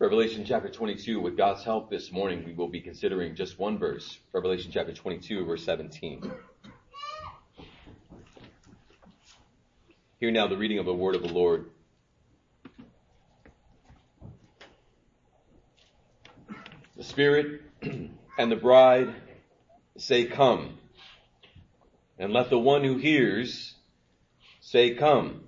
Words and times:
Revelation 0.00 0.46
chapter 0.46 0.70
22, 0.70 1.20
with 1.20 1.36
God's 1.36 1.62
help 1.62 1.90
this 1.90 2.10
morning, 2.10 2.42
we 2.46 2.54
will 2.54 2.68
be 2.68 2.80
considering 2.80 3.34
just 3.34 3.58
one 3.58 3.76
verse. 3.76 4.18
Revelation 4.32 4.70
chapter 4.72 4.94
22, 4.94 5.44
verse 5.44 5.62
17. 5.62 6.32
Hear 10.18 10.30
now 10.30 10.46
the 10.46 10.56
reading 10.56 10.78
of 10.78 10.86
the 10.86 10.94
word 10.94 11.16
of 11.16 11.22
the 11.22 11.30
Lord. 11.30 11.68
The 16.96 17.04
Spirit 17.04 17.60
and 17.82 18.50
the 18.50 18.56
bride 18.56 19.14
say, 19.98 20.24
Come. 20.24 20.78
And 22.18 22.32
let 22.32 22.48
the 22.48 22.58
one 22.58 22.84
who 22.84 22.96
hears 22.96 23.74
say, 24.62 24.94
Come. 24.94 25.42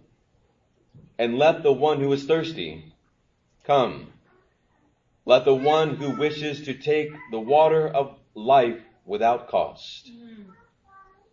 And 1.19 1.39
let 1.39 1.63
the 1.63 1.73
one 1.73 2.01
who 2.01 2.13
is 2.13 2.27
thirsty 2.27 2.93
come. 3.65 4.12
Let 5.25 5.45
the 5.45 5.55
one 5.55 5.97
who 5.97 6.11
wishes 6.11 6.63
to 6.63 6.75
take 6.75 7.13
the 7.31 7.39
water 7.39 7.87
of 7.87 8.19
life 8.35 8.81
without 9.05 9.49
cost. 9.49 10.11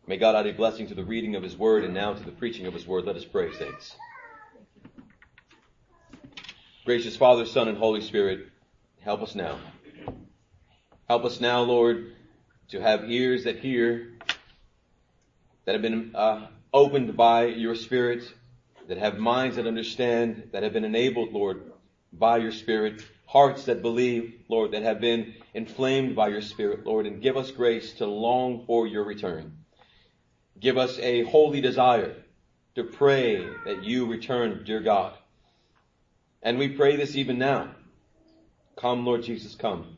May 0.06 0.18
God 0.18 0.36
add 0.36 0.48
a 0.48 0.54
blessing 0.54 0.88
to 0.88 0.96
the 0.96 1.04
reading 1.04 1.36
of 1.36 1.44
His 1.44 1.58
Word 1.58 1.84
and 1.84 1.94
now 1.94 2.14
to 2.14 2.24
the 2.24 2.32
preaching 2.32 2.68
of 2.68 2.74
His 2.74 2.86
Word. 2.86 3.06
Let 3.06 3.16
us 3.16 3.26
pray, 3.26 3.52
saints. 3.54 3.96
Gracious 6.86 7.16
Father, 7.16 7.46
Son, 7.46 7.68
and 7.68 7.78
Holy 7.78 8.02
Spirit, 8.02 8.48
help 9.02 9.22
us 9.22 9.36
now. 9.36 9.60
Help 11.08 11.26
us 11.26 11.40
now, 11.40 11.62
Lord, 11.62 12.14
to 12.70 12.82
have 12.82 13.10
ears 13.10 13.44
that 13.46 13.60
hear, 13.60 14.14
that 15.66 15.74
have 15.74 15.82
been 15.82 16.12
uh, 16.16 16.48
opened 16.74 17.18
by 17.18 17.46
your 17.46 17.76
Spirit, 17.76 18.24
that 18.88 18.98
have 18.98 19.18
minds 19.18 19.56
that 19.56 19.68
understand, 19.68 20.50
that 20.52 20.64
have 20.64 20.74
been 20.74 20.86
enabled, 20.86 21.34
Lord, 21.34 21.72
by 22.14 22.38
your 22.38 22.52
Spirit, 22.52 23.04
hearts 23.30 23.66
that 23.66 23.84
believe, 23.84 24.34
Lord, 24.50 24.72
that 24.72 24.82
have 24.82 25.00
been 25.00 25.36
inflamed 25.54 26.16
by 26.16 26.30
your 26.30 26.42
Spirit, 26.42 26.84
Lord, 26.84 27.06
and 27.06 27.22
give 27.22 27.38
us 27.38 27.52
grace 27.52 27.94
to 27.96 28.08
long 28.08 28.66
for 28.66 28.88
your 28.88 29.04
return. 29.04 29.56
Give 30.60 30.80
us 30.80 30.98
a 30.98 31.24
holy 31.26 31.62
desire 31.62 32.16
to 32.74 32.84
pray 32.84 33.48
that 33.66 33.84
you 33.84 34.08
return, 34.08 34.64
dear 34.66 34.82
God. 34.82 35.14
And 36.42 36.58
we 36.58 36.70
pray 36.70 36.96
this 36.96 37.16
even 37.16 37.38
now. 37.38 37.70
Come, 38.76 39.06
Lord 39.06 39.22
Jesus, 39.22 39.54
come. 39.54 39.98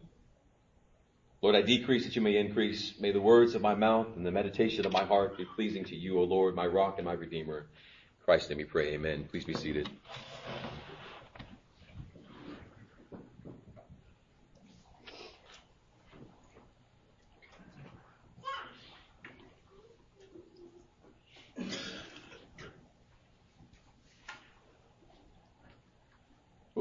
Lord, 1.41 1.55
I 1.55 1.61
decrease 1.61 2.03
that 2.03 2.17
you 2.17 2.21
may 2.21 2.35
increase. 2.35 2.99
May 2.99 3.13
the 3.13 3.21
words 3.21 3.55
of 3.55 3.61
my 3.61 3.75
mouth 3.75 4.07
and 4.17 4.25
the 4.25 4.31
meditation 4.31 4.85
of 4.85 4.91
my 4.91 5.05
heart 5.05 5.37
be 5.37 5.45
pleasing 5.45 5.85
to 5.85 5.95
you, 5.95 6.19
O 6.19 6.23
Lord, 6.23 6.53
my 6.53 6.67
rock 6.67 6.95
and 6.97 7.05
my 7.05 7.13
redeemer. 7.13 7.67
Christ, 8.25 8.49
let 8.49 8.57
me 8.57 8.65
pray. 8.65 8.93
Amen. 8.93 9.25
Please 9.31 9.45
be 9.45 9.53
seated. 9.53 9.89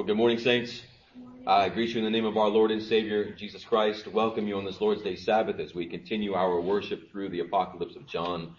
Well, 0.01 0.07
good 0.07 0.17
morning, 0.17 0.39
saints. 0.39 0.81
I 1.47 1.69
greet 1.69 1.91
you 1.91 1.99
in 1.99 2.05
the 2.05 2.11
name 2.11 2.25
of 2.25 2.39
our 2.39 2.49
Lord 2.49 2.71
and 2.71 2.83
Savior, 2.83 3.33
Jesus 3.33 3.63
Christ. 3.63 4.07
Welcome 4.07 4.49
you 4.49 4.57
on 4.57 4.65
this 4.65 4.81
Lord's 4.81 5.03
Day 5.03 5.15
Sabbath 5.15 5.61
as 5.61 5.75
we 5.75 5.85
continue 5.85 6.33
our 6.33 6.59
worship 6.59 7.13
through 7.13 7.29
the 7.29 7.41
Apocalypse 7.41 7.97
of 7.97 8.07
John. 8.07 8.57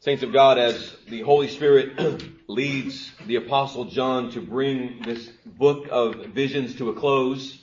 Saints 0.00 0.22
of 0.22 0.30
God, 0.30 0.58
as 0.58 0.94
the 1.08 1.22
Holy 1.22 1.48
Spirit 1.48 2.28
leads 2.48 3.10
the 3.26 3.36
Apostle 3.36 3.86
John 3.86 4.30
to 4.32 4.42
bring 4.42 5.00
this 5.06 5.26
book 5.46 5.88
of 5.90 6.26
visions 6.26 6.74
to 6.76 6.90
a 6.90 6.94
close, 6.94 7.58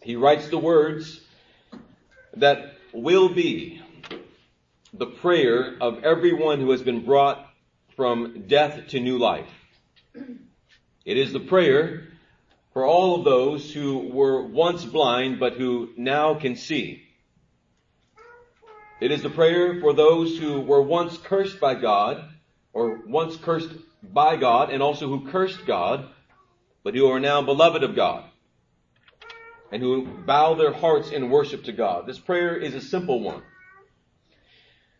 he 0.00 0.16
writes 0.16 0.48
the 0.48 0.56
words 0.56 1.20
that 2.34 2.76
will 2.94 3.28
be 3.28 3.82
the 4.94 5.04
prayer 5.04 5.76
of 5.82 6.02
everyone 6.02 6.60
who 6.60 6.70
has 6.70 6.80
been 6.80 7.04
brought 7.04 7.46
from 7.94 8.44
death 8.46 8.88
to 8.88 9.00
new 9.00 9.18
life. 9.18 9.50
It 11.04 11.16
is 11.16 11.32
the 11.32 11.40
prayer 11.40 12.04
for 12.72 12.86
all 12.86 13.16
of 13.16 13.24
those 13.24 13.72
who 13.72 14.10
were 14.12 14.42
once 14.42 14.84
blind 14.84 15.40
but 15.40 15.54
who 15.54 15.90
now 15.96 16.34
can 16.34 16.54
see. 16.54 17.02
It 19.00 19.10
is 19.10 19.22
the 19.22 19.30
prayer 19.30 19.80
for 19.80 19.92
those 19.92 20.38
who 20.38 20.60
were 20.60 20.82
once 20.82 21.18
cursed 21.18 21.58
by 21.58 21.74
God 21.74 22.24
or 22.72 23.00
once 23.06 23.36
cursed 23.36 23.72
by 24.02 24.36
God 24.36 24.70
and 24.70 24.80
also 24.80 25.08
who 25.08 25.28
cursed 25.28 25.66
God 25.66 26.08
but 26.84 26.94
who 26.94 27.10
are 27.10 27.20
now 27.20 27.42
beloved 27.42 27.82
of 27.82 27.96
God 27.96 28.24
and 29.72 29.82
who 29.82 30.06
bow 30.06 30.54
their 30.54 30.72
hearts 30.72 31.10
in 31.10 31.30
worship 31.30 31.64
to 31.64 31.72
God. 31.72 32.06
This 32.06 32.18
prayer 32.18 32.56
is 32.56 32.74
a 32.74 32.80
simple 32.80 33.20
one. 33.20 33.42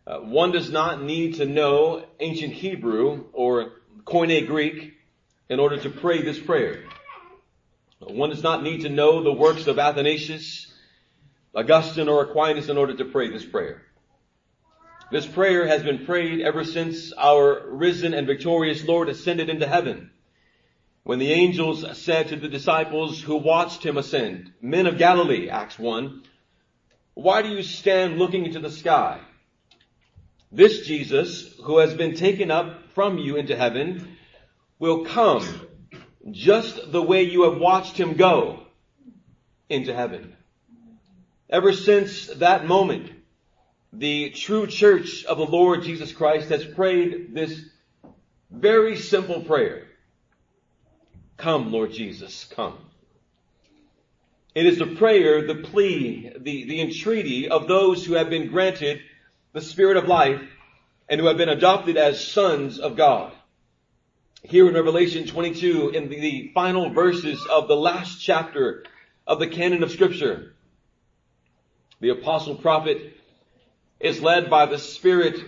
Uh, 0.05 0.17
one 0.17 0.51
does 0.51 0.69
not 0.69 1.01
need 1.01 1.35
to 1.35 1.45
know 1.45 2.03
ancient 2.19 2.51
Hebrew 2.51 3.25
or 3.31 3.71
Koine 4.05 4.45
Greek 4.45 4.95
in 5.49 5.59
order 5.59 5.77
to 5.77 5.89
pray 5.89 6.21
this 6.21 6.39
prayer. 6.39 6.83
One 7.99 8.29
does 8.29 8.43
not 8.43 8.63
need 8.63 8.81
to 8.81 8.89
know 8.89 9.23
the 9.23 9.31
works 9.31 9.67
of 9.67 9.79
Athanasius, 9.79 10.71
Augustine, 11.55 12.09
or 12.09 12.23
Aquinas 12.23 12.69
in 12.69 12.77
order 12.77 12.95
to 12.95 13.05
pray 13.05 13.29
this 13.29 13.45
prayer. 13.45 13.83
This 15.11 15.25
prayer 15.25 15.67
has 15.67 15.83
been 15.83 16.05
prayed 16.05 16.41
ever 16.41 16.63
since 16.63 17.13
our 17.13 17.67
risen 17.69 18.13
and 18.13 18.25
victorious 18.25 18.83
Lord 18.83 19.09
ascended 19.09 19.49
into 19.49 19.67
heaven. 19.67 20.09
When 21.03 21.19
the 21.19 21.31
angels 21.31 21.85
said 21.97 22.29
to 22.29 22.35
the 22.35 22.47
disciples 22.47 23.21
who 23.21 23.35
watched 23.35 23.85
him 23.85 23.97
ascend, 23.97 24.53
Men 24.61 24.87
of 24.87 24.97
Galilee, 24.97 25.49
Acts 25.49 25.77
1, 25.77 26.23
why 27.13 27.41
do 27.41 27.49
you 27.49 27.61
stand 27.61 28.17
looking 28.17 28.45
into 28.45 28.59
the 28.59 28.71
sky? 28.71 29.19
This 30.51 30.85
Jesus, 30.87 31.55
who 31.63 31.79
has 31.79 31.93
been 31.93 32.15
taken 32.15 32.49
up 32.49 32.91
from 32.93 33.17
you 33.17 33.35
into 33.35 33.55
heaven, 33.55 34.12
will 34.79 35.05
come 35.05 35.67
just 36.31 36.91
the 36.91 37.01
way 37.01 37.23
you 37.23 37.49
have 37.49 37.59
watched 37.59 37.97
him 37.97 38.15
go 38.15 38.59
into 39.69 39.93
heaven. 39.93 40.35
Ever 41.49 41.73
since 41.73 42.27
that 42.27 42.65
moment, 42.65 43.11
the 43.91 44.31
true 44.31 44.67
church 44.67 45.23
of 45.25 45.37
the 45.37 45.45
Lord 45.45 45.83
Jesus 45.83 46.11
Christ 46.11 46.49
has 46.49 46.65
prayed 46.65 47.33
this 47.33 47.59
very 48.49 48.97
simple 48.97 49.41
prayer. 49.41 49.83
Come, 51.37 51.71
Lord 51.71 51.91
Jesus, 51.91 52.45
come. 52.45 52.77
It 54.55 54.65
is 54.65 54.77
the 54.77 54.95
prayer, 54.95 55.45
the 55.45 55.55
plea, 55.55 56.31
the, 56.37 56.65
the 56.65 56.81
entreaty 56.81 57.49
of 57.49 57.67
those 57.67 58.05
who 58.05 58.13
have 58.13 58.29
been 58.29 58.49
granted 58.49 59.01
the 59.51 59.61
Spirit 59.61 59.97
of 59.97 60.07
life 60.07 60.41
and 61.09 61.19
who 61.19 61.27
have 61.27 61.37
been 61.37 61.49
adopted 61.49 61.97
as 61.97 62.25
sons 62.25 62.79
of 62.79 62.95
God 62.95 63.31
here 64.43 64.67
in 64.67 64.73
Revelation 64.73 65.25
22 65.25 65.91
in 65.91 66.09
the, 66.09 66.51
final 66.53 66.89
verses 66.89 67.45
of 67.49 67.69
the 67.69 67.75
last 67.75 68.21
chapter 68.21 68.83
of 69.25 69.39
the 69.39 69.47
canon 69.47 69.83
of 69.83 69.91
scripture. 69.91 70.53
The 72.01 72.09
apostle 72.09 72.55
prophet 72.55 73.15
is 74.01 74.21
led 74.21 74.49
by 74.49 74.65
the 74.65 74.77
Spirit 74.77 75.39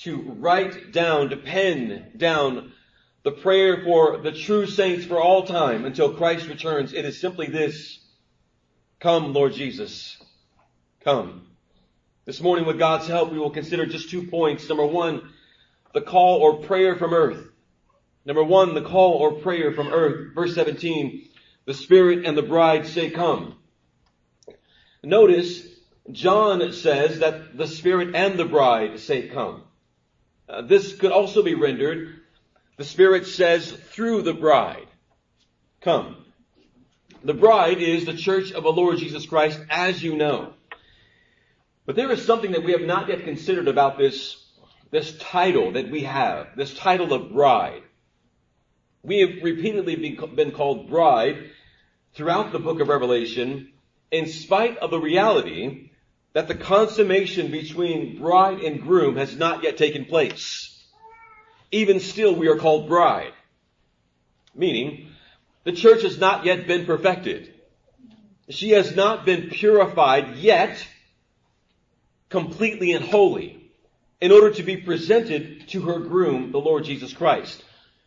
to 0.00 0.20
write 0.20 0.92
down, 0.92 1.30
to 1.30 1.36
pen 1.36 2.10
down 2.16 2.72
the 3.22 3.30
prayer 3.30 3.84
for 3.84 4.18
the 4.18 4.32
true 4.32 4.66
saints 4.66 5.04
for 5.04 5.20
all 5.20 5.44
time 5.44 5.84
until 5.84 6.14
Christ 6.14 6.48
returns. 6.48 6.92
It 6.92 7.04
is 7.04 7.20
simply 7.20 7.46
this. 7.46 8.00
Come, 8.98 9.32
Lord 9.32 9.52
Jesus. 9.52 10.16
Come. 11.04 11.46
This 12.24 12.40
morning 12.40 12.66
with 12.66 12.80
God's 12.80 13.06
help, 13.06 13.30
we 13.30 13.38
will 13.38 13.50
consider 13.50 13.86
just 13.86 14.10
two 14.10 14.26
points. 14.26 14.68
Number 14.68 14.86
one, 14.86 15.30
the 15.94 16.00
call 16.00 16.38
or 16.40 16.58
prayer 16.58 16.96
from 16.96 17.14
earth. 17.14 17.48
Number 18.28 18.44
one, 18.44 18.74
the 18.74 18.82
call 18.82 19.14
or 19.14 19.40
prayer 19.40 19.72
from 19.72 19.88
earth. 19.88 20.34
Verse 20.34 20.54
17, 20.54 21.30
the 21.64 21.72
Spirit 21.72 22.26
and 22.26 22.36
the 22.36 22.42
bride 22.42 22.86
say 22.86 23.08
come. 23.08 23.56
Notice, 25.02 25.66
John 26.12 26.74
says 26.74 27.20
that 27.20 27.56
the 27.56 27.66
Spirit 27.66 28.14
and 28.14 28.38
the 28.38 28.44
bride 28.44 29.00
say 29.00 29.28
come. 29.28 29.62
Uh, 30.46 30.60
this 30.60 30.94
could 30.94 31.10
also 31.10 31.42
be 31.42 31.54
rendered, 31.54 32.20
the 32.76 32.84
Spirit 32.84 33.26
says 33.26 33.72
through 33.72 34.20
the 34.20 34.34
bride, 34.34 34.88
come. 35.80 36.26
The 37.24 37.32
bride 37.32 37.78
is 37.78 38.04
the 38.04 38.14
church 38.14 38.52
of 38.52 38.62
the 38.62 38.72
Lord 38.72 38.98
Jesus 38.98 39.24
Christ, 39.24 39.58
as 39.70 40.02
you 40.02 40.18
know. 40.18 40.52
But 41.86 41.96
there 41.96 42.12
is 42.12 42.26
something 42.26 42.52
that 42.52 42.62
we 42.62 42.72
have 42.72 42.82
not 42.82 43.08
yet 43.08 43.24
considered 43.24 43.68
about 43.68 43.96
this, 43.96 44.36
this 44.90 45.16
title 45.18 45.72
that 45.72 45.90
we 45.90 46.02
have, 46.02 46.48
this 46.56 46.74
title 46.74 47.14
of 47.14 47.32
bride. 47.32 47.84
We 49.02 49.20
have 49.20 49.42
repeatedly 49.42 50.16
been 50.34 50.52
called 50.52 50.88
bride 50.88 51.50
throughout 52.14 52.52
the 52.52 52.58
book 52.58 52.80
of 52.80 52.88
Revelation 52.88 53.72
in 54.10 54.26
spite 54.26 54.78
of 54.78 54.90
the 54.90 54.98
reality 54.98 55.90
that 56.32 56.48
the 56.48 56.54
consummation 56.54 57.50
between 57.50 58.18
bride 58.18 58.60
and 58.60 58.82
groom 58.82 59.16
has 59.16 59.36
not 59.36 59.62
yet 59.62 59.76
taken 59.76 60.04
place. 60.04 60.74
Even 61.70 62.00
still, 62.00 62.34
we 62.34 62.48
are 62.48 62.56
called 62.56 62.88
bride. 62.88 63.32
Meaning, 64.54 65.10
The 65.64 65.72
church 65.72 66.02
has 66.02 66.18
not 66.18 66.44
yet 66.44 66.66
been 66.66 66.86
perfected. 66.86 67.52
She 68.48 68.70
has 68.70 68.96
not 68.96 69.26
been 69.26 69.50
purified 69.50 70.36
yet 70.36 70.86
completely 72.30 72.92
and 72.92 73.04
wholly 73.04 73.70
in 74.20 74.32
order 74.32 74.50
to 74.54 74.62
be 74.62 74.78
presented 74.78 75.68
to 75.68 75.82
her 75.82 75.98
groom, 75.98 76.52
the 76.52 76.58
Lord 76.58 76.84
Jesus 76.84 77.12
Christ. 77.12 77.62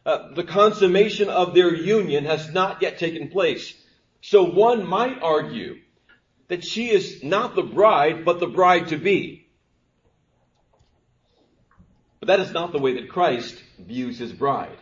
Uh, 0.06 0.34
the 0.34 0.44
consummation 0.44 1.30
of 1.30 1.54
their 1.54 1.74
union 1.74 2.26
has 2.26 2.52
not 2.52 2.82
yet 2.82 2.98
taken 2.98 3.30
place. 3.30 3.74
So 4.22 4.44
one 4.44 4.88
might 4.88 5.22
argue 5.22 5.78
that 6.48 6.64
she 6.64 6.90
is 6.90 7.24
not 7.24 7.56
the 7.56 7.64
bride, 7.64 8.26
but 8.26 8.40
the 8.40 8.48
bride 8.48 8.90
to 8.90 8.98
be. 8.98 9.48
But 12.20 12.28
that 12.28 12.40
is 12.40 12.52
not 12.52 12.72
the 12.72 12.80
way 12.80 12.94
that 12.96 13.10
Christ 13.10 13.62
views 13.80 14.18
his 14.18 14.32
bride, 14.32 14.78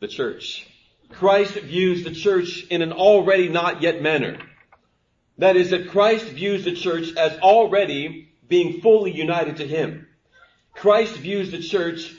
the 0.00 0.08
church. 0.08 0.66
Christ 1.10 1.54
views 1.54 2.04
the 2.04 2.14
church 2.14 2.66
in 2.70 2.82
an 2.82 2.92
already 2.92 3.48
not 3.48 3.82
yet 3.82 4.02
manner. 4.02 4.38
That 5.38 5.56
is 5.56 5.70
that 5.70 5.90
Christ 5.90 6.26
views 6.26 6.64
the 6.64 6.74
church 6.74 7.14
as 7.16 7.38
already 7.38 8.28
being 8.48 8.80
fully 8.80 9.10
united 9.10 9.56
to 9.56 9.66
him. 9.66 10.06
Christ 10.72 11.16
views 11.16 11.50
the 11.50 11.62
church 11.62 12.14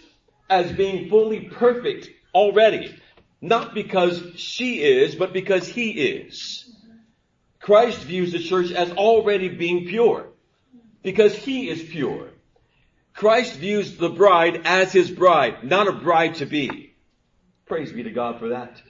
as 0.50 0.72
being 0.72 1.10
fully 1.10 1.42
perfect 1.42 2.10
already. 2.36 2.96
Not 3.42 3.74
because 3.74 4.22
she 4.36 4.82
is, 4.82 5.16
but 5.16 5.34
because 5.34 5.68
he 5.68 5.92
is. 5.92 6.70
Christ 7.60 8.00
views 8.00 8.32
the 8.32 8.40
church 8.40 8.72
as 8.72 8.92
already 8.92 9.50
being 9.50 9.88
pure. 9.88 10.28
Because 11.02 11.36
he 11.36 11.70
is 11.70 11.82
pure. 11.82 12.30
Christ 13.14 13.56
views 13.56 13.98
the 13.98 14.10
bride 14.10 14.62
as 14.66 14.92
his 14.92 15.10
bride, 15.10 15.64
not 15.64 15.88
a 15.88 15.94
bride 15.94 16.36
to 16.36 16.46
be. 16.46 16.94
Praise 17.66 17.92
be 17.92 18.04
to 18.04 18.12
God 18.12 18.40
for 18.40 18.50
that. 18.50 18.82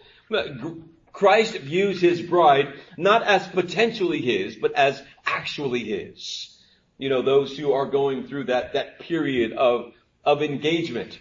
Christ 1.14 1.58
views 1.60 2.02
his 2.02 2.22
bride 2.22 2.74
not 2.98 3.24
as 3.24 3.48
potentially 3.48 4.22
his, 4.22 4.56
but 4.56 4.74
as 4.74 5.02
actually 5.26 5.84
his. 5.84 6.58
You 6.98 7.10
know, 7.10 7.22
those 7.22 7.58
who 7.58 7.72
are 7.74 7.86
going 7.86 8.28
through 8.28 8.46
that, 8.46 8.74
that 8.74 9.00
period 9.00 9.54
of, 9.54 9.94
of 10.24 10.42
engagement. 10.42 11.20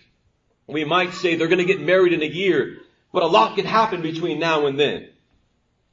We 0.67 0.85
might 0.85 1.15
say 1.15 1.35
they're 1.35 1.49
going 1.49 1.67
to 1.67 1.73
get 1.73 1.81
married 1.81 2.13
in 2.13 2.23
a 2.23 2.27
year, 2.27 2.79
but 3.13 3.23
a 3.23 3.27
lot 3.27 3.57
can 3.57 3.67
happen 3.67 4.03
between 4.03 4.39
now 4.39 4.67
and 4.67 4.79
then. 4.79 5.09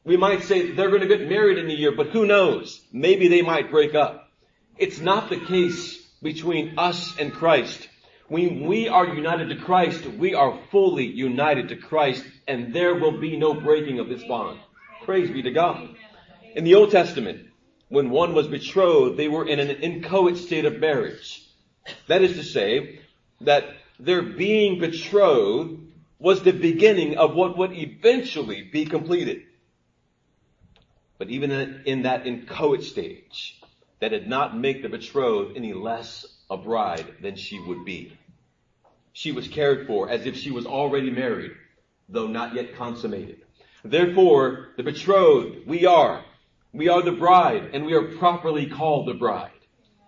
We 0.03 0.18
might 0.18 0.44
say 0.44 0.71
they're 0.71 0.89
going 0.89 1.01
to 1.01 1.07
get 1.07 1.29
married 1.29 1.57
in 1.57 1.69
a 1.69 1.73
year, 1.73 1.91
but 1.91 2.07
who 2.07 2.25
knows? 2.25 2.81
Maybe 2.91 3.27
they 3.27 3.41
might 3.41 3.69
break 3.69 3.94
up. 3.94 4.29
It's 4.77 5.00
not 5.00 5.29
the 5.29 5.39
case 5.39 6.01
between 6.23 6.79
us 6.79 7.18
and 7.19 7.33
Christ. 7.33 7.88
When 8.27 8.65
we 8.65 8.88
are 8.88 9.13
united 9.13 9.50
to 9.50 9.57
Christ, 9.57 10.06
we 10.06 10.33
are 10.33 10.57
fully 10.71 11.06
united 11.06 11.69
to 11.69 11.75
Christ, 11.75 12.23
and 12.47 12.73
there 12.73 12.95
will 12.95 13.19
be 13.19 13.38
no 13.38 13.53
breaking 13.53 14.00
of 14.00 14.07
this 14.07 14.23
bond. 14.23 14.59
Praise 15.03 15.29
be 15.29 15.41
to 15.44 15.51
God. 15.51 15.89
In 16.56 16.63
the 16.63 16.75
Old 16.75 16.91
Testament, 16.91 17.47
when 17.89 18.09
one 18.09 18.33
was 18.33 18.47
betrothed, 18.47 19.18
they 19.18 19.27
were 19.27 19.45
in 19.45 19.59
an 19.59 19.69
inchoate 19.69 20.38
state 20.38 20.65
of 20.65 20.79
marriage. 20.79 21.45
That 22.07 22.21
is 22.21 22.38
to 22.38 22.44
say, 22.44 23.01
that 23.41 23.65
their 24.01 24.24
being 24.24 24.80
betrothed 24.80 25.80
was 26.18 26.42
the 26.42 26.51
beginning 26.51 27.18
of 27.18 27.36
what 27.36 27.57
would 27.57 27.71
eventually 27.71 28.63
be 28.63 28.86
completed. 28.86 29.44
But 31.19 31.30
even 31.30 31.51
in 31.86 32.03
that 32.03 32.25
inchoate 32.25 32.83
stage, 32.83 33.62
that 34.00 34.09
did 34.09 34.27
not 34.27 34.57
make 34.57 34.81
the 34.81 34.89
betrothed 34.89 35.56
any 35.56 35.74
less 35.74 36.25
a 36.50 36.57
bride 36.57 37.06
than 37.21 37.36
she 37.36 37.59
would 37.59 37.86
be. 37.86 38.18
She 39.13 39.31
was 39.31 39.48
cared 39.48 39.86
for 39.86 40.09
as 40.09 40.25
if 40.25 40.36
she 40.36 40.50
was 40.50 40.65
already 40.65 41.12
married, 41.12 41.51
though 42.09 42.27
not 42.27 42.56
yet 42.56 42.75
consummated. 42.75 43.42
Therefore, 43.83 44.69
the 44.77 44.83
betrothed, 44.83 45.68
we 45.68 45.86
are. 45.86 46.24
We 46.74 46.89
are 46.89 47.04
the 47.04 47.12
bride, 47.12 47.69
and 47.74 47.86
we 47.86 47.94
are 47.94 48.18
properly 48.18 48.65
called 48.68 49.07
the 49.07 49.13
bride. 49.13 49.51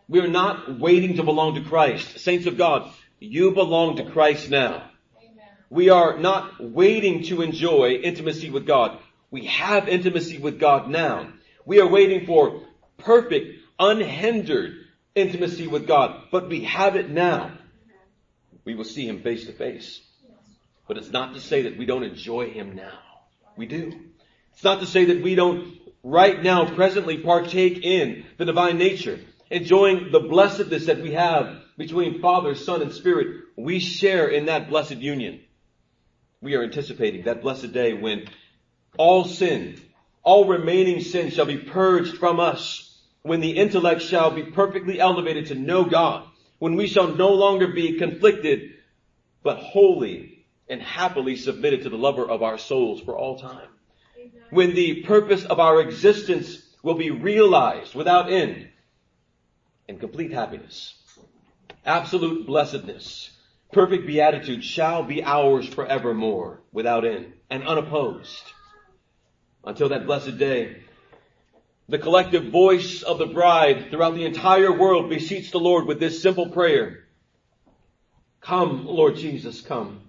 We 0.07 0.19
are 0.19 0.28
not 0.28 0.80
waiting 0.80 1.18
to 1.18 1.24
belong 1.24 1.56
to 1.56 1.62
Christ. 1.62 2.19
Saints 2.19 2.48
of 2.48 2.57
God, 2.57 2.92
you 3.24 3.52
belong 3.52 3.98
to 3.98 4.12
Christ 4.12 4.50
now. 4.50 4.90
We 5.70 5.90
are 5.90 6.18
not 6.18 6.64
waiting 6.64 7.24
to 7.24 7.42
enjoy 7.42 7.94
intimacy 8.04 8.50
with 8.50 8.68
God. 8.68 9.00
We 9.31 9.46
have 9.46 9.88
intimacy 9.88 10.38
with 10.38 10.60
God 10.60 10.90
now. 10.90 11.30
We 11.66 11.81
are 11.81 11.88
waiting 11.88 12.25
for 12.25 12.62
perfect, 12.98 13.60
unhindered 13.80 14.75
intimacy 15.16 15.68
with 15.68 15.88
God, 15.88 16.25
but 16.31 16.50
we 16.50 16.66
have 16.66 16.96
it 16.96 17.10
now 17.10 17.52
we 18.66 18.75
will 18.75 18.84
see 18.84 19.08
him 19.08 19.22
face 19.22 19.46
to 19.46 19.54
face. 19.54 20.02
But 20.88 20.98
it's 20.98 21.12
not 21.12 21.34
to 21.34 21.40
say 21.40 21.64
that 21.64 21.78
we 21.78 21.86
don't 21.86 22.04
enjoy 22.04 22.50
him 22.50 22.75
now. 22.75 23.00
We 23.58 23.66
do. 23.66 23.94
It's 24.54 24.64
not 24.64 24.80
to 24.81 24.86
say 24.86 25.06
that 25.06 25.24
we 25.24 25.36
don't 25.36 25.78
right 26.04 26.42
now 26.42 26.74
presently 26.74 27.18
partake 27.18 27.84
in 27.84 28.25
the 28.38 28.46
divine 28.46 28.78
nature, 28.78 29.20
enjoying 29.50 30.12
the 30.12 30.20
blessedness 30.20 30.88
that 30.88 31.02
we 31.02 31.14
have 31.14 31.62
between 31.78 32.22
Father, 32.22 32.56
Son, 32.56 32.81
and 32.81 32.92
Spirit. 32.92 33.44
We 33.56 33.80
share 33.80 34.28
in 34.28 34.46
that 34.46 34.70
blessed 34.70 34.98
union. 34.98 35.42
We 36.42 36.56
are 36.56 36.64
anticipating 36.64 37.24
that 37.24 37.42
blessed 37.42 37.72
day 37.72 37.94
when 37.94 38.28
all 38.98 39.25
sin, 39.25 39.80
all 40.24 40.46
remaining 40.46 41.02
sin 41.02 41.31
shall 41.31 41.46
be 41.46 41.58
purged 41.58 42.18
from 42.18 42.40
us, 42.40 43.02
when 43.22 43.40
the 43.40 43.52
intellect 43.52 44.02
shall 44.02 44.31
be 44.31 44.44
perfectly 44.44 45.00
elevated 45.00 45.48
to 45.48 45.56
know 45.56 45.86
God, 45.86 46.28
when 46.60 46.75
we 46.75 46.88
shall 46.88 47.16
no 47.16 47.30
longer 47.30 47.68
be 47.68 47.98
conflicted, 47.98 48.72
but 49.42 49.58
wholly 49.58 50.46
and 50.68 50.81
happily 50.81 51.36
submitted 51.36 51.84
to 51.84 51.90
the 51.90 51.98
lover 51.98 52.30
of 52.30 52.44
our 52.44 52.58
souls 52.58 53.02
for 53.02 53.16
all 53.18 53.40
time. 53.40 53.68
When 54.50 54.75
the 54.75 55.04
purpose 55.04 55.44
of 55.46 55.60
our 55.60 55.81
existence 55.81 56.62
will 56.84 56.96
be 56.96 57.12
realized 57.12 57.96
without 57.96 58.31
end 58.31 58.68
in 59.88 60.00
complete 60.00 60.31
happiness. 60.31 60.94
Absolute 61.85 62.47
blessedness, 62.47 63.31
perfect 63.71 64.07
beatitude 64.07 64.63
shall 64.63 65.03
be 65.03 65.24
ours 65.24 65.68
forevermore 65.68 66.62
without 66.71 67.06
end 67.06 67.33
and 67.50 67.68
unopposed. 67.68 68.44
Until 69.65 69.89
that 69.89 70.06
blessed 70.06 70.38
day, 70.38 70.83
the 71.89 71.97
collective 71.97 72.45
voice 72.45 73.01
of 73.01 73.18
the 73.18 73.25
bride 73.25 73.89
throughout 73.89 74.15
the 74.15 74.25
entire 74.25 74.71
world 74.71 75.09
beseech 75.09 75.51
the 75.51 75.59
Lord 75.59 75.85
with 75.85 76.00
this 76.00 76.21
simple 76.21 76.50
prayer. 76.50 77.03
Come, 78.39 78.86
Lord 78.86 79.15
Jesus, 79.15 79.62
come. 79.62 80.01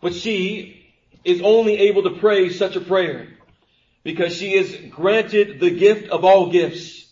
But 0.00 0.14
she 0.14 0.92
is 1.24 1.40
only 1.40 1.78
able 1.88 2.04
to 2.04 2.18
pray 2.18 2.50
such 2.50 2.76
a 2.76 2.80
prayer 2.80 3.28
because 4.02 4.36
she 4.36 4.54
is 4.54 4.76
granted 4.90 5.60
the 5.60 5.70
gift 5.70 6.10
of 6.10 6.24
all 6.24 6.50
gifts. 6.50 7.03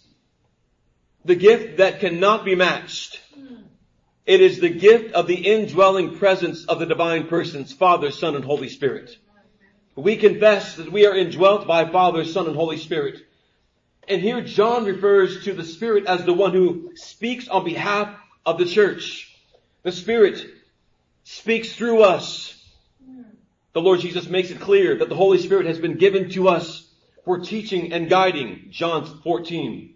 The 1.25 1.35
gift 1.37 1.77
that 1.77 2.01
cannot 2.01 2.45
be 2.45 2.55
matched. 2.55 3.21
It 4.27 4.41
is 4.41 4.61
the 4.61 4.71
gift 4.71 5.15
of 5.15 5.27
the 5.27 5.35
indwelling 5.35 6.17
presence 6.19 6.65
of 6.67 6.79
the 6.79 6.87
divine 6.87 7.27
persons, 7.27 7.73
Father, 7.73 8.11
Son, 8.11 8.37
and 8.37 8.45
Holy 8.45 8.69
Spirit. 8.69 9.17
We 9.95 10.17
confess 10.17 10.77
that 10.77 10.91
we 10.91 11.07
are 11.07 11.15
indwelt 11.15 11.67
by 11.67 11.91
Father, 11.91 12.25
Son, 12.25 12.47
and 12.47 12.57
Holy 12.57 12.77
Spirit. 12.77 13.21
And 14.09 14.21
here 14.21 14.41
John 14.41 14.85
refers 14.85 15.45
to 15.45 15.53
the 15.53 15.65
Spirit 15.65 16.07
as 16.07 16.25
the 16.25 16.33
one 16.33 16.53
who 16.53 16.93
speaks 16.95 17.49
on 17.49 17.65
behalf 17.65 18.17
of 18.45 18.59
the 18.59 18.65
church. 18.65 19.37
The 19.83 19.93
Spirit 19.93 20.45
speaks 21.25 21.73
through 21.73 22.03
us. 22.03 22.59
The 23.75 23.81
Lord 23.81 24.01
Jesus 24.01 24.29
makes 24.29 24.51
it 24.51 24.61
clear 24.61 24.97
that 24.99 25.09
the 25.09 25.17
Holy 25.17 25.39
Spirit 25.39 25.67
has 25.67 25.79
been 25.79 25.99
given 25.99 26.31
to 26.31 26.49
us 26.49 26.89
for 27.25 27.39
teaching 27.39 27.93
and 27.93 28.09
guiding. 28.09 28.69
John 28.71 29.21
14. 29.23 29.92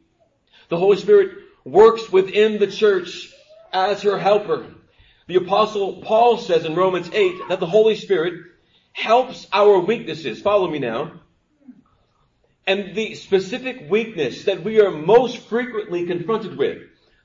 The 0.69 0.77
Holy 0.77 0.97
Spirit 0.97 1.39
works 1.65 2.11
within 2.11 2.59
the 2.59 2.67
church 2.67 3.33
as 3.73 4.03
her 4.03 4.19
helper. 4.19 4.67
The 5.27 5.37
apostle 5.37 6.03
Paul 6.03 6.39
says 6.39 6.65
in 6.65 6.75
Romans 6.75 7.11
8 7.13 7.49
that 7.49 7.61
the 7.61 7.67
Holy 7.67 7.97
Spirit 7.97 8.45
helps 8.93 9.47
our 9.53 9.79
weaknesses. 9.81 10.41
Follow 10.41 10.71
me 10.71 10.79
now. 10.79 11.13
And 12.67 12.95
the 12.95 13.15
specific 13.15 13.89
weakness 13.89 14.45
that 14.45 14.65
we 14.65 14.81
are 14.81 14.91
most 14.91 15.39
frequently 15.39 16.07
confronted 16.07 16.57
with, 16.57 16.83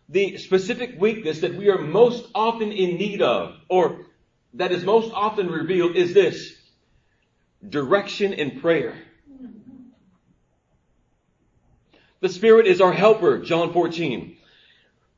the 0.09 0.37
specific 0.37 0.99
weakness 0.99 1.39
that 1.41 1.55
we 1.55 1.69
are 1.69 1.79
most 1.79 2.27
often 2.35 2.71
in 2.71 2.97
need 2.97 3.21
of, 3.21 3.55
or 3.69 4.05
that 4.55 4.71
is 4.71 4.83
most 4.83 5.11
often 5.13 5.47
revealed 5.47 5.95
is 5.95 6.13
this. 6.13 6.53
Direction 7.67 8.33
in 8.33 8.59
prayer. 8.59 8.95
The 12.21 12.29
Spirit 12.29 12.67
is 12.67 12.81
our 12.81 12.93
helper, 12.93 13.39
John 13.39 13.73
14. 13.73 14.37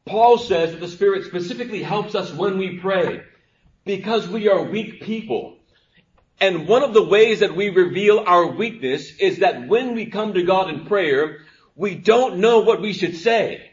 Paul 0.06 0.38
says 0.38 0.72
that 0.72 0.80
the 0.80 0.88
Spirit 0.88 1.26
specifically 1.26 1.84
helps 1.84 2.16
us 2.16 2.32
when 2.34 2.58
we 2.58 2.80
pray 2.80 3.24
because 3.84 4.26
we 4.30 4.48
are 4.48 4.64
weak 4.64 5.02
people. 5.02 5.58
And 6.40 6.66
one 6.66 6.82
of 6.82 6.94
the 6.94 7.04
ways 7.04 7.42
that 7.42 7.58
we 7.58 7.70
reveal 7.70 8.20
our 8.20 8.48
weakness 8.48 9.18
is 9.20 9.40
that 9.40 9.68
when 9.68 9.96
we 9.96 10.06
come 10.06 10.34
to 10.34 10.44
God 10.44 10.70
in 10.70 10.86
prayer, 10.86 11.40
we 11.76 11.94
don't 11.96 12.38
know 12.38 12.62
what 12.62 12.82
we 12.82 12.94
should 12.94 13.18
say. 13.18 13.72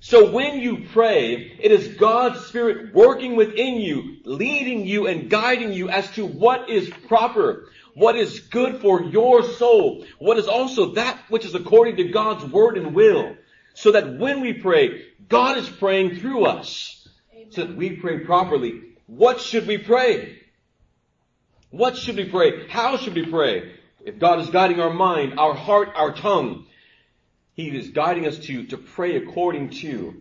So 0.00 0.30
when 0.30 0.60
you 0.60 0.86
pray, 0.92 1.34
it 1.60 1.70
is 1.70 1.96
God's 1.96 2.46
Spirit 2.46 2.94
working 2.94 3.36
within 3.36 3.74
you, 3.74 4.18
leading 4.24 4.86
you 4.86 5.06
and 5.06 5.28
guiding 5.28 5.74
you 5.74 5.90
as 5.90 6.10
to 6.12 6.24
what 6.24 6.70
is 6.70 6.88
proper, 7.08 7.68
what 7.96 8.14
is 8.14 8.40
good 8.40 8.82
for 8.82 9.04
your 9.04 9.42
soul, 9.42 10.04
what 10.18 10.36
is 10.36 10.46
also 10.46 10.92
that 10.96 11.18
which 11.30 11.46
is 11.46 11.54
according 11.54 11.96
to 11.96 12.04
God's 12.04 12.44
word 12.44 12.76
and 12.76 12.94
will. 12.94 13.34
So 13.72 13.92
that 13.92 14.18
when 14.18 14.42
we 14.42 14.52
pray, 14.52 15.06
God 15.28 15.56
is 15.56 15.66
praying 15.66 16.16
through 16.16 16.44
us. 16.44 17.08
Amen. 17.32 17.52
So 17.52 17.64
that 17.64 17.74
we 17.74 17.96
pray 17.96 18.18
properly. 18.18 18.82
What 19.06 19.40
should 19.40 19.66
we 19.66 19.78
pray? 19.78 20.40
What 21.70 21.96
should 21.96 22.16
we 22.16 22.26
pray? 22.26 22.68
How 22.68 22.98
should 22.98 23.14
we 23.14 23.24
pray? 23.24 23.72
If 24.04 24.18
God 24.18 24.40
is 24.40 24.50
guiding 24.50 24.78
our 24.78 24.92
mind, 24.92 25.38
our 25.38 25.54
heart, 25.54 25.88
our 25.94 26.14
tongue, 26.14 26.66
he 27.54 27.74
is 27.74 27.88
guiding 27.88 28.26
us 28.26 28.38
to, 28.40 28.66
to 28.66 28.76
pray 28.76 29.16
according 29.16 29.70
to 29.70 30.20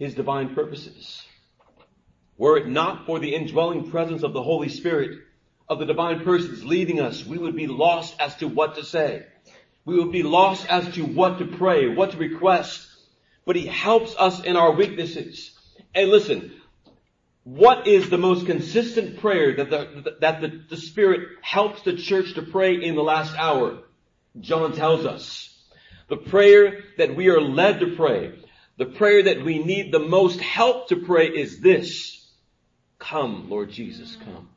His 0.00 0.14
divine 0.14 0.52
purposes. 0.52 1.22
Were 2.36 2.56
it 2.56 2.66
not 2.66 3.06
for 3.06 3.20
the 3.20 3.36
indwelling 3.36 3.88
presence 3.88 4.24
of 4.24 4.32
the 4.32 4.42
Holy 4.42 4.68
Spirit, 4.68 5.20
of 5.68 5.78
the 5.78 5.86
divine 5.86 6.20
persons 6.24 6.64
leading 6.64 7.00
us, 7.00 7.24
we 7.24 7.38
would 7.38 7.56
be 7.56 7.66
lost 7.66 8.14
as 8.20 8.36
to 8.36 8.48
what 8.48 8.76
to 8.76 8.84
say. 8.84 9.26
We 9.84 9.98
would 9.98 10.12
be 10.12 10.22
lost 10.22 10.66
as 10.68 10.94
to 10.94 11.02
what 11.02 11.38
to 11.38 11.46
pray, 11.46 11.88
what 11.88 12.12
to 12.12 12.16
request. 12.16 12.86
But 13.44 13.56
He 13.56 13.66
helps 13.66 14.14
us 14.16 14.42
in 14.42 14.56
our 14.56 14.72
weaknesses. 14.72 15.52
And 15.94 16.10
listen, 16.10 16.52
what 17.44 17.86
is 17.86 18.10
the 18.10 18.18
most 18.18 18.46
consistent 18.46 19.20
prayer 19.20 19.56
that 19.56 19.70
the, 19.70 20.16
that 20.20 20.40
the, 20.40 20.64
the 20.68 20.76
Spirit 20.76 21.28
helps 21.42 21.82
the 21.82 21.96
church 21.96 22.34
to 22.34 22.42
pray 22.42 22.74
in 22.74 22.96
the 22.96 23.02
last 23.02 23.36
hour? 23.36 23.78
John 24.40 24.72
tells 24.72 25.06
us. 25.06 25.52
The 26.08 26.16
prayer 26.16 26.84
that 26.98 27.16
we 27.16 27.28
are 27.28 27.40
led 27.40 27.80
to 27.80 27.96
pray, 27.96 28.38
the 28.78 28.86
prayer 28.86 29.24
that 29.24 29.44
we 29.44 29.58
need 29.58 29.92
the 29.92 30.00
most 30.00 30.40
help 30.40 30.88
to 30.88 30.96
pray 30.96 31.28
is 31.28 31.60
this. 31.60 32.28
Come, 32.98 33.48
Lord 33.48 33.70
Jesus, 33.70 34.16
come. 34.16 34.48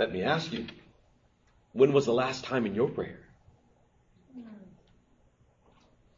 Let 0.00 0.12
me 0.12 0.22
ask 0.22 0.50
you, 0.50 0.64
when 1.74 1.92
was 1.92 2.06
the 2.06 2.14
last 2.14 2.44
time 2.44 2.64
in 2.64 2.74
your 2.74 2.88
prayer 2.88 3.20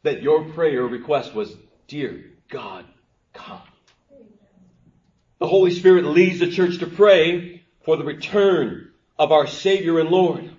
that 0.03 0.21
your 0.21 0.45
prayer 0.45 0.83
request 0.83 1.35
was, 1.35 1.53
Dear 1.89 2.23
God, 2.47 2.85
come? 3.33 3.59
The 5.39 5.47
Holy 5.47 5.71
Spirit 5.71 6.05
leads 6.05 6.39
the 6.39 6.49
church 6.49 6.77
to 6.79 6.87
pray 6.87 7.61
for 7.83 7.97
the 7.97 8.05
return 8.05 8.93
of 9.19 9.33
our 9.33 9.47
Savior 9.47 9.99
and 9.99 10.07
Lord. 10.07 10.49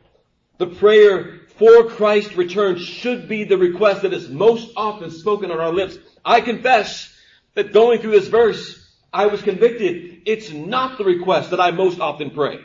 The 0.59 0.67
prayer 0.67 1.41
for 1.57 1.85
Christ's 1.85 2.37
return 2.37 2.77
should 2.77 3.27
be 3.27 3.45
the 3.45 3.57
request 3.57 4.03
that 4.03 4.13
is 4.13 4.29
most 4.29 4.71
often 4.77 5.11
spoken 5.11 5.51
on 5.51 5.61
our 5.61 5.73
lips. 5.73 5.97
I 6.27 6.43
confess 6.43 7.11
that 7.55 7.73
going 7.73 8.01
through 8.01 8.21
this 8.21 8.29
verse, 8.29 8.87
I 9.15 9.29
was 9.29 9.41
convicted. 9.41 10.25
It's 10.27 10.51
not 10.51 10.99
the 10.99 11.05
request 11.05 11.53
that 11.53 11.61
I 11.61 11.71
most 11.71 12.01
often 12.01 12.29
pray. 12.31 12.61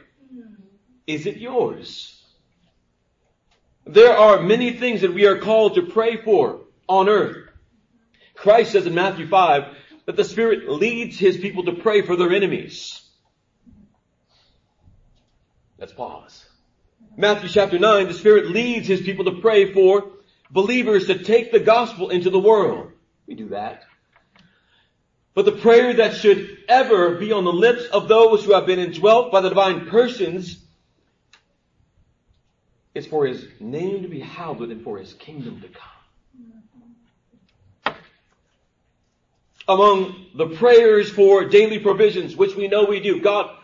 Is 1.09 1.25
it 1.25 1.37
yours? 1.37 2.23
There 3.87 4.15
are 4.15 4.43
many 4.43 4.73
things 4.73 5.01
that 5.01 5.11
we 5.11 5.25
are 5.25 5.39
called 5.39 5.73
to 5.73 5.87
pray 5.87 6.17
for 6.17 6.59
on 6.87 7.09
earth. 7.09 7.49
Christ 8.35 8.73
says 8.73 8.85
in 8.85 8.93
Matthew 8.93 9.27
5 9.27 9.75
that 10.05 10.15
the 10.15 10.23
Spirit 10.23 10.69
leads 10.69 11.17
His 11.17 11.37
people 11.37 11.65
to 11.65 11.71
pray 11.71 12.03
for 12.03 12.15
their 12.15 12.31
enemies. 12.31 13.01
Let's 15.79 15.93
pause. 15.93 16.45
Matthew 17.17 17.49
chapter 17.49 17.79
9, 17.79 18.07
the 18.07 18.13
Spirit 18.13 18.51
leads 18.51 18.87
His 18.87 19.01
people 19.01 19.25
to 19.25 19.41
pray 19.41 19.73
for 19.73 20.11
believers 20.51 21.07
to 21.07 21.23
take 21.23 21.51
the 21.51 21.59
gospel 21.59 22.09
into 22.11 22.29
the 22.29 22.37
world. 22.37 22.91
We 23.25 23.33
do 23.33 23.49
that. 23.49 23.83
But 25.33 25.45
the 25.45 25.53
prayer 25.53 25.91
that 25.91 26.17
should 26.17 26.59
ever 26.67 27.15
be 27.15 27.31
on 27.31 27.45
the 27.45 27.51
lips 27.51 27.85
of 27.85 28.07
those 28.07 28.45
who 28.45 28.53
have 28.53 28.67
been 28.67 28.77
indwelt 28.77 29.31
by 29.31 29.41
the 29.41 29.49
divine 29.49 29.87
persons 29.87 30.65
is 32.99 33.07
for 33.07 33.25
His 33.25 33.47
name 33.59 34.03
to 34.03 34.07
be 34.07 34.19
hallowed 34.19 34.69
and 34.69 34.83
for 34.83 34.99
His 34.99 35.13
kingdom 35.13 35.61
to 35.61 35.67
come. 35.67 37.95
Among 39.67 40.27
the 40.35 40.47
prayers 40.47 41.11
for 41.11 41.45
daily 41.45 41.79
provisions, 41.79 42.35
which 42.35 42.55
we 42.55 42.67
know 42.67 42.85
we 42.85 42.99
do, 42.99 43.21
God, 43.21 43.55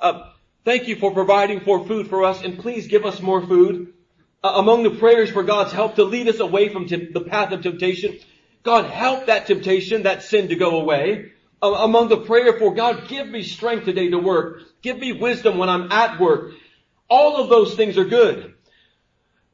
uh, 0.00 0.32
Thank 0.64 0.86
you 0.86 0.94
for 0.94 1.12
providing 1.12 1.60
for 1.60 1.84
food 1.86 2.08
for 2.08 2.24
us 2.24 2.42
and 2.42 2.58
please 2.58 2.86
give 2.86 3.04
us 3.04 3.20
more 3.20 3.44
food. 3.44 3.94
Uh, 4.44 4.54
among 4.56 4.84
the 4.84 4.90
prayers 4.90 5.30
for 5.30 5.42
God's 5.42 5.72
help 5.72 5.96
to 5.96 6.04
lead 6.04 6.28
us 6.28 6.38
away 6.38 6.68
from 6.68 6.86
the 6.86 7.24
path 7.28 7.52
of 7.52 7.62
temptation, 7.62 8.18
God 8.62 8.86
help 8.86 9.26
that 9.26 9.46
temptation, 9.46 10.04
that 10.04 10.22
sin 10.22 10.48
to 10.48 10.56
go 10.56 10.80
away. 10.80 11.32
Uh, 11.60 11.72
among 11.72 12.08
the 12.08 12.18
prayer 12.18 12.58
for 12.58 12.74
God, 12.74 13.08
give 13.08 13.26
me 13.26 13.42
strength 13.42 13.86
today 13.86 14.10
to 14.10 14.18
work. 14.18 14.62
Give 14.82 14.98
me 14.98 15.12
wisdom 15.12 15.58
when 15.58 15.68
I'm 15.68 15.90
at 15.90 16.20
work. 16.20 16.52
All 17.08 17.42
of 17.42 17.48
those 17.48 17.74
things 17.74 17.98
are 17.98 18.04
good. 18.04 18.54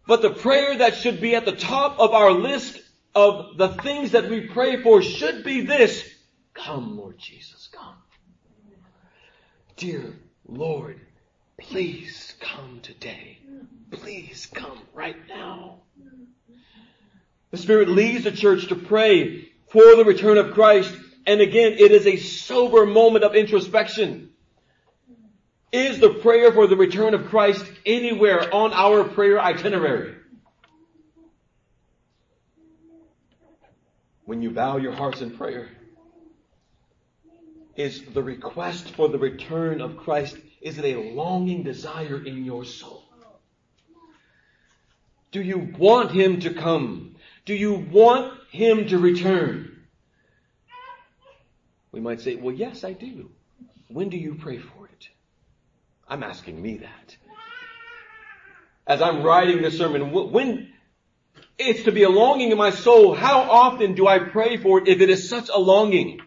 But 0.09 0.23
the 0.23 0.31
prayer 0.31 0.79
that 0.79 0.97
should 0.97 1.21
be 1.21 1.35
at 1.35 1.45
the 1.45 1.53
top 1.53 2.00
of 2.00 2.12
our 2.12 2.33
list 2.33 2.81
of 3.15 3.59
the 3.59 3.69
things 3.69 4.12
that 4.12 4.31
we 4.31 4.41
pray 4.41 4.83
for 4.83 5.03
should 5.03 5.45
be 5.45 5.61
this. 5.61 6.03
Come, 6.55 6.97
Lord 6.97 7.19
Jesus, 7.19 7.69
come. 7.71 7.95
Dear 9.77 10.19
Lord, 10.47 10.99
please 11.61 12.35
come 12.41 12.81
today. 12.83 13.38
Please 13.91 14.47
come 14.47 14.81
right 14.95 15.17
now. 15.29 15.83
The 17.50 17.59
Spirit 17.59 17.91
leads 17.91 18.25
the 18.25 18.33
church 18.33 18.69
to 18.69 18.77
pray 18.77 19.50
for 19.67 19.95
the 19.95 20.07
return 20.07 20.38
of 20.38 20.55
Christ. 20.55 20.97
And 21.27 21.43
again, 21.43 21.75
it 21.75 21.93
is 21.93 22.07
a 22.07 22.17
sober 22.17 22.87
moment 22.87 23.25
of 23.27 23.35
introspection. 23.35 24.31
Is 25.71 25.99
the 25.99 26.15
prayer 26.15 26.53
for 26.53 26.67
the 26.67 26.77
return 26.77 27.15
of 27.15 27.27
Christ 27.27 27.65
anywhere 27.85 28.53
on 28.55 28.73
our 28.73 29.05
prayer 29.05 29.39
itinerary? 29.39 30.15
When 34.25 34.43
you 34.43 34.51
bow 34.51 34.79
your 34.79 34.93
hearts 34.93 35.21
in 35.21 35.37
prayer, 35.37 35.69
is 37.77 38.03
the 38.13 38.23
request 38.23 38.91
for 38.95 39.09
the 39.09 39.19
return 39.19 39.81
of 39.81 39.99
Christ, 39.99 40.37
is 40.61 40.79
it 40.79 40.85
a 40.85 41.13
longing 41.13 41.63
desire 41.63 42.23
in 42.25 42.45
your 42.45 42.65
soul? 42.65 43.05
Do 45.31 45.43
you 45.43 45.75
want 45.79 46.11
Him 46.11 46.41
to 46.41 46.55
come? 46.55 47.17
Do 47.45 47.55
you 47.55 47.75
want 47.75 48.33
Him 48.51 48.89
to 48.89 48.99
return? 48.99 49.87
We 51.93 52.01
might 52.01 52.21
say, 52.21 52.37
well, 52.37 52.55
yes, 52.55 52.85
I 52.85 52.93
do. 52.93 53.31
When 53.89 54.09
do 54.09 54.17
you 54.17 54.35
pray 54.35 54.59
for? 54.59 54.78
I'm 56.09 56.23
asking 56.23 56.61
me 56.61 56.79
that. 56.79 57.17
As 58.87 59.03
I'm 59.03 59.23
writing 59.23 59.61
this 59.61 59.77
sermon, 59.77 60.12
when 60.12 60.73
it's 61.59 61.83
to 61.85 61.93
be 61.93 62.05
a 62.05 62.09
longing 62.09 62.50
in 62.50 62.57
my 62.57 62.71
soul, 62.71 63.15
how 63.15 63.43
often 63.43 63.95
do 63.95 64.07
I 64.07 64.19
pray 64.19 64.57
for 64.57 64.79
it 64.79 64.88
if 64.88 65.03
it 65.03 65.11
is 65.11 65.29
such 65.29 65.50
a 65.50 65.59
longing? 65.59 66.21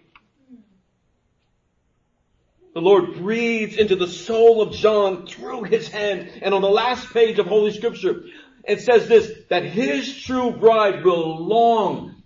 The 2.74 2.82
Lord 2.82 3.16
breathes 3.16 3.76
into 3.78 3.96
the 3.96 4.08
soul 4.08 4.62
of 4.62 4.74
John 4.74 5.26
through 5.26 5.64
his 5.64 5.90
hand. 5.90 6.32
And 6.42 6.54
on 6.54 6.62
the 6.62 6.70
last 6.70 7.12
page 7.12 7.40
of 7.40 7.48
Holy 7.48 7.74
Scripture, 7.74 8.24
it 8.64 8.82
says 8.82 9.08
this, 9.08 9.30
that 9.50 9.66
his 9.66 10.22
true 10.22 10.52
bride 10.52 11.04
will 11.04 11.46
long, 11.46 12.22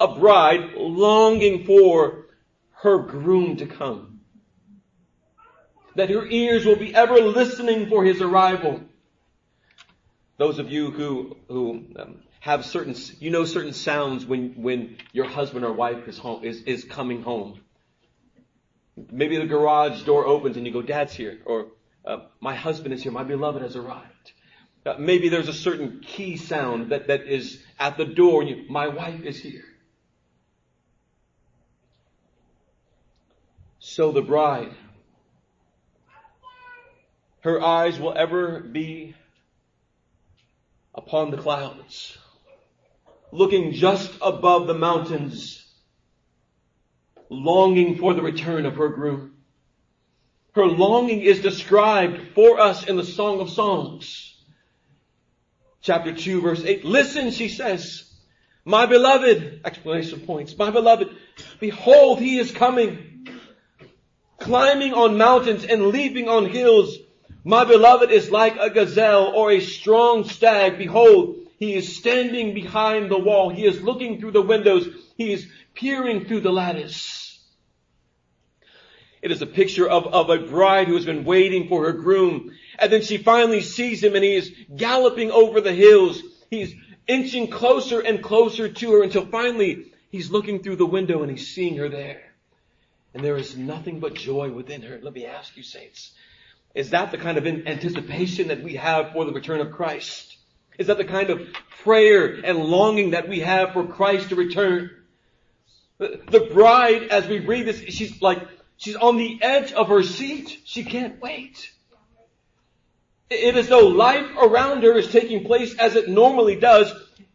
a 0.00 0.14
bride 0.18 0.72
longing 0.76 1.64
for 1.64 2.26
her 2.82 2.98
groom 2.98 3.56
to 3.58 3.66
come. 3.66 4.11
That 5.94 6.10
her 6.10 6.26
ears 6.26 6.64
will 6.64 6.76
be 6.76 6.94
ever 6.94 7.16
listening 7.16 7.88
for 7.88 8.04
his 8.04 8.20
arrival. 8.20 8.80
Those 10.38 10.58
of 10.58 10.70
you 10.70 10.90
who, 10.90 11.36
who 11.48 11.84
um, 11.96 12.22
have 12.40 12.64
certain, 12.64 12.96
you 13.20 13.30
know 13.30 13.44
certain 13.44 13.72
sounds 13.72 14.26
when, 14.26 14.54
when 14.62 14.96
your 15.12 15.26
husband 15.26 15.64
or 15.64 15.72
wife 15.72 16.08
is 16.08 16.18
home, 16.18 16.42
is, 16.44 16.62
is 16.62 16.84
coming 16.84 17.22
home. 17.22 17.60
Maybe 19.10 19.36
the 19.38 19.46
garage 19.46 20.02
door 20.02 20.26
opens 20.26 20.56
and 20.56 20.66
you 20.66 20.72
go, 20.72 20.82
Dad's 20.82 21.14
here, 21.14 21.38
or 21.44 21.68
uh, 22.04 22.18
my 22.40 22.54
husband 22.54 22.92
is 22.94 23.02
here, 23.02 23.12
my 23.12 23.22
beloved 23.22 23.62
has 23.62 23.76
arrived. 23.76 24.32
Uh, 24.84 24.94
maybe 24.98 25.28
there's 25.28 25.48
a 25.48 25.54
certain 25.54 26.00
key 26.00 26.36
sound 26.36 26.90
that, 26.90 27.06
that 27.06 27.28
is 27.28 27.62
at 27.78 27.96
the 27.96 28.04
door 28.04 28.42
you, 28.42 28.64
my 28.68 28.88
wife 28.88 29.22
is 29.22 29.38
here. 29.38 29.64
So 33.78 34.10
the 34.10 34.22
bride, 34.22 34.72
her 37.42 37.62
eyes 37.62 37.98
will 38.00 38.14
ever 38.16 38.60
be 38.60 39.14
upon 40.94 41.30
the 41.30 41.36
clouds, 41.36 42.16
looking 43.30 43.72
just 43.72 44.12
above 44.20 44.66
the 44.66 44.74
mountains 44.74 45.62
longing 47.32 47.96
for 47.96 48.14
the 48.14 48.22
return 48.22 48.66
of 48.66 48.76
her 48.76 48.88
groom. 48.88 49.32
Her 50.54 50.66
longing 50.66 51.22
is 51.22 51.40
described 51.40 52.34
for 52.34 52.60
us 52.60 52.84
in 52.84 52.96
the 52.96 53.04
Song 53.04 53.40
of 53.40 53.50
Songs. 53.50 54.36
chapter 55.80 56.12
2 56.12 56.42
verse 56.42 56.62
8. 56.62 56.84
Listen, 56.84 57.30
she 57.30 57.48
says, 57.48 58.04
my 58.64 58.86
beloved, 58.86 59.62
explanation 59.64 60.20
points, 60.20 60.56
my 60.56 60.70
beloved, 60.70 61.08
behold, 61.58 62.20
he 62.20 62.38
is 62.38 62.52
coming, 62.52 63.26
climbing 64.38 64.92
on 64.92 65.16
mountains 65.16 65.64
and 65.64 65.88
leaping 65.88 66.28
on 66.28 66.46
hills. 66.46 66.96
My 67.44 67.64
beloved 67.64 68.10
is 68.10 68.30
like 68.30 68.56
a 68.56 68.70
gazelle 68.70 69.32
or 69.34 69.50
a 69.50 69.60
strong 69.60 70.24
stag. 70.24 70.78
Behold, 70.78 71.38
he 71.58 71.74
is 71.74 71.96
standing 71.96 72.54
behind 72.54 73.10
the 73.10 73.18
wall. 73.18 73.50
He 73.50 73.66
is 73.66 73.82
looking 73.82 74.20
through 74.20 74.32
the 74.32 74.42
windows. 74.42 74.88
He 75.16 75.32
is 75.32 75.46
peering 75.74 76.24
through 76.24 76.40
the 76.40 76.52
lattice. 76.52 77.38
It 79.22 79.30
is 79.30 79.42
a 79.42 79.46
picture 79.46 79.88
of, 79.88 80.06
of 80.08 80.30
a 80.30 80.46
bride 80.46 80.88
who 80.88 80.94
has 80.94 81.04
been 81.04 81.24
waiting 81.24 81.68
for 81.68 81.84
her 81.84 81.92
groom. 81.92 82.52
And 82.78 82.92
then 82.92 83.02
she 83.02 83.18
finally 83.18 83.62
sees 83.62 84.02
him 84.02 84.14
and 84.14 84.24
he 84.24 84.34
is 84.34 84.52
galloping 84.74 85.30
over 85.30 85.60
the 85.60 85.72
hills. 85.72 86.22
He's 86.50 86.74
inching 87.06 87.48
closer 87.48 88.00
and 88.00 88.22
closer 88.22 88.68
to 88.68 88.92
her 88.92 89.02
until 89.02 89.26
finally 89.26 89.92
he's 90.10 90.30
looking 90.30 90.62
through 90.62 90.76
the 90.76 90.86
window 90.86 91.22
and 91.22 91.30
he's 91.30 91.54
seeing 91.54 91.76
her 91.76 91.88
there. 91.88 92.22
And 93.14 93.24
there 93.24 93.36
is 93.36 93.56
nothing 93.56 94.00
but 94.00 94.14
joy 94.14 94.50
within 94.50 94.82
her. 94.82 94.98
Let 95.02 95.14
me 95.14 95.26
ask 95.26 95.56
you, 95.56 95.62
saints. 95.62 96.12
Is 96.74 96.90
that 96.90 97.10
the 97.10 97.18
kind 97.18 97.36
of 97.36 97.46
anticipation 97.46 98.48
that 98.48 98.62
we 98.62 98.76
have 98.76 99.12
for 99.12 99.24
the 99.24 99.32
return 99.32 99.60
of 99.60 99.72
Christ? 99.72 100.36
Is 100.78 100.86
that 100.86 100.96
the 100.96 101.04
kind 101.04 101.30
of 101.30 101.46
prayer 101.82 102.40
and 102.44 102.58
longing 102.58 103.10
that 103.10 103.28
we 103.28 103.40
have 103.40 103.72
for 103.72 103.86
Christ 103.86 104.30
to 104.30 104.36
return? 104.36 104.90
The 105.98 106.48
bride, 106.52 107.08
as 107.08 107.28
we 107.28 107.40
read 107.40 107.66
this, 107.66 107.80
she's 107.80 108.22
like, 108.22 108.40
she's 108.78 108.96
on 108.96 109.18
the 109.18 109.38
edge 109.42 109.72
of 109.72 109.88
her 109.88 110.02
seat. 110.02 110.60
She 110.64 110.82
can't 110.84 111.20
wait. 111.20 111.70
It 113.28 113.56
is 113.56 113.68
though 113.68 113.86
life 113.86 114.30
around 114.36 114.82
her 114.82 114.96
is 114.96 115.08
taking 115.08 115.44
place 115.44 115.74
as 115.78 115.94
it 115.94 116.08
normally 116.08 116.56
does, 116.56 116.92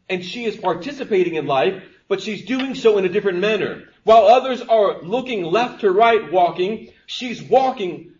and 0.10 0.24
she 0.24 0.46
is 0.46 0.56
participating 0.56 1.36
in 1.36 1.46
life, 1.46 1.84
but 2.08 2.22
she's 2.22 2.46
doing 2.46 2.75
so 2.75 2.98
in 2.98 3.06
a 3.06 3.10
different 3.10 3.39
manner. 3.39 3.84
While 4.03 4.25
others 4.25 4.62
are 4.62 5.01
looking 5.01 5.44
left 5.44 5.82
to 5.82 5.91
right 5.91 6.32
walking, 6.32 6.91
she's 7.06 7.41
walking 7.41 8.13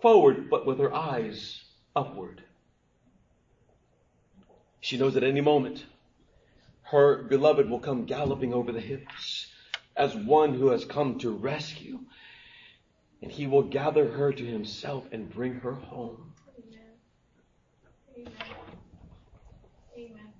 forward, 0.00 0.50
but 0.50 0.66
with 0.66 0.78
her 0.78 0.94
eyes 0.94 1.64
upward. 1.94 2.42
She 4.80 4.98
knows 4.98 5.16
at 5.16 5.24
any 5.24 5.40
moment 5.40 5.84
her 6.82 7.24
beloved 7.24 7.68
will 7.68 7.80
come 7.80 8.04
galloping 8.04 8.54
over 8.54 8.70
the 8.70 8.80
hills 8.80 9.48
as 9.96 10.14
one 10.14 10.54
who 10.54 10.68
has 10.68 10.84
come 10.84 11.18
to 11.18 11.30
rescue. 11.30 11.98
And 13.22 13.32
he 13.32 13.46
will 13.46 13.62
gather 13.62 14.08
her 14.08 14.32
to 14.32 14.44
himself 14.44 15.04
and 15.10 15.28
bring 15.28 15.54
her 15.54 15.72
home. 15.72 16.34
Amen. 18.16 18.32
Amen. 19.96 20.32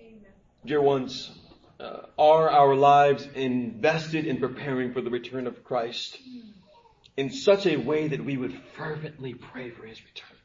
Amen. 0.00 0.32
Dear 0.64 0.80
ones, 0.80 1.38
uh, 1.80 2.02
are 2.18 2.48
our 2.48 2.74
lives 2.74 3.28
invested 3.34 4.26
in 4.26 4.38
preparing 4.38 4.92
for 4.92 5.00
the 5.00 5.10
return 5.10 5.46
of 5.46 5.64
Christ 5.64 6.18
in 7.18 7.30
such 7.30 7.66
a 7.66 7.76
way 7.76 8.06
that 8.06 8.24
we 8.24 8.36
would 8.36 8.56
fervently 8.76 9.34
pray 9.34 9.70
for 9.70 9.84
his 9.84 10.00
return? 10.04 10.36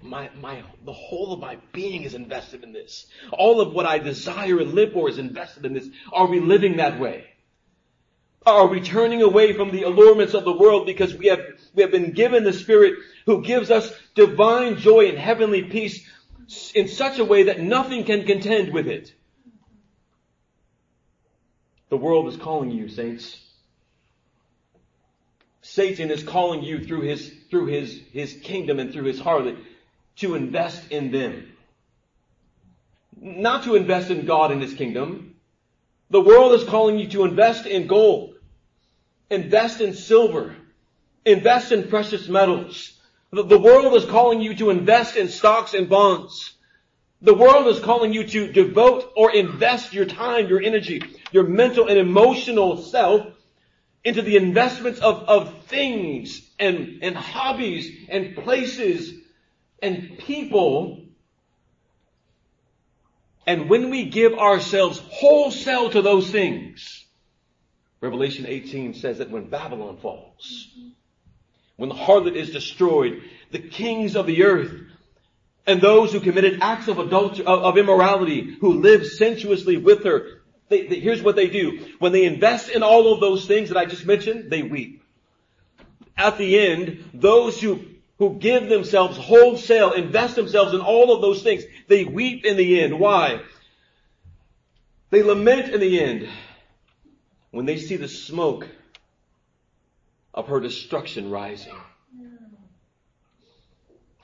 My, 0.00 0.30
my, 0.40 0.62
the 0.84 0.92
whole 0.92 1.32
of 1.32 1.40
my 1.40 1.58
being 1.72 2.04
is 2.04 2.14
invested 2.14 2.62
in 2.62 2.72
this. 2.72 3.06
All 3.32 3.60
of 3.60 3.72
what 3.72 3.84
I 3.84 3.98
desire 3.98 4.60
and 4.60 4.74
live 4.74 4.92
for 4.92 5.08
is 5.08 5.18
invested 5.18 5.66
in 5.66 5.74
this. 5.74 5.88
Are 6.12 6.28
we 6.28 6.38
living 6.38 6.76
that 6.76 7.00
way? 7.00 7.26
Are 8.46 8.68
we 8.68 8.80
turning 8.80 9.22
away 9.22 9.54
from 9.54 9.72
the 9.72 9.82
allurements 9.82 10.34
of 10.34 10.44
the 10.44 10.56
world 10.56 10.86
because 10.86 11.14
we 11.16 11.26
have, 11.26 11.40
we 11.74 11.82
have 11.82 11.90
been 11.90 12.12
given 12.12 12.44
the 12.44 12.52
Spirit 12.52 12.94
who 13.26 13.42
gives 13.42 13.72
us 13.72 13.92
divine 14.14 14.76
joy 14.76 15.08
and 15.08 15.18
heavenly 15.18 15.64
peace 15.64 16.08
in 16.74 16.86
such 16.86 17.18
a 17.18 17.24
way 17.24 17.44
that 17.44 17.60
nothing 17.60 18.04
can 18.04 18.24
contend 18.24 18.72
with 18.72 18.86
it? 18.86 19.12
The 21.88 21.96
world 21.96 22.28
is 22.28 22.36
calling 22.36 22.70
you, 22.70 22.88
saints. 22.88 23.40
Satan 25.74 26.10
is 26.10 26.22
calling 26.22 26.62
you 26.62 26.84
through 26.84 27.00
his, 27.00 27.32
through 27.48 27.64
his, 27.64 27.98
his 28.12 28.34
kingdom 28.42 28.78
and 28.78 28.92
through 28.92 29.04
his 29.04 29.18
harlot 29.18 29.56
to 30.16 30.34
invest 30.34 30.90
in 30.90 31.10
them. 31.10 31.50
Not 33.18 33.64
to 33.64 33.74
invest 33.74 34.10
in 34.10 34.26
God 34.26 34.50
and 34.50 34.60
His 34.60 34.74
kingdom. 34.74 35.36
The 36.10 36.20
world 36.20 36.52
is 36.52 36.64
calling 36.64 36.98
you 36.98 37.08
to 37.10 37.24
invest 37.24 37.64
in 37.64 37.86
gold, 37.86 38.34
invest 39.30 39.80
in 39.80 39.94
silver, 39.94 40.54
invest 41.24 41.72
in 41.72 41.88
precious 41.88 42.28
metals. 42.28 42.98
The 43.30 43.58
world 43.58 43.94
is 43.94 44.04
calling 44.04 44.42
you 44.42 44.54
to 44.56 44.68
invest 44.68 45.16
in 45.16 45.28
stocks 45.28 45.72
and 45.72 45.88
bonds. 45.88 46.52
The 47.22 47.32
world 47.32 47.68
is 47.68 47.80
calling 47.80 48.12
you 48.12 48.26
to 48.26 48.52
devote 48.52 49.10
or 49.16 49.34
invest 49.34 49.94
your 49.94 50.04
time, 50.04 50.48
your 50.48 50.60
energy, 50.60 51.02
your 51.30 51.44
mental 51.44 51.88
and 51.88 51.98
emotional 51.98 52.76
self 52.76 53.26
into 54.04 54.22
the 54.22 54.36
investments 54.36 55.00
of, 55.00 55.22
of 55.28 55.64
things 55.64 56.42
and, 56.58 56.98
and 57.02 57.16
hobbies 57.16 57.90
and 58.08 58.36
places 58.36 59.12
and 59.80 60.18
people. 60.18 61.04
And 63.46 63.68
when 63.68 63.90
we 63.90 64.06
give 64.06 64.34
ourselves 64.34 65.00
wholesale 65.10 65.90
to 65.90 66.02
those 66.02 66.30
things, 66.30 67.04
Revelation 68.00 68.46
18 68.46 68.94
says 68.94 69.18
that 69.18 69.30
when 69.30 69.48
Babylon 69.48 69.98
falls, 69.98 70.68
when 71.76 71.88
the 71.88 71.94
harlot 71.94 72.34
is 72.34 72.50
destroyed, 72.50 73.22
the 73.52 73.60
kings 73.60 74.16
of 74.16 74.26
the 74.26 74.44
earth 74.44 74.72
and 75.66 75.80
those 75.80 76.12
who 76.12 76.18
committed 76.18 76.58
acts 76.60 76.88
of 76.88 76.98
adultery, 76.98 77.44
of 77.46 77.78
immorality, 77.78 78.56
who 78.60 78.80
lived 78.80 79.06
sensuously 79.06 79.76
with 79.76 80.04
her, 80.04 80.41
they, 80.72 80.86
they, 80.86 81.00
here's 81.00 81.22
what 81.22 81.36
they 81.36 81.48
do. 81.48 81.86
When 81.98 82.12
they 82.12 82.24
invest 82.24 82.70
in 82.70 82.82
all 82.82 83.12
of 83.12 83.20
those 83.20 83.46
things 83.46 83.68
that 83.68 83.78
I 83.78 83.84
just 83.84 84.06
mentioned, 84.06 84.50
they 84.50 84.62
weep. 84.62 85.02
At 86.16 86.38
the 86.38 86.58
end, 86.58 87.10
those 87.14 87.60
who 87.60 87.84
who 88.18 88.34
give 88.38 88.68
themselves 88.68 89.16
wholesale, 89.16 89.92
invest 89.92 90.36
themselves 90.36 90.74
in 90.74 90.80
all 90.80 91.12
of 91.12 91.22
those 91.22 91.42
things, 91.42 91.64
they 91.88 92.04
weep 92.04 92.44
in 92.44 92.56
the 92.56 92.80
end. 92.80 93.00
Why? 93.00 93.40
They 95.10 95.24
lament 95.24 95.74
in 95.74 95.80
the 95.80 96.00
end 96.00 96.28
when 97.50 97.66
they 97.66 97.78
see 97.78 97.96
the 97.96 98.06
smoke 98.06 98.68
of 100.32 100.46
her 100.46 100.60
destruction 100.60 101.30
rising. 101.30 101.74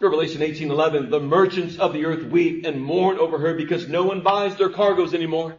Revelation 0.00 0.42
18:11 0.42 1.10
The 1.10 1.18
merchants 1.18 1.76
of 1.76 1.92
the 1.92 2.04
earth 2.04 2.24
weep 2.24 2.64
and 2.64 2.80
mourn 2.80 3.18
over 3.18 3.38
her 3.38 3.54
because 3.54 3.88
no 3.88 4.04
one 4.04 4.20
buys 4.20 4.54
their 4.54 4.70
cargoes 4.70 5.12
anymore. 5.12 5.56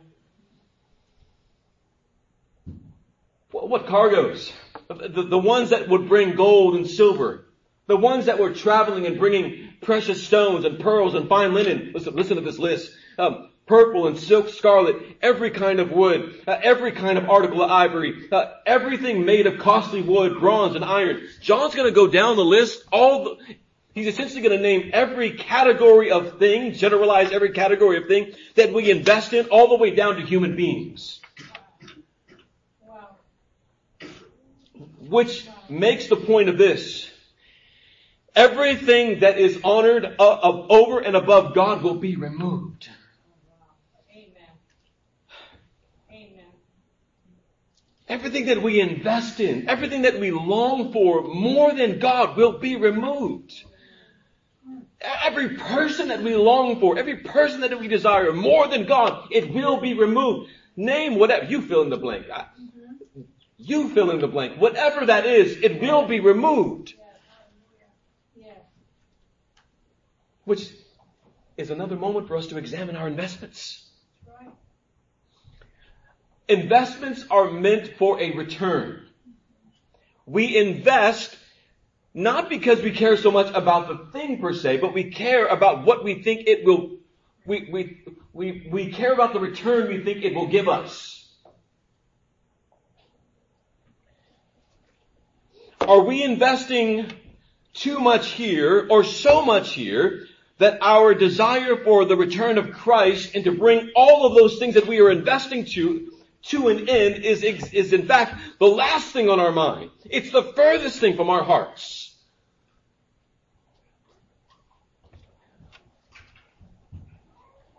What 3.69 3.85
cargoes? 3.85 4.51
The, 4.87 5.27
the 5.29 5.37
ones 5.37 5.69
that 5.69 5.87
would 5.89 6.09
bring 6.09 6.35
gold 6.35 6.73
and 6.73 6.89
silver, 6.89 7.45
the 7.85 7.97
ones 7.97 8.25
that 8.25 8.39
were 8.39 8.51
traveling 8.51 9.05
and 9.05 9.19
bringing 9.19 9.69
precious 9.79 10.25
stones 10.25 10.65
and 10.65 10.79
pearls 10.79 11.13
and 11.13 11.29
fine 11.29 11.53
linen. 11.53 11.91
Listen, 11.93 12.15
listen 12.15 12.37
to 12.37 12.41
this 12.41 12.57
list. 12.57 12.91
Um, 13.19 13.49
purple 13.67 14.07
and 14.07 14.17
silk 14.17 14.49
scarlet, 14.49 14.95
every 15.21 15.51
kind 15.51 15.79
of 15.79 15.91
wood, 15.91 16.41
uh, 16.47 16.57
every 16.63 16.93
kind 16.93 17.19
of 17.19 17.29
article 17.29 17.61
of 17.61 17.69
ivory, 17.69 18.27
uh, 18.31 18.53
everything 18.65 19.23
made 19.23 19.45
of 19.45 19.59
costly 19.59 20.01
wood, 20.01 20.39
bronze 20.39 20.75
and 20.75 20.83
iron. 20.83 21.27
John's 21.39 21.75
gonna 21.75 21.91
go 21.91 22.07
down 22.07 22.37
the 22.37 22.43
list, 22.43 22.83
all 22.91 23.23
the, 23.23 23.55
he's 23.93 24.07
essentially 24.07 24.41
gonna 24.41 24.57
name 24.57 24.89
every 24.93 25.33
category 25.33 26.09
of 26.09 26.39
thing, 26.39 26.73
generalize 26.73 27.31
every 27.31 27.51
category 27.51 27.97
of 27.97 28.07
thing 28.07 28.33
that 28.55 28.73
we 28.73 28.89
invest 28.89 29.33
in 29.33 29.45
all 29.49 29.67
the 29.67 29.77
way 29.77 29.91
down 29.91 30.15
to 30.15 30.25
human 30.25 30.55
beings. 30.55 31.18
Which 35.09 35.47
makes 35.67 36.07
the 36.07 36.15
point 36.15 36.49
of 36.49 36.57
this. 36.57 37.09
Everything 38.35 39.21
that 39.21 39.39
is 39.39 39.59
honored 39.63 40.05
uh, 40.05 40.65
over 40.69 40.99
and 40.99 41.15
above 41.15 41.55
God 41.55 41.81
will 41.81 41.95
be 41.95 42.15
removed. 42.15 42.87
Amen. 44.15 44.31
Amen. 46.11 46.45
Everything 48.07 48.45
that 48.45 48.61
we 48.61 48.79
invest 48.79 49.39
in, 49.39 49.67
everything 49.67 50.03
that 50.03 50.19
we 50.19 50.29
long 50.29 50.93
for 50.93 51.23
more 51.23 51.73
than 51.73 51.99
God 51.99 52.37
will 52.37 52.59
be 52.59 52.75
removed. 52.75 53.63
Every 55.01 55.55
person 55.55 56.09
that 56.09 56.21
we 56.21 56.35
long 56.35 56.79
for, 56.79 56.99
every 56.99 57.17
person 57.17 57.61
that 57.61 57.79
we 57.79 57.87
desire 57.87 58.31
more 58.31 58.67
than 58.67 58.85
God, 58.85 59.29
it 59.31 59.53
will 59.53 59.79
be 59.79 59.95
removed. 59.95 60.51
Name 60.75 61.15
whatever, 61.15 61.45
you 61.45 61.61
fill 61.61 61.81
in 61.81 61.89
the 61.89 61.97
blank. 61.97 62.27
You 63.59 63.89
fill 63.89 64.09
in 64.09 64.19
the 64.19 64.27
blank. 64.27 64.59
Whatever 64.59 65.05
that 65.05 65.25
is, 65.25 65.57
it 65.61 65.81
will 65.81 66.07
be 66.07 66.19
removed. 66.19 66.95
which 70.45 70.67
is 71.57 71.69
another 71.69 71.95
moment 71.95 72.27
for 72.27 72.35
us 72.35 72.47
to 72.47 72.57
examine 72.57 72.95
our 72.95 73.07
investments. 73.07 73.85
Investments 76.47 77.23
are 77.29 77.51
meant 77.51 77.93
for 77.99 78.19
a 78.19 78.35
return. 78.35 79.05
We 80.25 80.57
invest 80.57 81.37
Not 82.13 82.49
because 82.49 82.81
we 82.81 82.91
care 82.91 83.17
so 83.17 83.29
much 83.31 83.53
about 83.53 83.87
the 83.87 84.19
thing 84.19 84.41
per 84.41 84.53
se, 84.53 84.77
but 84.77 84.93
we 84.93 85.11
care 85.11 85.45
about 85.45 85.85
what 85.85 86.03
we 86.03 86.23
think 86.23 86.47
it 86.47 86.65
will, 86.65 86.97
we, 87.45 87.69
we, 87.71 88.01
we, 88.33 88.67
we 88.71 88.91
care 88.91 89.13
about 89.13 89.33
the 89.33 89.39
return 89.39 89.87
we 89.87 90.03
think 90.03 90.23
it 90.23 90.33
will 90.33 90.47
give 90.47 90.67
us. 90.67 91.18
Are 95.89 96.01
we 96.01 96.21
investing 96.21 97.11
too 97.73 97.99
much 97.99 98.27
here 98.27 98.85
or 98.91 99.03
so 99.03 99.43
much 99.43 99.73
here 99.73 100.27
that 100.59 100.77
our 100.83 101.15
desire 101.15 101.77
for 101.83 102.05
the 102.05 102.15
return 102.15 102.59
of 102.59 102.71
Christ 102.73 103.33
and 103.33 103.43
to 103.45 103.51
bring 103.51 103.89
all 103.95 104.27
of 104.27 104.35
those 104.35 104.59
things 104.59 104.75
that 104.75 104.85
we 104.85 104.99
are 105.01 105.09
investing 105.09 105.65
to 105.65 106.11
to 106.43 106.67
an 106.67 106.87
end 106.87 107.25
is, 107.25 107.41
is 107.41 107.91
in 107.91 108.05
fact 108.05 108.35
the 108.59 108.67
last 108.67 109.11
thing 109.13 109.31
on 109.31 109.39
our 109.39 109.51
mind. 109.51 109.89
It's 110.07 110.29
the 110.29 110.43
furthest 110.43 110.99
thing 110.99 111.17
from 111.17 111.31
our 111.31 111.43
hearts. 111.43 112.15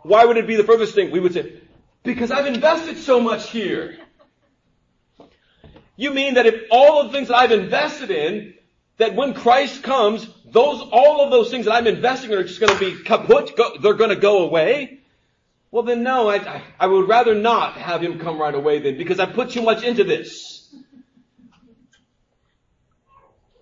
Why 0.02 0.24
would 0.24 0.36
it 0.36 0.48
be 0.48 0.56
the 0.56 0.64
furthest 0.64 0.96
thing? 0.96 1.12
We 1.12 1.20
would 1.20 1.34
say, 1.34 1.60
because 2.02 2.32
I've 2.32 2.46
invested 2.46 2.98
so 2.98 3.20
much 3.20 3.50
here. 3.50 3.98
You 6.00 6.14
mean 6.14 6.34
that 6.34 6.46
if 6.46 6.62
all 6.70 7.02
of 7.02 7.08
the 7.08 7.12
things 7.12 7.28
that 7.28 7.36
I've 7.36 7.52
invested 7.52 8.10
in, 8.10 8.54
that 8.96 9.14
when 9.14 9.34
Christ 9.34 9.82
comes, 9.82 10.26
those, 10.46 10.80
all 10.80 11.20
of 11.20 11.30
those 11.30 11.50
things 11.50 11.66
that 11.66 11.72
I'm 11.72 11.86
investing 11.86 12.30
in 12.30 12.38
are 12.38 12.42
just 12.42 12.58
to 12.58 12.78
be 12.78 13.02
kaput, 13.04 13.54
go, 13.54 13.76
they're 13.76 13.92
to 14.08 14.16
go 14.16 14.44
away? 14.44 15.00
Well 15.70 15.82
then 15.82 16.02
no, 16.02 16.30
I, 16.30 16.62
I 16.80 16.86
would 16.86 17.06
rather 17.06 17.34
not 17.34 17.74
have 17.74 18.00
him 18.00 18.18
come 18.18 18.40
right 18.40 18.54
away 18.54 18.78
then 18.78 18.96
because 18.96 19.20
I 19.20 19.26
put 19.26 19.50
too 19.50 19.60
much 19.60 19.82
into 19.82 20.02
this. 20.02 20.74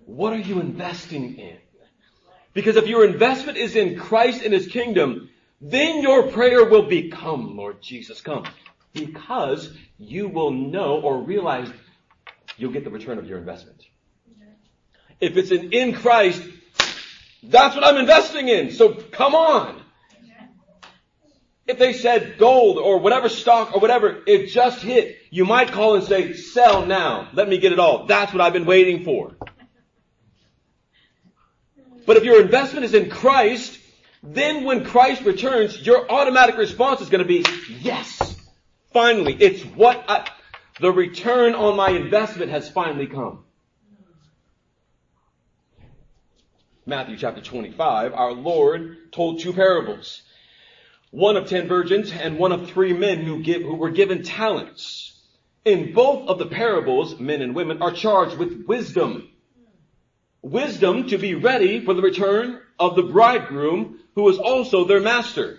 What 0.07 0.33
are 0.33 0.39
you 0.39 0.61
investing 0.61 1.39
in? 1.39 1.57
Because 2.55 2.77
if 2.77 2.87
your 2.87 3.05
investment 3.05 3.59
is 3.59 3.75
in 3.75 3.99
Christ 3.99 4.43
and 4.45 4.55
His 4.55 4.69
kingdom, 4.69 5.29
then 5.61 6.03
your 6.03 6.31
prayer 6.31 6.65
will 6.65 6.89
become, 6.89 7.57
Lord 7.57 7.83
Jesus, 7.83 8.21
come. 8.21 8.45
Because 8.93 9.77
you 9.99 10.29
will 10.29 10.53
know 10.53 11.01
or 11.01 11.21
realize 11.21 11.69
you'll 12.59 12.73
get 12.73 12.85
the 12.85 12.91
return 12.91 13.19
of 13.19 13.27
your 13.27 13.39
investment. 13.39 13.81
Mm-hmm. 14.31 14.51
If 15.21 15.37
it's 15.37 15.51
in, 15.51 15.73
in 15.73 15.95
Christ, 15.95 16.43
that's 17.43 17.75
what 17.75 17.85
I'm 17.85 17.97
investing 17.97 18.49
in. 18.49 18.73
So 18.73 18.93
come 18.93 19.35
on. 19.35 19.77
Mm-hmm. 19.77 20.45
If 21.67 21.79
they 21.79 21.93
said 21.93 22.37
gold 22.39 22.79
or 22.79 22.99
whatever 22.99 23.29
stock 23.29 23.75
or 23.75 23.81
whatever, 23.81 24.23
it 24.27 24.49
just 24.49 24.83
hit, 24.83 25.17
you 25.31 25.45
might 25.45 25.73
call 25.73 25.95
and 25.95 26.05
say, 26.05 26.35
sell 26.35 26.85
now. 26.85 27.29
Let 27.33 27.49
me 27.49 27.59
get 27.59 27.73
it 27.73 27.79
all. 27.79 28.07
That's 28.07 28.33
what 28.33 28.43
I've 28.43 28.53
been 28.53 28.67
waiting 28.67 29.05
for. 29.05 29.29
Mm-hmm. 29.29 29.45
But 32.05 32.17
if 32.17 32.25
your 32.25 32.43
investment 32.43 32.85
is 32.85 32.95
in 32.95 33.09
Christ, 33.09 33.79
then 34.23 34.65
when 34.65 34.85
Christ 34.85 35.23
returns, 35.23 35.81
your 35.87 36.11
automatic 36.11 36.57
response 36.57 37.01
is 37.01 37.09
going 37.09 37.23
to 37.23 37.29
be, 37.29 37.45
yes, 37.81 38.37
finally, 38.93 39.35
it's 39.35 39.63
what 39.63 40.05
I, 40.09 40.29
the 40.81 40.93
return 40.93 41.55
on 41.55 41.77
my 41.77 41.91
investment 41.91 42.51
has 42.51 42.69
finally 42.69 43.07
come. 43.07 43.45
Matthew 46.87 47.19
chapter 47.19 47.43
25, 47.43 48.15
our 48.15 48.33
Lord 48.33 49.13
told 49.13 49.41
two 49.41 49.53
parables 49.53 50.23
one 51.11 51.37
of 51.37 51.49
ten 51.49 51.69
virgins 51.69 52.13
and 52.13 52.39
one 52.39 52.53
of 52.53 52.71
three 52.71 52.93
men 52.93 53.25
who, 53.25 53.43
give, 53.43 53.63
who 53.63 53.77
were 53.77 53.91
given 53.91 54.23
talents. 54.23 55.15
In 55.65 55.93
both 55.93 56.29
of 56.29 56.39
the 56.39 56.47
parables, 56.47 57.19
men 57.19 57.43
and 57.43 57.55
women 57.55 57.83
are 57.83 57.93
charged 57.93 58.37
with 58.37 58.65
wisdom. 58.67 59.31
Wisdom 60.43 61.09
to 61.09 61.19
be 61.19 61.35
ready 61.35 61.85
for 61.85 61.95
the 61.95 62.03
return 62.03 62.61
of 62.79 62.95
the 62.95 63.03
bridegroom 63.03 64.01
who 64.15 64.29
is 64.29 64.39
also 64.39 64.85
their 64.85 65.01
master. 65.01 65.59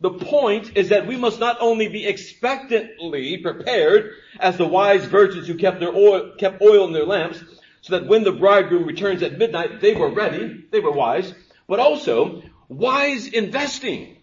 The 0.00 0.10
point 0.10 0.76
is 0.76 0.90
that 0.90 1.06
we 1.06 1.16
must 1.16 1.40
not 1.40 1.58
only 1.60 1.88
be 1.88 2.06
expectantly 2.06 3.38
prepared 3.38 4.12
as 4.38 4.56
the 4.56 4.66
wise 4.66 5.04
virgins 5.04 5.48
who 5.48 5.56
kept 5.56 5.80
their 5.80 5.94
oil, 5.94 6.32
kept 6.38 6.62
oil 6.62 6.86
in 6.86 6.92
their 6.92 7.06
lamps, 7.06 7.42
so 7.80 7.98
that 7.98 8.06
when 8.06 8.22
the 8.22 8.32
bridegroom 8.32 8.84
returns 8.84 9.22
at 9.22 9.38
midnight, 9.38 9.80
they 9.80 9.94
were 9.94 10.10
ready, 10.10 10.64
they 10.70 10.80
were 10.80 10.92
wise, 10.92 11.34
but 11.66 11.80
also 11.80 12.42
wise 12.68 13.26
investing 13.26 14.18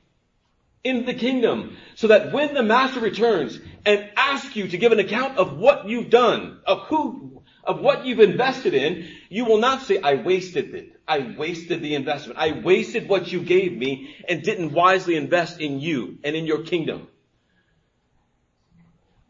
in 0.83 1.05
the 1.05 1.13
kingdom 1.13 1.75
so 1.95 2.07
that 2.07 2.31
when 2.31 2.53
the 2.53 2.63
master 2.63 2.99
returns 2.99 3.59
and 3.85 4.07
asks 4.15 4.55
you 4.55 4.67
to 4.67 4.77
give 4.77 4.91
an 4.91 4.99
account 4.99 5.37
of 5.37 5.57
what 5.57 5.89
you've 5.89 6.11
done, 6.11 6.59
of 6.65 6.81
who, 6.83 7.41
of 7.65 7.79
what 7.79 8.05
you've 8.05 8.19
invested 8.19 8.73
in, 8.73 9.07
you 9.29 9.45
will 9.45 9.57
not 9.57 9.81
say, 9.81 9.99
I 9.99 10.15
wasted 10.15 10.73
it. 10.73 10.99
I 11.07 11.35
wasted 11.37 11.81
the 11.81 11.95
investment. 11.95 12.39
I 12.39 12.51
wasted 12.51 13.07
what 13.07 13.31
you 13.31 13.41
gave 13.41 13.75
me 13.75 14.15
and 14.27 14.41
didn't 14.41 14.71
wisely 14.71 15.15
invest 15.15 15.59
in 15.59 15.79
you 15.79 16.17
and 16.23 16.35
in 16.35 16.45
your 16.45 16.63
kingdom. 16.63 17.07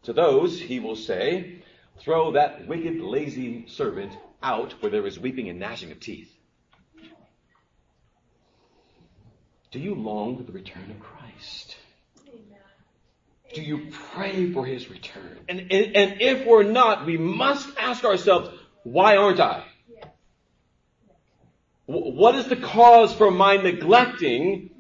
To 0.04 0.14
those, 0.14 0.60
he 0.60 0.80
will 0.80 0.96
say, 0.96 1.64
throw 2.00 2.34
that 2.34 2.68
wicked, 2.68 3.00
lazy 3.00 3.66
servant 3.68 4.12
out 4.44 4.74
where 4.82 4.92
there 4.92 5.08
is 5.08 5.20
weeping 5.20 5.50
and 5.50 5.60
gnashing 5.60 5.92
of 5.92 6.00
teeth. 6.00 6.32
Do 9.72 9.80
you 9.80 9.96
long 9.96 10.38
for 10.38 10.44
the 10.44 10.52
return 10.52 10.90
of 10.92 11.00
Christ? 11.00 11.76
Do 13.56 13.62
you 13.62 13.88
pray 14.14 14.52
for 14.52 14.66
his 14.66 14.90
return? 14.90 15.40
And, 15.48 15.60
and, 15.72 15.96
and 15.96 16.22
if 16.22 16.46
we're 16.46 16.64
not, 16.64 17.06
we 17.06 17.18
must 17.18 17.70
ask 17.78 18.04
ourselves, 18.04 18.50
why 18.84 19.16
aren't 19.16 19.40
I? 19.40 19.64
What 21.86 22.36
is 22.36 22.48
the 22.48 22.58
cause 22.58 23.14
for 23.14 23.32
my 23.32 23.56
neglecting 23.56 24.72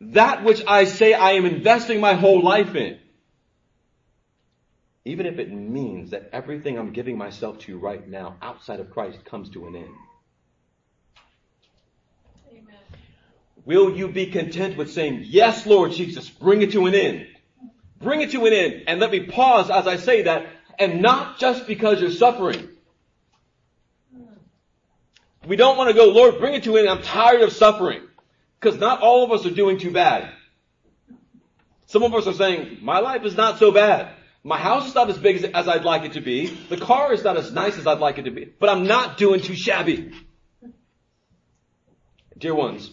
that 0.00 0.44
which 0.44 0.62
I 0.66 0.84
say 0.84 1.12
I 1.12 1.32
am 1.32 1.44
investing 1.44 2.00
my 2.00 2.14
whole 2.14 2.40
life 2.40 2.76
in? 2.76 3.00
Even 5.04 5.26
if 5.26 5.40
it 5.40 5.50
means 5.50 6.10
that 6.10 6.30
everything 6.32 6.78
I'm 6.78 6.92
giving 6.92 7.18
myself 7.18 7.58
to 7.60 7.78
right 7.78 8.06
now 8.08 8.36
outside 8.40 8.78
of 8.78 8.92
Christ 8.92 9.24
comes 9.24 9.50
to 9.50 9.66
an 9.66 9.74
end. 9.74 9.94
Will 13.64 13.96
you 13.96 14.06
be 14.06 14.26
content 14.26 14.76
with 14.76 14.92
saying, 14.92 15.22
yes, 15.24 15.66
Lord 15.66 15.90
Jesus, 15.90 16.28
bring 16.28 16.62
it 16.62 16.72
to 16.72 16.86
an 16.86 16.94
end? 16.94 17.26
Bring 18.02 18.20
it 18.20 18.32
to 18.32 18.44
an 18.46 18.52
end. 18.52 18.84
And 18.88 19.00
let 19.00 19.10
me 19.10 19.26
pause 19.26 19.70
as 19.70 19.86
I 19.86 19.96
say 19.96 20.22
that, 20.22 20.46
and 20.78 21.00
not 21.00 21.38
just 21.38 21.66
because 21.66 22.00
you're 22.00 22.10
suffering. 22.10 22.68
We 25.46 25.56
don't 25.56 25.76
want 25.76 25.88
to 25.88 25.94
go, 25.94 26.06
Lord, 26.06 26.38
bring 26.38 26.54
it 26.54 26.64
to 26.64 26.76
an 26.76 26.86
end. 26.86 26.88
I'm 26.88 27.02
tired 27.02 27.42
of 27.42 27.52
suffering. 27.52 28.02
Because 28.60 28.78
not 28.78 29.00
all 29.00 29.24
of 29.24 29.32
us 29.32 29.46
are 29.46 29.50
doing 29.50 29.78
too 29.78 29.90
bad. 29.90 30.30
Some 31.86 32.02
of 32.02 32.14
us 32.14 32.26
are 32.26 32.32
saying, 32.32 32.78
my 32.80 33.00
life 33.00 33.24
is 33.24 33.36
not 33.36 33.58
so 33.58 33.72
bad. 33.72 34.14
My 34.44 34.58
house 34.58 34.88
is 34.88 34.94
not 34.94 35.10
as 35.10 35.18
big 35.18 35.36
as, 35.36 35.44
as 35.44 35.68
I'd 35.68 35.84
like 35.84 36.02
it 36.02 36.12
to 36.14 36.20
be. 36.20 36.46
The 36.46 36.76
car 36.76 37.12
is 37.12 37.22
not 37.22 37.36
as 37.36 37.52
nice 37.52 37.78
as 37.78 37.86
I'd 37.86 37.98
like 37.98 38.18
it 38.18 38.22
to 38.22 38.30
be. 38.30 38.44
But 38.44 38.68
I'm 38.68 38.86
not 38.86 39.16
doing 39.16 39.40
too 39.40 39.54
shabby. 39.54 40.12
Dear 42.38 42.54
ones, 42.54 42.90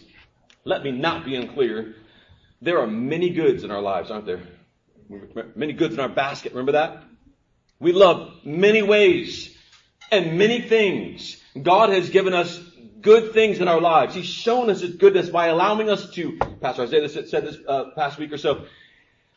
let 0.64 0.82
me 0.82 0.92
not 0.92 1.24
be 1.24 1.34
unclear. 1.34 1.94
There 2.62 2.80
are 2.80 2.86
many 2.86 3.30
goods 3.30 3.64
in 3.64 3.70
our 3.70 3.80
lives, 3.80 4.10
aren't 4.10 4.26
there? 4.26 4.42
Many 5.56 5.72
goods 5.72 5.94
in 5.94 6.00
our 6.00 6.08
basket. 6.08 6.52
Remember 6.52 6.72
that? 6.72 7.02
We 7.80 7.92
love 7.92 8.32
many 8.44 8.82
ways 8.82 9.56
and 10.12 10.38
many 10.38 10.60
things. 10.60 11.36
God 11.60 11.90
has 11.90 12.10
given 12.10 12.34
us 12.34 12.58
good 13.00 13.32
things 13.32 13.58
in 13.58 13.68
our 13.68 13.80
lives. 13.80 14.14
He's 14.14 14.26
shown 14.26 14.70
us 14.70 14.80
His 14.80 14.94
goodness 14.94 15.28
by 15.30 15.46
allowing 15.46 15.90
us 15.90 16.10
to, 16.12 16.38
Pastor 16.60 16.82
Isaiah 16.82 17.08
said 17.08 17.44
this 17.44 17.56
uh, 17.66 17.90
past 17.96 18.18
week 18.18 18.32
or 18.32 18.38
so, 18.38 18.66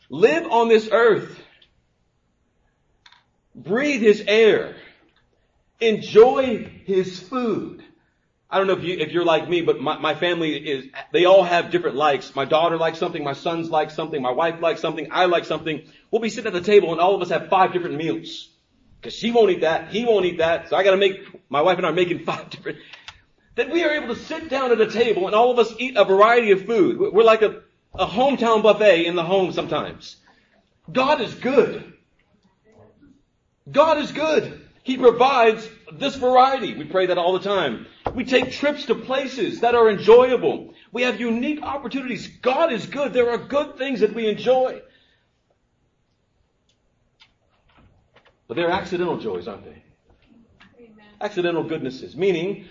live 0.10 0.52
on 0.52 0.68
this 0.68 0.90
earth, 0.92 1.40
breathe 3.56 4.02
His 4.02 4.24
air, 4.28 4.76
enjoy 5.80 6.82
His 6.86 7.20
food, 7.20 7.83
I 8.54 8.60
don't 8.60 8.68
know 8.68 8.74
if 8.74 8.84
you, 8.84 9.00
if 9.00 9.12
you're 9.12 9.26
like 9.26 9.50
me, 9.50 9.62
but 9.62 9.82
my, 9.82 9.98
my 9.98 10.14
family 10.14 10.56
is, 10.56 10.86
they 11.12 11.26
all 11.26 11.44
have 11.44 11.72
different 11.72 11.96
likes. 11.96 12.36
My 12.36 12.46
daughter 12.46 12.78
likes 12.78 13.00
something, 13.00 13.24
my 13.24 13.34
sons 13.34 13.72
like 13.72 13.90
something, 13.90 14.22
my 14.22 14.30
wife 14.30 14.62
likes 14.62 14.80
something, 14.80 15.08
I 15.12 15.26
like 15.26 15.46
something. 15.46 15.82
We'll 16.12 16.22
be 16.22 16.30
sitting 16.30 16.46
at 16.46 16.54
the 16.54 16.62
table 16.62 16.92
and 16.92 17.02
all 17.02 17.16
of 17.16 17.22
us 17.24 17.30
have 17.30 17.50
five 17.50 17.74
different 17.74 17.96
meals. 17.96 18.50
Cause 19.02 19.14
she 19.14 19.32
won't 19.32 19.50
eat 19.50 19.62
that, 19.62 19.90
he 19.90 20.06
won't 20.06 20.26
eat 20.26 20.38
that, 20.38 20.70
so 20.70 20.76
I 20.76 20.84
gotta 20.84 20.98
make, 20.98 21.20
my 21.50 21.62
wife 21.62 21.78
and 21.78 21.88
I 21.88 21.90
are 21.90 21.94
making 21.94 22.20
five 22.26 22.52
different, 22.52 22.78
that 23.56 23.72
we 23.72 23.84
are 23.84 23.90
able 23.90 24.14
to 24.14 24.22
sit 24.22 24.50
down 24.50 24.72
at 24.72 24.80
a 24.80 24.92
table 24.92 25.26
and 25.26 25.34
all 25.34 25.50
of 25.50 25.58
us 25.58 25.74
eat 25.80 25.98
a 25.98 26.06
variety 26.06 26.52
of 26.52 26.68
food. 26.68 27.00
We're 27.00 27.24
like 27.24 27.42
a, 27.42 27.64
a 27.96 28.06
hometown 28.06 28.62
buffet 28.62 29.08
in 29.08 29.16
the 29.16 29.24
home 29.24 29.52
sometimes. 29.52 30.16
God 30.92 31.22
is 31.22 31.34
good. 31.34 31.92
God 33.72 33.98
is 33.98 34.12
good. 34.12 34.62
He 34.84 34.98
provides 34.98 35.68
this 35.92 36.16
variety. 36.18 36.76
We 36.76 36.84
pray 36.84 37.08
that 37.08 37.18
all 37.18 37.34
the 37.34 37.40
time. 37.40 37.88
We 38.14 38.26
take 38.26 38.52
trips 38.52 38.86
to 38.86 38.96
places 38.96 39.62
that 39.62 39.74
are 39.74 39.90
enjoyable. 39.90 40.74
We 40.92 41.02
have 41.04 41.20
unique 41.20 41.64
opportunities. 41.64 42.28
God 42.28 42.72
is 42.72 42.86
good. 42.86 43.14
There 43.14 43.32
are 43.32 43.38
good 43.38 43.78
things 43.78 44.02
that 44.02 44.14
we 44.14 44.28
enjoy. 44.28 44.82
But 48.48 48.58
they're 48.58 48.70
accidental 48.70 49.18
joys, 49.18 49.48
aren't 49.48 49.66
they? 49.66 49.84
Amen. 50.78 51.06
accidental 51.20 51.64
goodnesses, 51.64 52.16
meaning 52.16 52.66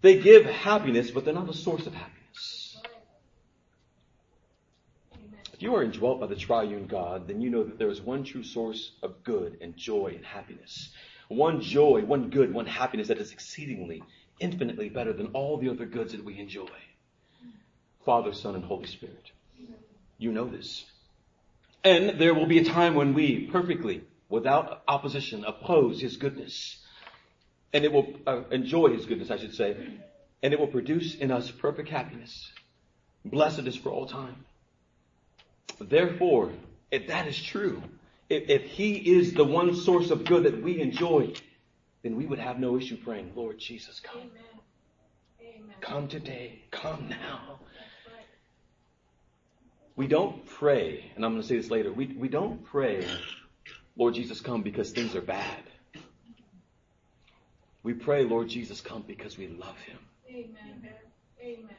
they 0.00 0.18
give 0.18 0.44
happiness, 0.44 1.10
but 1.10 1.24
they're 1.24 1.34
not 1.34 1.46
the 1.46 1.54
source 1.54 1.86
of 1.86 1.94
happiness. 1.94 2.76
If 5.52 5.62
you 5.62 5.74
are 5.74 5.82
indwelt 5.82 6.20
by 6.20 6.26
the 6.26 6.36
triune 6.36 6.86
God, 6.86 7.26
then 7.26 7.40
you 7.40 7.50
know 7.50 7.64
that 7.64 7.78
there 7.78 7.88
is 7.88 8.00
one 8.00 8.22
true 8.22 8.44
source 8.44 8.92
of 9.02 9.24
good 9.24 9.58
and 9.60 9.76
joy 9.76 10.12
and 10.14 10.24
happiness. 10.24 10.90
One 11.28 11.60
joy, 11.60 12.04
one 12.04 12.30
good, 12.30 12.52
one 12.52 12.66
happiness 12.66 13.08
that 13.08 13.18
is 13.18 13.32
exceedingly, 13.32 14.02
infinitely 14.42 14.88
better 14.88 15.12
than 15.12 15.28
all 15.28 15.56
the 15.56 15.70
other 15.70 15.86
goods 15.86 16.12
that 16.12 16.24
we 16.24 16.38
enjoy. 16.38 16.68
Father, 18.04 18.32
Son, 18.32 18.54
and 18.54 18.64
Holy 18.64 18.86
Spirit. 18.86 19.30
You 20.18 20.32
know 20.32 20.46
this. 20.46 20.84
And 21.84 22.20
there 22.20 22.34
will 22.34 22.46
be 22.46 22.58
a 22.58 22.64
time 22.64 22.94
when 22.94 23.14
we 23.14 23.46
perfectly, 23.46 24.02
without 24.28 24.82
opposition, 24.86 25.44
oppose 25.44 26.00
His 26.00 26.16
goodness. 26.16 26.78
And 27.72 27.84
it 27.84 27.92
will 27.92 28.14
uh, 28.26 28.42
enjoy 28.50 28.88
His 28.88 29.06
goodness, 29.06 29.30
I 29.30 29.38
should 29.38 29.54
say. 29.54 29.76
And 30.42 30.52
it 30.52 30.58
will 30.58 30.66
produce 30.66 31.14
in 31.14 31.30
us 31.30 31.50
perfect 31.50 31.88
happiness. 31.88 32.50
Blessedness 33.24 33.76
for 33.76 33.90
all 33.90 34.06
time. 34.06 34.44
Therefore, 35.80 36.52
if 36.90 37.06
that 37.06 37.28
is 37.28 37.40
true, 37.40 37.82
if, 38.28 38.48
if 38.48 38.62
He 38.62 38.94
is 38.96 39.34
the 39.34 39.44
one 39.44 39.76
source 39.76 40.10
of 40.10 40.24
good 40.24 40.44
that 40.44 40.62
we 40.62 40.80
enjoy, 40.80 41.32
then 42.02 42.16
we 42.16 42.26
would 42.26 42.38
have 42.38 42.58
no 42.58 42.76
issue 42.76 42.96
praying, 42.96 43.32
Lord 43.34 43.58
Jesus, 43.58 44.00
come. 44.00 44.20
Amen. 44.20 44.30
Amen. 45.40 45.76
Come 45.80 46.08
today. 46.08 46.62
Come 46.70 47.08
now. 47.08 47.60
We 49.94 50.06
don't 50.06 50.46
pray, 50.46 51.12
and 51.14 51.24
I'm 51.24 51.32
going 51.32 51.42
to 51.42 51.48
say 51.48 51.56
this 51.56 51.70
later, 51.70 51.92
we, 51.92 52.06
we 52.06 52.28
don't 52.28 52.64
pray, 52.64 53.06
Lord 53.96 54.14
Jesus, 54.14 54.40
come 54.40 54.62
because 54.62 54.90
things 54.90 55.14
are 55.14 55.20
bad. 55.20 55.62
We 57.82 57.92
pray, 57.92 58.24
Lord 58.24 58.48
Jesus, 58.48 58.80
come 58.80 59.04
because 59.06 59.36
we 59.36 59.48
love 59.48 59.76
Him. 59.80 59.98
Amen. 60.28 60.88
Amen. 61.42 61.76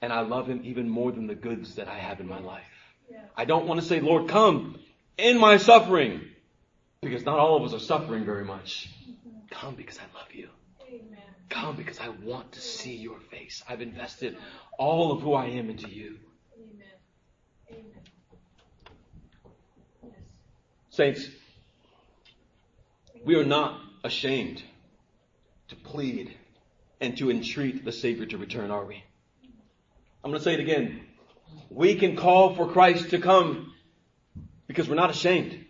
And 0.00 0.12
I 0.12 0.20
love 0.20 0.46
Him 0.46 0.62
even 0.64 0.88
more 0.88 1.12
than 1.12 1.26
the 1.26 1.34
goods 1.34 1.74
that 1.74 1.88
I 1.88 1.98
have 1.98 2.20
in 2.20 2.26
my 2.26 2.40
life. 2.40 2.64
Yeah. 3.10 3.18
I 3.36 3.44
don't 3.44 3.66
want 3.66 3.80
to 3.80 3.86
say, 3.86 4.00
Lord, 4.00 4.28
come 4.28 4.78
in 5.18 5.38
my 5.38 5.58
suffering, 5.58 6.22
because 7.02 7.24
not 7.24 7.38
all 7.38 7.56
of 7.56 7.64
us 7.64 7.74
are 7.74 7.84
suffering 7.84 8.24
very 8.24 8.44
much. 8.44 8.88
Come 9.50 9.74
because 9.74 9.98
I 9.98 10.18
love 10.18 10.32
you. 10.32 10.48
Amen. 10.88 11.18
Come 11.48 11.76
because 11.76 12.00
I 12.00 12.08
want 12.08 12.52
to 12.52 12.60
see 12.60 12.96
your 12.96 13.18
face. 13.18 13.62
I've 13.68 13.80
invested 13.80 14.36
all 14.78 15.12
of 15.12 15.22
who 15.22 15.34
I 15.34 15.46
am 15.46 15.70
into 15.70 15.88
you. 15.88 16.18
Saints, 20.90 21.28
we 23.24 23.34
are 23.34 23.44
not 23.44 23.78
ashamed 24.02 24.62
to 25.68 25.76
plead 25.76 26.34
and 27.00 27.18
to 27.18 27.30
entreat 27.30 27.84
the 27.84 27.92
Savior 27.92 28.24
to 28.26 28.38
return, 28.38 28.70
are 28.70 28.84
we? 28.84 29.04
I'm 30.24 30.30
going 30.30 30.38
to 30.40 30.44
say 30.44 30.54
it 30.54 30.60
again. 30.60 31.02
We 31.70 31.96
can 31.96 32.16
call 32.16 32.54
for 32.54 32.68
Christ 32.68 33.10
to 33.10 33.18
come 33.18 33.74
because 34.66 34.88
we're 34.88 34.94
not 34.94 35.10
ashamed. 35.10 35.64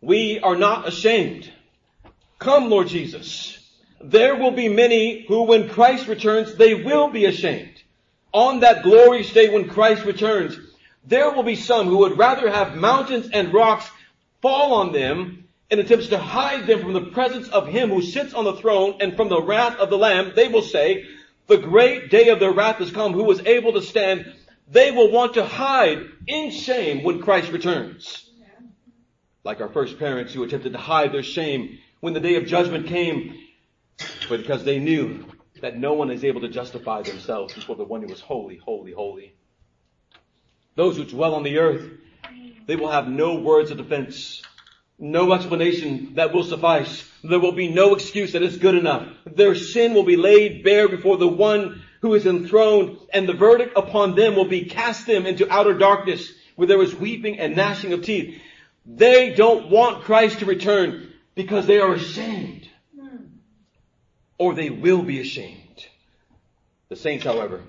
We 0.00 0.40
are 0.40 0.56
not 0.56 0.88
ashamed. 0.88 1.50
Come, 2.46 2.70
Lord 2.70 2.86
Jesus. 2.86 3.58
There 4.00 4.36
will 4.36 4.52
be 4.52 4.68
many 4.68 5.26
who, 5.26 5.42
when 5.42 5.68
Christ 5.68 6.06
returns, 6.06 6.54
they 6.54 6.74
will 6.74 7.08
be 7.08 7.24
ashamed. 7.24 7.82
On 8.32 8.60
that 8.60 8.84
glorious 8.84 9.32
day 9.32 9.48
when 9.48 9.68
Christ 9.68 10.04
returns, 10.04 10.56
there 11.04 11.32
will 11.32 11.42
be 11.42 11.56
some 11.56 11.88
who 11.88 11.98
would 11.98 12.16
rather 12.16 12.48
have 12.48 12.76
mountains 12.76 13.28
and 13.32 13.52
rocks 13.52 13.90
fall 14.42 14.74
on 14.74 14.92
them 14.92 15.48
in 15.72 15.80
attempts 15.80 16.06
to 16.10 16.18
hide 16.18 16.68
them 16.68 16.82
from 16.82 16.92
the 16.92 17.06
presence 17.06 17.48
of 17.48 17.66
him 17.66 17.88
who 17.90 18.00
sits 18.00 18.32
on 18.32 18.44
the 18.44 18.54
throne 18.54 18.98
and 19.00 19.16
from 19.16 19.28
the 19.28 19.42
wrath 19.42 19.80
of 19.80 19.90
the 19.90 19.98
Lamb. 19.98 20.30
They 20.36 20.46
will 20.46 20.62
say, 20.62 21.04
the 21.48 21.58
great 21.58 22.12
day 22.12 22.28
of 22.28 22.38
their 22.38 22.52
wrath 22.52 22.76
has 22.76 22.92
come, 22.92 23.12
who 23.12 23.24
was 23.24 23.40
able 23.40 23.72
to 23.72 23.82
stand. 23.82 24.32
They 24.70 24.92
will 24.92 25.10
want 25.10 25.34
to 25.34 25.44
hide 25.44 25.98
in 26.28 26.52
shame 26.52 27.02
when 27.02 27.22
Christ 27.22 27.50
returns. 27.50 28.30
Like 29.42 29.60
our 29.60 29.68
first 29.68 29.98
parents 29.98 30.32
who 30.32 30.44
attempted 30.44 30.74
to 30.74 30.78
hide 30.78 31.10
their 31.10 31.24
shame 31.24 31.80
when 32.00 32.14
the 32.14 32.20
day 32.20 32.36
of 32.36 32.46
judgment 32.46 32.86
came, 32.86 33.38
but 34.28 34.40
because 34.40 34.64
they 34.64 34.78
knew 34.78 35.24
that 35.62 35.78
no 35.78 35.94
one 35.94 36.10
is 36.10 36.24
able 36.24 36.42
to 36.42 36.48
justify 36.48 37.02
themselves 37.02 37.54
before 37.54 37.76
the 37.76 37.84
one 37.84 38.02
who 38.02 38.12
is 38.12 38.20
holy, 38.20 38.56
holy, 38.56 38.92
holy. 38.92 39.34
Those 40.74 40.96
who 40.96 41.04
dwell 41.04 41.34
on 41.34 41.42
the 41.42 41.58
earth, 41.58 41.90
they 42.66 42.76
will 42.76 42.90
have 42.90 43.08
no 43.08 43.36
words 43.36 43.70
of 43.70 43.78
defense, 43.78 44.42
no 44.98 45.32
explanation 45.32 46.14
that 46.14 46.34
will 46.34 46.44
suffice. 46.44 47.08
There 47.24 47.40
will 47.40 47.52
be 47.52 47.68
no 47.68 47.94
excuse 47.94 48.32
that 48.32 48.42
is 48.42 48.58
good 48.58 48.74
enough. 48.74 49.08
Their 49.24 49.54
sin 49.54 49.94
will 49.94 50.04
be 50.04 50.16
laid 50.16 50.62
bare 50.62 50.88
before 50.88 51.16
the 51.16 51.28
one 51.28 51.82
who 52.02 52.14
is 52.14 52.26
enthroned, 52.26 52.98
and 53.12 53.26
the 53.26 53.32
verdict 53.32 53.72
upon 53.76 54.14
them 54.14 54.36
will 54.36 54.48
be 54.48 54.66
cast 54.66 55.06
them 55.06 55.24
into 55.24 55.50
outer 55.50 55.72
darkness, 55.72 56.30
where 56.56 56.68
there 56.68 56.82
is 56.82 56.94
weeping 56.94 57.38
and 57.38 57.56
gnashing 57.56 57.94
of 57.94 58.02
teeth. 58.02 58.38
They 58.84 59.34
don't 59.34 59.70
want 59.70 60.04
Christ 60.04 60.40
to 60.40 60.46
return 60.46 61.05
because 61.36 61.66
they 61.66 61.78
are 61.78 61.94
ashamed. 61.94 62.68
Or 64.38 64.54
they 64.54 64.70
will 64.70 65.02
be 65.02 65.20
ashamed. 65.20 65.86
The 66.88 66.96
saints, 66.96 67.24
however, 67.24 67.62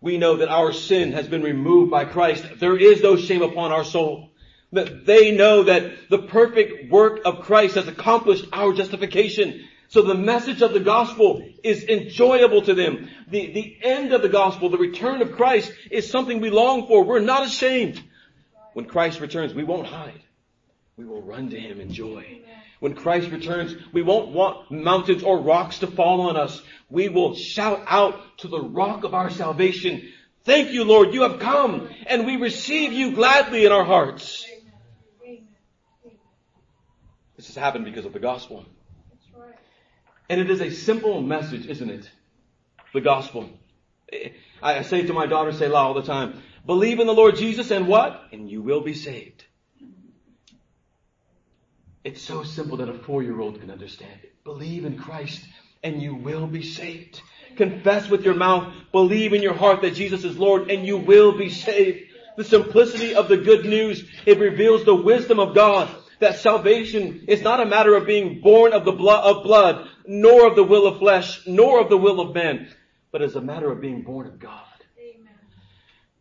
we 0.00 0.18
know 0.18 0.36
that 0.36 0.48
our 0.48 0.72
sin 0.72 1.12
has 1.12 1.26
been 1.28 1.42
removed 1.42 1.90
by 1.90 2.04
Christ. 2.04 2.44
There 2.58 2.76
is 2.76 3.02
no 3.02 3.16
shame 3.16 3.42
upon 3.42 3.72
our 3.72 3.84
soul. 3.84 4.30
That 4.72 5.06
they 5.06 5.30
know 5.30 5.64
that 5.64 6.08
the 6.10 6.18
perfect 6.18 6.90
work 6.90 7.20
of 7.24 7.40
Christ 7.40 7.76
has 7.76 7.88
accomplished 7.88 8.46
our 8.52 8.72
justification. 8.72 9.68
So 9.88 10.02
the 10.02 10.14
message 10.14 10.62
of 10.62 10.72
the 10.72 10.80
gospel 10.80 11.46
is 11.62 11.84
enjoyable 11.84 12.62
to 12.62 12.74
them. 12.74 13.08
The, 13.28 13.52
the 13.52 13.76
end 13.82 14.12
of 14.12 14.22
the 14.22 14.28
gospel, 14.28 14.70
the 14.70 14.78
return 14.78 15.22
of 15.22 15.32
Christ 15.32 15.72
is 15.90 16.10
something 16.10 16.40
we 16.40 16.50
long 16.50 16.86
for. 16.86 17.04
We're 17.04 17.20
not 17.20 17.46
ashamed. 17.46 18.02
When 18.72 18.86
Christ 18.86 19.20
returns, 19.20 19.52
we 19.52 19.64
won't 19.64 19.86
hide. 19.86 20.22
We 21.02 21.08
will 21.08 21.22
run 21.22 21.50
to 21.50 21.58
Him 21.58 21.80
in 21.80 21.92
joy. 21.92 22.42
When 22.78 22.94
Christ 22.94 23.32
returns, 23.32 23.74
we 23.92 24.02
won't 24.02 24.28
want 24.28 24.70
mountains 24.70 25.24
or 25.24 25.40
rocks 25.40 25.80
to 25.80 25.88
fall 25.88 26.20
on 26.20 26.36
us. 26.36 26.62
We 26.88 27.08
will 27.08 27.34
shout 27.34 27.82
out 27.88 28.38
to 28.38 28.48
the 28.48 28.60
rock 28.60 29.02
of 29.02 29.12
our 29.12 29.28
salvation, 29.28 30.12
Thank 30.44 30.70
you, 30.70 30.84
Lord, 30.84 31.12
you 31.12 31.22
have 31.22 31.40
come, 31.40 31.88
and 32.06 32.26
we 32.26 32.36
receive 32.36 32.92
you 32.92 33.14
gladly 33.14 33.64
in 33.64 33.72
our 33.72 33.84
hearts. 33.84 34.44
This 37.36 37.46
has 37.46 37.56
happened 37.56 37.84
because 37.84 38.04
of 38.04 38.12
the 38.12 38.20
gospel. 38.20 38.64
And 40.28 40.40
it 40.40 40.50
is 40.50 40.60
a 40.60 40.70
simple 40.70 41.20
message, 41.20 41.66
isn't 41.66 41.90
it? 41.90 42.10
The 42.94 43.00
gospel. 43.00 43.50
I 44.62 44.82
say 44.82 45.02
to 45.02 45.12
my 45.12 45.26
daughter 45.26 45.52
Selah 45.52 45.78
all 45.78 45.94
the 45.94 46.02
time, 46.02 46.42
believe 46.64 47.00
in 47.00 47.08
the 47.08 47.14
Lord 47.14 47.36
Jesus 47.36 47.72
and 47.72 47.88
what? 47.88 48.20
And 48.32 48.48
you 48.48 48.62
will 48.62 48.82
be 48.82 48.94
saved. 48.94 49.44
It's 52.04 52.22
so 52.22 52.42
simple 52.42 52.78
that 52.78 52.88
a 52.88 52.94
four-year-old 52.94 53.60
can 53.60 53.70
understand 53.70 54.18
it. 54.22 54.32
Believe 54.44 54.84
in 54.84 54.98
Christ 54.98 55.44
and 55.84 56.02
you 56.02 56.14
will 56.14 56.46
be 56.46 56.62
saved. 56.62 57.20
Confess 57.56 58.08
with 58.08 58.24
your 58.24 58.34
mouth, 58.34 58.72
believe 58.90 59.32
in 59.32 59.42
your 59.42 59.54
heart 59.54 59.82
that 59.82 59.94
Jesus 59.94 60.24
is 60.24 60.36
Lord 60.36 60.70
and 60.70 60.86
you 60.86 60.96
will 60.96 61.36
be 61.36 61.48
saved. 61.48 62.10
The 62.36 62.44
simplicity 62.44 63.14
of 63.14 63.28
the 63.28 63.36
good 63.36 63.64
news, 63.66 64.04
it 64.26 64.38
reveals 64.38 64.84
the 64.84 64.94
wisdom 64.94 65.38
of 65.38 65.54
God 65.54 65.88
that 66.18 66.38
salvation 66.38 67.24
is 67.28 67.42
not 67.42 67.60
a 67.60 67.66
matter 67.66 67.94
of 67.94 68.06
being 68.06 68.40
born 68.40 68.72
of 68.72 68.84
the 68.84 68.92
blood 68.92 69.24
of 69.24 69.42
blood, 69.42 69.88
nor 70.06 70.46
of 70.46 70.56
the 70.56 70.64
will 70.64 70.86
of 70.86 70.98
flesh, 70.98 71.46
nor 71.46 71.80
of 71.80 71.88
the 71.88 71.98
will 71.98 72.20
of 72.20 72.34
man, 72.34 72.68
but 73.10 73.22
is 73.22 73.36
a 73.36 73.40
matter 73.40 73.70
of 73.70 73.80
being 73.80 74.02
born 74.02 74.26
of 74.26 74.38
God. 74.38 74.62
Amen. 74.98 75.34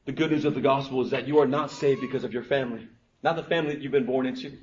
The 0.05 0.11
good 0.11 0.31
news 0.31 0.43
of 0.43 0.55
the 0.55 0.61
gospel 0.61 1.01
is 1.03 1.11
that 1.11 1.27
you 1.27 1.39
are 1.39 1.47
not 1.47 1.71
saved 1.71 2.01
because 2.01 2.23
of 2.23 2.33
your 2.33 2.43
family, 2.43 2.87
not 3.23 3.35
the 3.35 3.43
family 3.43 3.75
that 3.75 3.81
you've 3.81 3.91
been 3.91 4.07
born 4.07 4.25
into. 4.25 4.57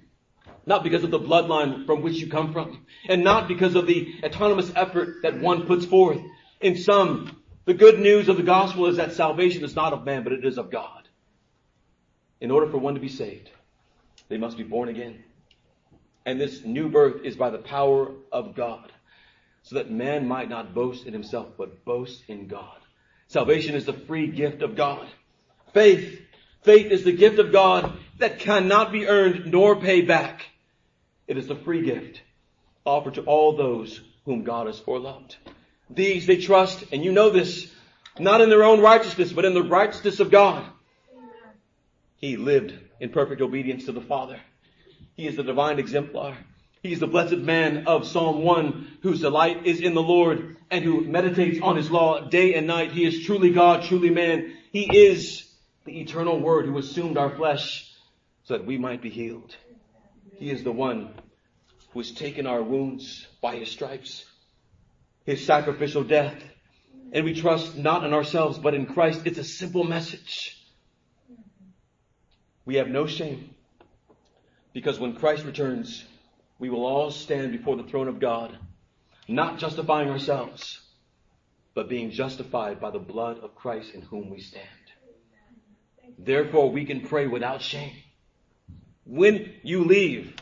Not 0.66 0.84
because 0.84 1.04
of 1.04 1.10
the 1.10 1.18
bloodline 1.18 1.86
from 1.86 2.02
which 2.02 2.16
you 2.16 2.28
come 2.28 2.52
from. 2.52 2.84
And 3.08 3.24
not 3.24 3.48
because 3.48 3.74
of 3.74 3.86
the 3.86 4.14
autonomous 4.22 4.70
effort 4.76 5.22
that 5.22 5.40
one 5.40 5.66
puts 5.66 5.86
forth. 5.86 6.20
In 6.60 6.76
sum, 6.76 7.42
the 7.64 7.74
good 7.74 7.98
news 8.00 8.28
of 8.28 8.36
the 8.36 8.42
gospel 8.42 8.86
is 8.86 8.96
that 8.96 9.12
salvation 9.12 9.64
is 9.64 9.76
not 9.76 9.92
of 9.92 10.04
man, 10.04 10.24
but 10.24 10.32
it 10.32 10.44
is 10.44 10.58
of 10.58 10.70
God. 10.70 11.08
In 12.40 12.50
order 12.50 12.70
for 12.70 12.78
one 12.78 12.94
to 12.94 13.00
be 13.00 13.08
saved, 13.08 13.50
they 14.28 14.38
must 14.38 14.56
be 14.56 14.62
born 14.62 14.88
again. 14.88 15.22
And 16.24 16.40
this 16.40 16.64
new 16.64 16.88
birth 16.88 17.24
is 17.24 17.36
by 17.36 17.50
the 17.50 17.58
power 17.58 18.12
of 18.30 18.54
God, 18.54 18.92
so 19.62 19.76
that 19.76 19.90
man 19.90 20.28
might 20.28 20.48
not 20.48 20.74
boast 20.74 21.06
in 21.06 21.12
himself, 21.12 21.48
but 21.56 21.84
boast 21.84 22.24
in 22.28 22.46
God. 22.46 22.78
Salvation 23.28 23.74
is 23.74 23.86
the 23.86 23.92
free 23.92 24.26
gift 24.26 24.62
of 24.62 24.76
God. 24.76 25.06
Faith, 25.72 26.20
faith 26.62 26.90
is 26.90 27.04
the 27.04 27.12
gift 27.12 27.38
of 27.38 27.52
God 27.52 27.98
that 28.18 28.38
cannot 28.40 28.92
be 28.92 29.06
earned 29.06 29.46
nor 29.46 29.76
paid 29.76 30.06
back. 30.06 30.46
It 31.26 31.38
is 31.38 31.46
the 31.46 31.56
free 31.56 31.82
gift 31.82 32.22
offered 32.84 33.14
to 33.14 33.22
all 33.22 33.56
those 33.56 34.00
whom 34.24 34.44
God 34.44 34.66
has 34.66 34.80
foreloved. 34.80 35.36
These 35.90 36.26
they 36.26 36.38
trust, 36.38 36.84
and 36.92 37.04
you 37.04 37.12
know 37.12 37.30
this, 37.30 37.70
not 38.18 38.40
in 38.40 38.50
their 38.50 38.64
own 38.64 38.80
righteousness, 38.80 39.32
but 39.32 39.44
in 39.44 39.54
the 39.54 39.62
righteousness 39.62 40.20
of 40.20 40.30
God. 40.30 40.64
He 42.16 42.36
lived 42.36 42.74
in 43.00 43.10
perfect 43.10 43.40
obedience 43.40 43.84
to 43.84 43.92
the 43.92 44.00
Father. 44.00 44.40
He 45.16 45.26
is 45.26 45.36
the 45.36 45.42
divine 45.42 45.78
exemplar. 45.78 46.36
He 46.82 46.92
is 46.92 47.00
the 47.00 47.06
blessed 47.06 47.38
man 47.38 47.86
of 47.86 48.06
Psalm 48.06 48.42
1 48.42 48.98
whose 49.02 49.20
delight 49.20 49.66
is 49.66 49.80
in 49.80 49.94
the 49.94 50.02
Lord 50.02 50.56
and 50.70 50.84
who 50.84 51.02
meditates 51.02 51.60
on 51.60 51.76
his 51.76 51.90
law 51.90 52.28
day 52.28 52.54
and 52.54 52.66
night. 52.66 52.92
He 52.92 53.04
is 53.04 53.24
truly 53.24 53.50
God, 53.50 53.82
truly 53.82 54.10
man. 54.10 54.54
He 54.72 55.06
is 55.06 55.48
the 55.84 56.00
eternal 56.00 56.40
word 56.40 56.66
who 56.66 56.78
assumed 56.78 57.18
our 57.18 57.30
flesh 57.30 57.87
so 58.48 58.56
that 58.56 58.66
we 58.66 58.78
might 58.78 59.02
be 59.02 59.10
healed. 59.10 59.54
He 60.36 60.50
is 60.50 60.64
the 60.64 60.72
one 60.72 61.12
who 61.90 62.00
has 62.00 62.10
taken 62.12 62.46
our 62.46 62.62
wounds 62.62 63.26
by 63.42 63.56
his 63.56 63.70
stripes, 63.70 64.24
his 65.26 65.44
sacrificial 65.44 66.02
death, 66.02 66.42
and 67.12 67.26
we 67.26 67.34
trust 67.34 67.76
not 67.76 68.04
in 68.04 68.14
ourselves 68.14 68.58
but 68.58 68.72
in 68.72 68.86
Christ. 68.86 69.26
It's 69.26 69.36
a 69.36 69.44
simple 69.44 69.84
message. 69.84 70.56
We 72.64 72.76
have 72.76 72.88
no 72.88 73.06
shame 73.06 73.50
because 74.72 74.98
when 74.98 75.16
Christ 75.16 75.44
returns, 75.44 76.06
we 76.58 76.70
will 76.70 76.86
all 76.86 77.10
stand 77.10 77.52
before 77.52 77.76
the 77.76 77.82
throne 77.82 78.08
of 78.08 78.18
God, 78.18 78.58
not 79.28 79.58
justifying 79.58 80.08
ourselves, 80.08 80.80
but 81.74 81.90
being 81.90 82.12
justified 82.12 82.80
by 82.80 82.92
the 82.92 82.98
blood 82.98 83.40
of 83.40 83.54
Christ 83.54 83.92
in 83.92 84.00
whom 84.00 84.30
we 84.30 84.40
stand. 84.40 84.64
Therefore, 86.18 86.70
we 86.70 86.86
can 86.86 87.02
pray 87.02 87.26
without 87.26 87.60
shame. 87.60 87.92
When 89.08 89.54
you 89.62 89.84
leave 89.84 90.34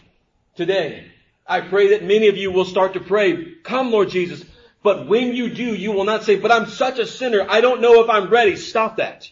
today, 0.57 1.07
I 1.47 1.61
pray 1.61 1.91
that 1.91 2.03
many 2.03 2.27
of 2.27 2.37
you 2.37 2.51
will 2.51 2.65
start 2.65 2.95
to 2.95 3.01
pray, 3.01 3.55
come 3.63 3.93
Lord 3.93 4.11
Jesus. 4.11 4.45
But 4.83 5.07
when 5.07 5.35
you 5.35 5.51
do, 5.51 5.75
you 5.75 5.93
will 5.93 6.05
not 6.05 6.25
say, 6.25 6.35
but 6.35 6.51
I'm 6.51 6.67
such 6.67 6.99
a 6.99 7.07
sinner, 7.07 7.47
I 7.49 7.61
don't 7.61 7.81
know 7.81 8.03
if 8.03 8.11
I'm 8.11 8.29
ready. 8.29 8.57
Stop 8.57 8.97
that. 8.97 9.31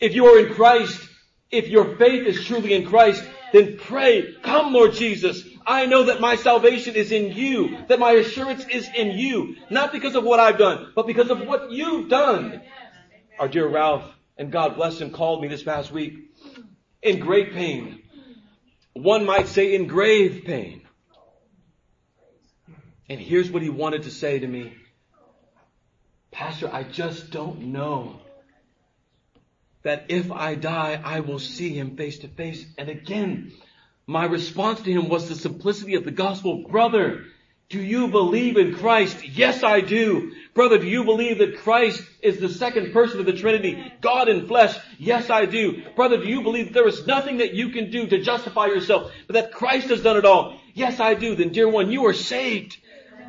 If 0.00 0.14
you 0.14 0.26
are 0.26 0.38
in 0.38 0.54
Christ, 0.54 0.98
if 1.50 1.68
your 1.68 1.96
faith 1.96 2.26
is 2.26 2.46
truly 2.46 2.72
in 2.72 2.86
Christ, 2.86 3.22
then 3.52 3.76
pray, 3.76 4.34
come 4.42 4.72
Lord 4.72 4.94
Jesus. 4.94 5.44
I 5.66 5.84
know 5.84 6.04
that 6.04 6.22
my 6.22 6.36
salvation 6.36 6.94
is 6.94 7.12
in 7.12 7.32
you, 7.32 7.76
that 7.88 7.98
my 7.98 8.12
assurance 8.12 8.66
is 8.66 8.88
in 8.96 9.10
you, 9.10 9.56
not 9.68 9.92
because 9.92 10.14
of 10.14 10.24
what 10.24 10.40
I've 10.40 10.58
done, 10.58 10.90
but 10.96 11.06
because 11.06 11.28
of 11.28 11.46
what 11.46 11.70
you've 11.70 12.08
done. 12.08 12.62
Our 13.38 13.48
dear 13.48 13.68
Ralph, 13.68 14.04
and 14.38 14.50
God 14.50 14.76
bless 14.76 14.98
him, 14.98 15.10
called 15.10 15.42
me 15.42 15.48
this 15.48 15.62
past 15.62 15.92
week 15.92 16.30
in 17.02 17.18
great 17.18 17.52
pain. 17.52 18.01
One 18.92 19.24
might 19.24 19.48
say 19.48 19.74
in 19.74 19.86
grave 19.86 20.44
pain. 20.44 20.82
And 23.08 23.20
here's 23.20 23.50
what 23.50 23.62
he 23.62 23.68
wanted 23.68 24.04
to 24.04 24.10
say 24.10 24.38
to 24.38 24.46
me. 24.46 24.72
Pastor, 26.30 26.70
I 26.72 26.82
just 26.82 27.30
don't 27.30 27.72
know 27.72 28.20
that 29.82 30.06
if 30.08 30.30
I 30.30 30.54
die, 30.54 31.00
I 31.02 31.20
will 31.20 31.38
see 31.38 31.76
him 31.76 31.96
face 31.96 32.20
to 32.20 32.28
face. 32.28 32.64
And 32.78 32.88
again, 32.88 33.52
my 34.06 34.24
response 34.24 34.80
to 34.82 34.92
him 34.92 35.08
was 35.08 35.28
the 35.28 35.34
simplicity 35.34 35.94
of 35.94 36.04
the 36.04 36.10
gospel. 36.10 36.64
Brother, 36.68 37.24
do 37.72 37.80
you 37.80 38.08
believe 38.08 38.58
in 38.58 38.74
Christ? 38.74 39.26
Yes, 39.26 39.64
I 39.64 39.80
do. 39.80 40.32
Brother, 40.52 40.76
do 40.76 40.86
you 40.86 41.04
believe 41.04 41.38
that 41.38 41.60
Christ 41.60 42.02
is 42.20 42.38
the 42.38 42.50
second 42.50 42.92
person 42.92 43.18
of 43.18 43.24
the 43.24 43.32
Trinity, 43.32 43.90
God 44.02 44.28
in 44.28 44.46
flesh? 44.46 44.78
Yes, 44.98 45.30
I 45.30 45.46
do. 45.46 45.82
Brother, 45.96 46.18
do 46.18 46.28
you 46.28 46.42
believe 46.42 46.66
that 46.66 46.74
there 46.74 46.86
is 46.86 47.06
nothing 47.06 47.38
that 47.38 47.54
you 47.54 47.70
can 47.70 47.90
do 47.90 48.06
to 48.06 48.22
justify 48.22 48.66
yourself, 48.66 49.10
but 49.26 49.34
that 49.34 49.52
Christ 49.52 49.88
has 49.88 50.02
done 50.02 50.18
it 50.18 50.26
all? 50.26 50.60
Yes, 50.74 51.00
I 51.00 51.14
do. 51.14 51.34
Then 51.34 51.48
dear 51.48 51.66
one, 51.66 51.90
you 51.90 52.04
are 52.06 52.12
saved. 52.12 52.76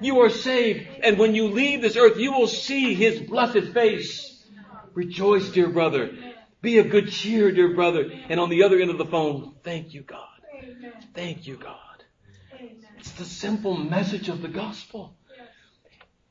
You 0.01 0.19
are 0.19 0.29
saved. 0.29 0.89
And 1.01 1.17
when 1.17 1.33
you 1.35 1.47
leave 1.47 1.81
this 1.81 1.95
earth, 1.95 2.17
you 2.17 2.33
will 2.33 2.47
see 2.47 2.95
His 2.95 3.21
blessed 3.21 3.71
face. 3.73 4.45
Rejoice, 4.93 5.49
dear 5.51 5.69
brother. 5.69 6.11
Be 6.61 6.79
of 6.79 6.89
good 6.89 7.09
cheer, 7.09 7.49
dear 7.53 7.73
brother. 7.73 8.11
And 8.27 8.41
on 8.41 8.49
the 8.49 8.63
other 8.63 8.77
end 8.77 8.91
of 8.91 8.97
the 8.97 9.05
phone, 9.05 9.53
thank 9.63 9.93
you, 9.93 10.01
God. 10.01 10.27
Thank 11.15 11.47
you, 11.47 11.55
God. 11.55 11.82
It's 12.97 13.11
the 13.11 13.25
simple 13.25 13.75
message 13.75 14.29
of 14.29 14.41
the 14.41 14.47
gospel. 14.47 15.15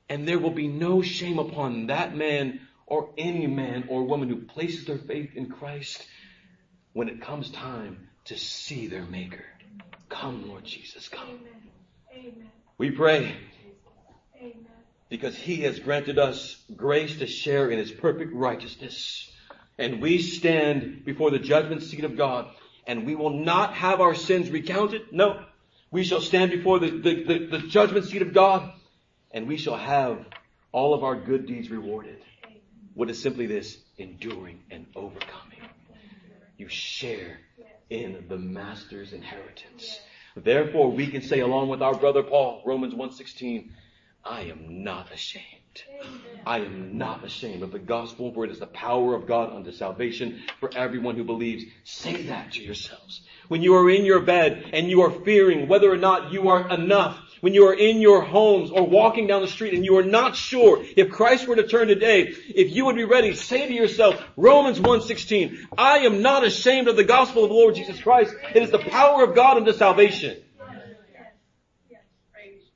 And 0.09 0.27
there 0.27 0.39
will 0.39 0.51
be 0.51 0.69
no 0.69 1.03
shame 1.03 1.39
upon 1.39 1.87
that 1.87 2.15
man 2.15 2.61
or 2.87 3.11
any 3.17 3.47
man 3.47 3.87
or 3.89 4.05
woman 4.05 4.29
who 4.29 4.37
places 4.37 4.85
their 4.85 4.99
faith 4.99 5.31
in 5.35 5.49
Christ 5.49 6.07
when 6.93 7.09
it 7.09 7.21
comes 7.23 7.51
time 7.51 8.09
to 8.27 8.37
see 8.37 8.87
their 8.87 9.05
Maker. 9.05 9.45
Come, 10.09 10.49
Lord 10.49 10.65
Jesus, 10.65 11.09
come. 11.09 11.41
Amen. 12.13 12.51
We 12.77 12.91
pray 12.91 13.35
because 15.09 15.37
He 15.37 15.63
has 15.63 15.79
granted 15.79 16.19
us 16.19 16.57
grace 16.77 17.19
to 17.19 17.27
share 17.27 17.71
in 17.71 17.79
His 17.79 17.91
perfect 17.91 18.35
righteousness. 18.35 19.31
And 19.79 20.03
we 20.03 20.21
stand 20.21 21.05
before 21.05 21.31
the 21.31 21.39
judgment 21.39 21.83
seat 21.83 22.05
of 22.05 22.17
God 22.17 22.49
and 22.87 23.07
we 23.07 23.15
will 23.15 23.31
not 23.31 23.75
have 23.75 24.01
our 24.01 24.15
sins 24.15 24.51
recounted. 24.51 25.13
No. 25.13 25.45
We 25.93 26.05
shall 26.05 26.23
stand 26.23 26.51
before 26.51 26.79
the, 26.79 26.91
the, 26.91 27.25
the, 27.25 27.59
the 27.59 27.59
judgment 27.69 28.07
seat 28.07 28.23
of 28.23 28.33
God 28.33 28.73
and 29.31 29.47
we 29.47 29.59
shall 29.59 29.77
have 29.77 30.25
all 30.73 30.95
of 30.95 31.05
our 31.05 31.15
good 31.15 31.47
deeds 31.47 31.71
rewarded. 31.71 32.17
What 32.95 33.11
is 33.11 33.23
simply 33.23 33.47
this? 33.47 33.79
Enduring 33.99 34.61
and 34.71 34.87
overcoming. 34.97 35.61
You 36.57 36.69
share 36.69 37.41
in 37.91 38.25
the 38.29 38.39
master's 38.39 39.13
inheritance. 39.13 40.01
Therefore, 40.35 40.91
we 40.91 41.09
can 41.09 41.21
say 41.21 41.41
along 41.41 41.69
with 41.69 41.83
our 41.83 41.95
brother 41.95 42.23
Paul, 42.23 42.63
Romans 42.65 42.95
1.16, 42.95 43.69
I 44.25 44.43
am 44.45 44.83
not 44.83 45.13
ashamed. 45.13 45.62
I 46.45 46.59
am 46.59 46.99
not 46.99 47.25
ashamed 47.25 47.63
of 47.63 47.71
the 47.71 47.79
gospel, 47.79 48.33
for 48.33 48.45
it 48.45 48.51
is 48.51 48.59
the 48.59 48.67
power 48.67 49.15
of 49.15 49.27
God 49.27 49.53
unto 49.53 49.71
salvation 49.71 50.41
for 50.61 50.71
everyone 50.75 51.17
who 51.17 51.25
believes. 51.25 51.65
Say 51.85 52.25
that 52.25 52.53
to 52.53 52.63
yourselves. 52.63 53.23
When 53.49 53.63
you 53.63 53.75
are 53.77 53.89
in 53.89 54.05
your 54.05 54.21
bed 54.21 54.71
and 54.73 54.91
you 54.91 55.03
are 55.03 55.11
fearing 55.11 55.69
whether 55.69 55.91
or 55.91 55.97
not 55.97 56.33
you 56.33 56.49
are 56.49 56.69
enough, 56.69 57.19
when 57.41 57.55
you 57.55 57.67
are 57.67 57.75
in 57.75 58.01
your 58.01 58.23
homes 58.23 58.71
or 58.71 58.87
walking 58.87 59.27
down 59.27 59.43
the 59.43 59.49
street 59.49 59.75
and 59.75 59.85
you 59.85 59.99
are 59.99 60.05
not 60.05 60.37
sure 60.37 60.85
if 60.97 61.11
Christ 61.11 61.47
were 61.47 61.57
to 61.57 61.67
turn 61.67 61.89
today, 61.89 62.35
if 62.49 62.71
you 62.71 62.87
would 62.87 62.97
be 62.97 63.05
ready, 63.05 63.35
say 63.35 63.67
to 63.67 63.75
yourself, 63.75 64.21
Romans 64.37 64.79
1.16, 64.79 65.59
I 65.77 65.99
am 65.99 66.23
not 66.23 66.45
ashamed 66.45 66.89
of 66.89 66.97
the 66.97 67.05
gospel 67.05 67.45
of 67.45 67.51
the 67.51 67.57
Lord 67.57 67.75
Jesus 67.75 68.01
Christ. 68.01 68.35
It 68.55 68.63
is 68.63 68.71
the 68.71 68.79
power 68.79 69.25
of 69.25 69.35
God 69.35 69.57
unto 69.57 69.73
salvation. 69.73 70.43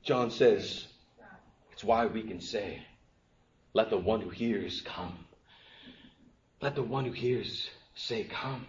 John 0.03 0.31
says, 0.31 0.85
it's 1.73 1.83
why 1.83 2.05
we 2.07 2.23
can 2.23 2.41
say, 2.41 2.86
let 3.73 3.89
the 3.89 3.97
one 3.97 4.21
who 4.21 4.29
hears 4.29 4.81
come. 4.81 5.25
Let 6.61 6.75
the 6.75 6.83
one 6.83 7.05
who 7.05 7.11
hears 7.11 7.69
say, 7.95 8.23
come. 8.23 8.65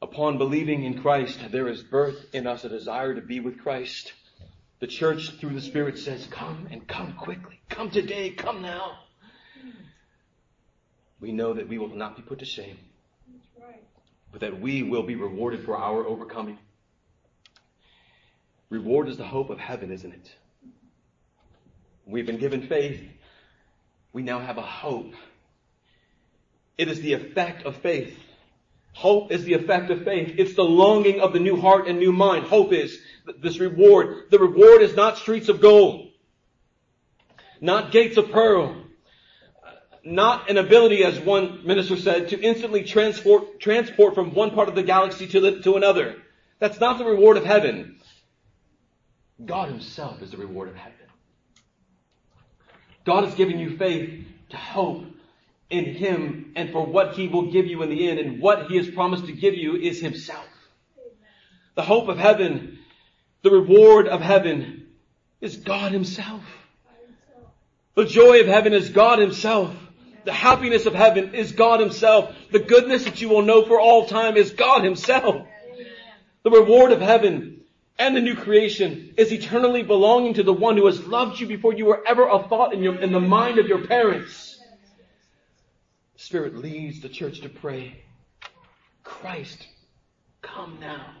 Upon 0.00 0.36
believing 0.36 0.82
in 0.84 1.00
Christ, 1.00 1.38
there 1.50 1.68
is 1.68 1.82
birth 1.82 2.26
in 2.34 2.46
us 2.46 2.64
a 2.64 2.68
desire 2.68 3.14
to 3.14 3.20
be 3.20 3.40
with 3.40 3.60
Christ. 3.60 4.12
The 4.80 4.86
church 4.86 5.30
through 5.38 5.54
the 5.54 5.60
Spirit 5.60 5.98
says, 5.98 6.26
come 6.26 6.66
and 6.70 6.86
come 6.86 7.14
quickly. 7.14 7.60
Come 7.68 7.90
today. 7.90 8.30
Come 8.30 8.62
now. 8.62 8.98
We 11.20 11.30
know 11.30 11.54
that 11.54 11.68
we 11.68 11.78
will 11.78 11.94
not 11.94 12.16
be 12.16 12.22
put 12.22 12.40
to 12.40 12.44
shame, 12.44 12.78
but 14.32 14.40
that 14.40 14.60
we 14.60 14.82
will 14.82 15.04
be 15.04 15.14
rewarded 15.14 15.64
for 15.64 15.76
our 15.76 16.04
overcoming. 16.04 16.58
Reward 18.70 19.08
is 19.08 19.18
the 19.18 19.24
hope 19.24 19.50
of 19.50 19.60
heaven, 19.60 19.92
isn't 19.92 20.12
it? 20.12 20.34
We've 22.06 22.26
been 22.26 22.38
given 22.38 22.66
faith. 22.66 23.00
We 24.12 24.22
now 24.22 24.38
have 24.38 24.58
a 24.58 24.62
hope. 24.62 25.14
It 26.76 26.88
is 26.88 27.00
the 27.00 27.14
effect 27.14 27.64
of 27.64 27.76
faith. 27.76 28.18
Hope 28.94 29.32
is 29.32 29.44
the 29.44 29.54
effect 29.54 29.90
of 29.90 30.04
faith. 30.04 30.34
It's 30.36 30.54
the 30.54 30.64
longing 30.64 31.20
of 31.20 31.32
the 31.32 31.40
new 31.40 31.58
heart 31.60 31.88
and 31.88 31.98
new 31.98 32.12
mind. 32.12 32.44
Hope 32.46 32.72
is 32.72 32.98
this 33.40 33.58
reward. 33.58 34.30
The 34.30 34.38
reward 34.38 34.82
is 34.82 34.94
not 34.94 35.16
streets 35.16 35.48
of 35.48 35.60
gold, 35.60 36.10
not 37.60 37.90
gates 37.90 38.18
of 38.18 38.30
pearl, 38.30 38.76
not 40.04 40.50
an 40.50 40.58
ability, 40.58 41.04
as 41.04 41.18
one 41.20 41.66
minister 41.66 41.96
said, 41.96 42.30
to 42.30 42.40
instantly 42.40 42.84
transport, 42.84 43.60
transport 43.60 44.14
from 44.14 44.34
one 44.34 44.50
part 44.50 44.68
of 44.68 44.74
the 44.74 44.82
galaxy 44.82 45.26
to, 45.28 45.40
the, 45.40 45.60
to 45.60 45.76
another. 45.76 46.16
That's 46.58 46.80
not 46.80 46.98
the 46.98 47.04
reward 47.04 47.36
of 47.36 47.44
heaven. 47.44 47.98
God 49.44 49.68
himself 49.68 50.20
is 50.22 50.32
the 50.32 50.36
reward 50.36 50.68
of 50.68 50.76
heaven. 50.76 51.01
God 53.04 53.24
has 53.24 53.34
given 53.34 53.58
you 53.58 53.76
faith 53.76 54.24
to 54.50 54.56
hope 54.56 55.04
in 55.70 55.84
Him 55.94 56.52
and 56.54 56.70
for 56.70 56.84
what 56.86 57.14
He 57.14 57.28
will 57.28 57.50
give 57.50 57.66
you 57.66 57.82
in 57.82 57.90
the 57.90 58.08
end. 58.08 58.18
And 58.18 58.40
what 58.40 58.66
He 58.66 58.76
has 58.76 58.88
promised 58.90 59.26
to 59.26 59.32
give 59.32 59.54
you 59.54 59.76
is 59.76 60.00
Himself. 60.00 60.46
The 61.74 61.82
hope 61.82 62.08
of 62.08 62.18
heaven, 62.18 62.78
the 63.42 63.50
reward 63.50 64.06
of 64.06 64.20
heaven 64.20 64.86
is 65.40 65.56
God 65.56 65.92
Himself. 65.92 66.42
The 67.94 68.04
joy 68.04 68.40
of 68.40 68.46
heaven 68.46 68.72
is 68.72 68.90
God 68.90 69.18
Himself. 69.18 69.74
The 70.24 70.32
happiness 70.32 70.86
of 70.86 70.94
heaven 70.94 71.34
is 71.34 71.52
God 71.52 71.80
Himself. 71.80 72.34
The 72.52 72.60
goodness 72.60 73.04
that 73.04 73.20
you 73.20 73.28
will 73.28 73.42
know 73.42 73.64
for 73.66 73.80
all 73.80 74.06
time 74.06 74.36
is 74.36 74.52
God 74.52 74.84
Himself. 74.84 75.46
The 76.44 76.50
reward 76.50 76.92
of 76.92 77.00
heaven 77.00 77.61
and 77.98 78.16
the 78.16 78.20
new 78.20 78.34
creation 78.34 79.14
is 79.16 79.32
eternally 79.32 79.82
belonging 79.82 80.34
to 80.34 80.42
the 80.42 80.52
one 80.52 80.76
who 80.76 80.86
has 80.86 81.04
loved 81.06 81.38
you 81.40 81.46
before 81.46 81.72
you 81.72 81.86
were 81.86 82.02
ever 82.06 82.26
a 82.26 82.42
thought 82.48 82.72
in, 82.72 82.82
your, 82.82 82.98
in 83.00 83.12
the 83.12 83.20
mind 83.20 83.58
of 83.58 83.66
your 83.66 83.86
parents. 83.86 84.58
Spirit 86.16 86.56
leads 86.56 87.00
the 87.00 87.08
church 87.08 87.40
to 87.40 87.48
pray, 87.48 88.04
Christ, 89.02 89.66
come 90.40 90.78
now. 90.80 91.14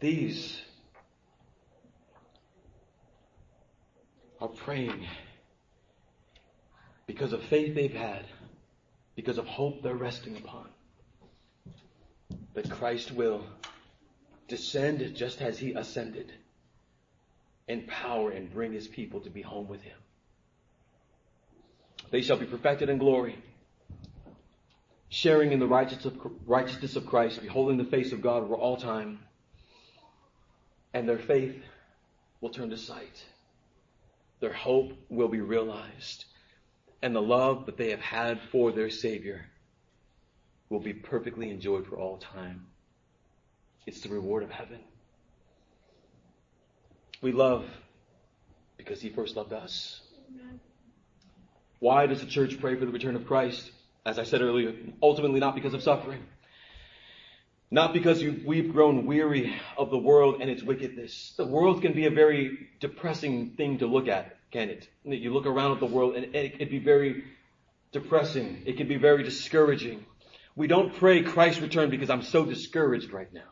These 0.00 0.60
are 4.40 4.48
praying 4.48 5.06
because 7.06 7.32
of 7.32 7.42
faith 7.44 7.74
they've 7.74 7.92
had, 7.92 8.26
because 9.14 9.38
of 9.38 9.46
hope 9.46 9.82
they're 9.82 9.94
resting 9.94 10.36
upon, 10.36 10.68
that 12.56 12.70
Christ 12.70 13.12
will 13.12 13.44
descend 14.48 15.14
just 15.14 15.42
as 15.42 15.58
he 15.58 15.74
ascended 15.74 16.32
in 17.68 17.82
power 17.82 18.30
and 18.30 18.50
bring 18.50 18.72
his 18.72 18.88
people 18.88 19.20
to 19.20 19.30
be 19.30 19.42
home 19.42 19.68
with 19.68 19.82
him. 19.82 19.98
They 22.10 22.22
shall 22.22 22.38
be 22.38 22.46
perfected 22.46 22.88
in 22.88 22.96
glory, 22.96 23.36
sharing 25.10 25.52
in 25.52 25.60
the 25.60 25.66
righteousness 25.66 26.96
of 26.96 27.06
Christ, 27.06 27.42
beholding 27.42 27.76
the 27.76 27.84
face 27.84 28.12
of 28.12 28.22
God 28.22 28.48
for 28.48 28.56
all 28.56 28.78
time, 28.78 29.18
and 30.94 31.06
their 31.06 31.18
faith 31.18 31.62
will 32.40 32.50
turn 32.50 32.70
to 32.70 32.78
sight. 32.78 33.22
Their 34.40 34.54
hope 34.54 34.92
will 35.10 35.28
be 35.28 35.42
realized, 35.42 36.24
and 37.02 37.14
the 37.14 37.20
love 37.20 37.66
that 37.66 37.76
they 37.76 37.90
have 37.90 38.00
had 38.00 38.40
for 38.50 38.72
their 38.72 38.88
Savior 38.88 39.44
will 40.68 40.80
be 40.80 40.92
perfectly 40.92 41.50
enjoyed 41.50 41.86
for 41.86 41.96
all 41.96 42.18
time. 42.18 42.66
It's 43.86 44.00
the 44.00 44.08
reward 44.08 44.42
of 44.42 44.50
heaven. 44.50 44.80
We 47.22 47.32
love 47.32 47.64
because 48.76 49.00
He 49.00 49.10
first 49.10 49.36
loved 49.36 49.52
us. 49.52 50.00
Why 51.78 52.06
does 52.06 52.20
the 52.20 52.26
church 52.26 52.60
pray 52.60 52.74
for 52.74 52.84
the 52.84 52.92
return 52.92 53.16
of 53.16 53.26
Christ? 53.26 53.70
As 54.04 54.18
I 54.18 54.24
said 54.24 54.40
earlier, 54.40 54.74
ultimately 55.02 55.40
not 55.40 55.54
because 55.54 55.74
of 55.74 55.82
suffering. 55.82 56.22
Not 57.70 57.92
because 57.92 58.22
we've 58.22 58.72
grown 58.72 59.06
weary 59.06 59.54
of 59.76 59.90
the 59.90 59.98
world 59.98 60.40
and 60.40 60.48
its 60.48 60.62
wickedness. 60.62 61.34
The 61.36 61.46
world 61.46 61.82
can 61.82 61.92
be 61.92 62.06
a 62.06 62.10
very 62.10 62.68
depressing 62.78 63.50
thing 63.56 63.78
to 63.78 63.86
look 63.86 64.06
at, 64.06 64.36
can 64.52 64.70
it? 64.70 64.88
You 65.04 65.32
look 65.32 65.46
around 65.46 65.72
at 65.72 65.80
the 65.80 65.86
world 65.86 66.14
and 66.14 66.34
it 66.34 66.58
can 66.58 66.68
be 66.68 66.78
very 66.78 67.24
depressing. 67.90 68.62
It 68.66 68.76
can 68.76 68.86
be 68.86 68.96
very 68.96 69.24
discouraging. 69.24 70.06
We 70.56 70.66
don't 70.66 70.96
pray 70.96 71.22
Christ's 71.22 71.60
return 71.60 71.90
because 71.90 72.08
I'm 72.08 72.22
so 72.22 72.46
discouraged 72.46 73.12
right 73.12 73.32
now. 73.32 73.42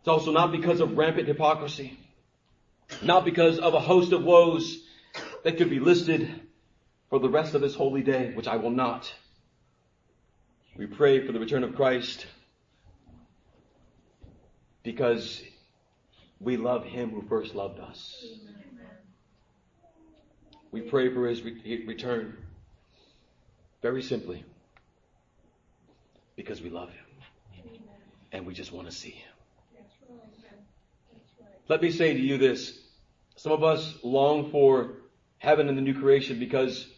It's 0.00 0.08
also 0.08 0.32
not 0.32 0.52
because 0.52 0.80
of 0.80 0.98
rampant 0.98 1.26
hypocrisy. 1.26 1.98
Not 3.02 3.24
because 3.24 3.58
of 3.58 3.72
a 3.72 3.80
host 3.80 4.12
of 4.12 4.22
woes 4.22 4.78
that 5.42 5.56
could 5.56 5.70
be 5.70 5.80
listed 5.80 6.28
for 7.08 7.18
the 7.18 7.30
rest 7.30 7.54
of 7.54 7.62
this 7.62 7.74
holy 7.74 8.02
day, 8.02 8.32
which 8.34 8.46
I 8.46 8.56
will 8.56 8.70
not. 8.70 9.12
We 10.76 10.86
pray 10.86 11.24
for 11.24 11.32
the 11.32 11.40
return 11.40 11.64
of 11.64 11.74
Christ 11.74 12.26
because 14.82 15.42
we 16.38 16.58
love 16.58 16.84
Him 16.84 17.10
who 17.10 17.22
first 17.22 17.54
loved 17.54 17.80
us. 17.80 18.26
We 20.70 20.82
pray 20.82 21.14
for 21.14 21.26
His 21.26 21.40
re- 21.42 21.84
return 21.86 22.36
very 23.84 24.00
simply 24.00 24.42
because 26.36 26.62
we 26.62 26.70
love 26.70 26.88
Him 26.88 27.04
and 28.32 28.46
we 28.46 28.54
just 28.54 28.72
want 28.72 28.88
to 28.88 28.94
see 28.94 29.10
Him. 29.10 29.28
Let 31.68 31.82
me 31.82 31.90
say 31.90 32.14
to 32.14 32.18
you 32.18 32.38
this. 32.38 32.78
Some 33.36 33.52
of 33.52 33.62
us 33.62 33.98
long 34.02 34.50
for 34.50 34.92
heaven 35.36 35.68
and 35.68 35.76
the 35.76 35.82
new 35.82 35.92
creation 36.00 36.38
because 36.38 36.88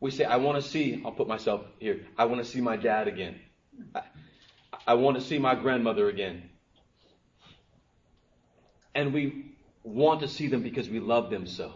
we 0.00 0.10
say, 0.10 0.24
I 0.24 0.36
want 0.36 0.62
to 0.62 0.68
see, 0.68 1.00
I'll 1.02 1.12
put 1.12 1.28
myself 1.28 1.62
here, 1.78 2.04
I 2.18 2.26
want 2.26 2.44
to 2.44 2.50
see 2.50 2.60
my 2.60 2.76
dad 2.76 3.08
again. 3.08 3.36
I, 3.94 4.02
I 4.86 4.94
want 4.94 5.16
to 5.16 5.22
see 5.22 5.38
my 5.38 5.54
grandmother 5.54 6.10
again. 6.10 6.50
And 8.94 9.14
we 9.14 9.56
want 9.82 10.20
to 10.20 10.28
see 10.28 10.48
them 10.48 10.62
because 10.62 10.90
we 10.90 11.00
love 11.00 11.30
them 11.30 11.46
so. 11.46 11.72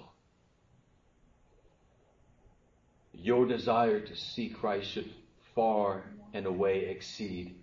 Your 3.12 3.46
desire 3.46 4.00
to 4.00 4.16
see 4.16 4.48
Christ 4.48 4.90
should 4.90 5.10
far 5.54 6.04
and 6.32 6.46
away 6.46 6.86
exceed 6.86 7.56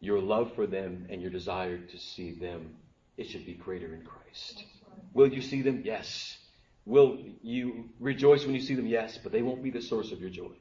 your 0.00 0.20
love 0.20 0.54
for 0.54 0.66
them 0.66 1.06
and 1.10 1.20
your 1.20 1.30
desire 1.30 1.78
to 1.78 1.98
see 1.98 2.32
them. 2.32 2.76
It 3.16 3.28
should 3.28 3.44
be 3.44 3.54
greater 3.54 3.94
in 3.94 4.02
Christ. 4.02 4.64
Will 5.12 5.32
you 5.32 5.42
see 5.42 5.62
them? 5.62 5.82
Yes. 5.84 6.38
Will 6.86 7.18
you 7.42 7.90
rejoice 7.98 8.44
when 8.44 8.54
you 8.54 8.60
see 8.60 8.74
them? 8.74 8.86
Yes, 8.86 9.18
but 9.22 9.32
they 9.32 9.42
won't 9.42 9.62
be 9.62 9.70
the 9.70 9.82
source 9.82 10.12
of 10.12 10.20
your 10.20 10.30
joy. 10.30 10.52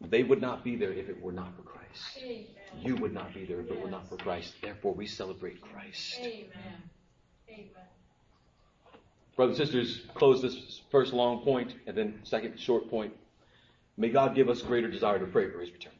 They 0.00 0.22
would 0.22 0.40
not 0.40 0.64
be 0.64 0.76
there 0.76 0.92
if 0.92 1.08
it 1.08 1.20
were 1.20 1.32
not 1.32 1.54
for 1.56 1.62
Christ. 1.62 2.18
Amen. 2.22 2.46
You 2.80 2.96
would 2.96 3.12
not 3.12 3.34
be 3.34 3.44
there 3.44 3.60
if 3.60 3.66
yes. 3.66 3.76
it 3.76 3.82
were 3.82 3.90
not 3.90 4.08
for 4.08 4.16
Christ. 4.16 4.54
Therefore, 4.62 4.94
we 4.94 5.06
celebrate 5.06 5.60
Christ. 5.60 6.18
Amen. 6.20 6.48
Amen. 7.48 7.68
Brothers 9.38 9.60
and 9.60 9.68
sisters, 9.68 10.00
close 10.14 10.42
this 10.42 10.80
first 10.90 11.12
long 11.12 11.44
point 11.44 11.72
and 11.86 11.96
then 11.96 12.18
second 12.24 12.58
short 12.58 12.90
point. 12.90 13.12
May 13.96 14.08
God 14.08 14.34
give 14.34 14.48
us 14.48 14.62
greater 14.62 14.90
desire 14.90 15.20
to 15.20 15.26
pray 15.26 15.48
for 15.48 15.60
his 15.60 15.70
return. 15.70 15.92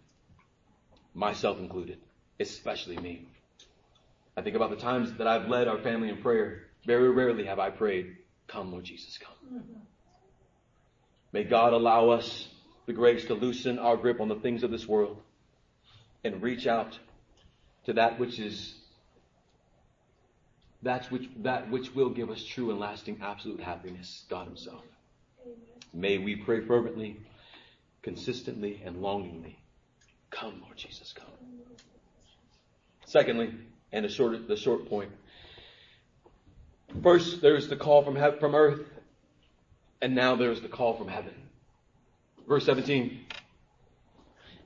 Myself 1.15 1.61
included, 1.61 1.99
especially 2.41 2.97
me. 2.97 3.29
I 4.37 4.43
think 4.43 4.57
about 4.57 4.71
the 4.71 4.77
times 4.77 5.13
that 5.19 5.29
I've 5.29 5.49
led 5.49 5.69
our 5.69 5.79
family 5.79 6.09
in 6.09 6.17
prayer. 6.17 6.65
Very 6.85 7.11
rarely 7.11 7.45
have 7.45 7.61
I 7.61 7.71
prayed, 7.71 8.17
Come, 8.49 8.73
Lord 8.73 8.83
Jesus, 8.83 9.17
come. 9.19 9.63
May 11.33 11.45
God 11.45 11.75
allow 11.75 12.09
us 12.09 12.49
the 12.87 12.93
grace 12.93 13.25
to 13.27 13.35
loosen 13.35 13.79
our 13.79 13.97
grip 13.97 14.21
on 14.21 14.27
the 14.27 14.41
things 14.41 14.65
of 14.65 14.73
this 14.73 14.89
world 14.89 15.23
and 16.25 16.43
reach 16.43 16.67
out 16.67 16.99
to 17.85 17.93
that 17.93 18.19
which 18.19 18.41
is 18.41 18.75
that 20.83 21.11
which 21.11 21.29
that 21.39 21.71
which 21.71 21.95
will 21.95 22.11
give 22.11 22.31
us 22.31 22.45
true 22.45 22.71
and 22.71 22.79
lasting 22.81 23.21
absolute 23.23 23.61
happiness, 23.61 24.25
God 24.29 24.47
Himself. 24.47 24.83
May 25.93 26.19
we 26.19 26.37
pray 26.37 26.61
fervently, 26.61 27.21
consistently, 28.03 28.83
and 28.85 29.01
longingly. 29.01 29.59
Come, 30.31 30.61
Lord 30.63 30.77
Jesus, 30.77 31.13
come. 31.13 31.27
Secondly, 33.07 33.55
and 33.93 34.05
the 34.05 34.09
short 34.09 34.47
the 34.47 34.57
short 34.57 34.89
point. 34.89 35.11
point, 35.11 35.19
First, 37.03 37.41
there's 37.41 37.69
the 37.69 37.77
call 37.77 38.03
from, 38.03 38.17
he- 38.17 38.39
from 38.41 38.55
earth, 38.55 38.81
and 40.01 40.15
now 40.15 40.37
there's 40.37 40.61
the 40.61 40.69
call 40.69 40.97
from 40.97 41.09
heaven. 41.09 41.35
Verse 42.49 42.65
17. 42.65 43.27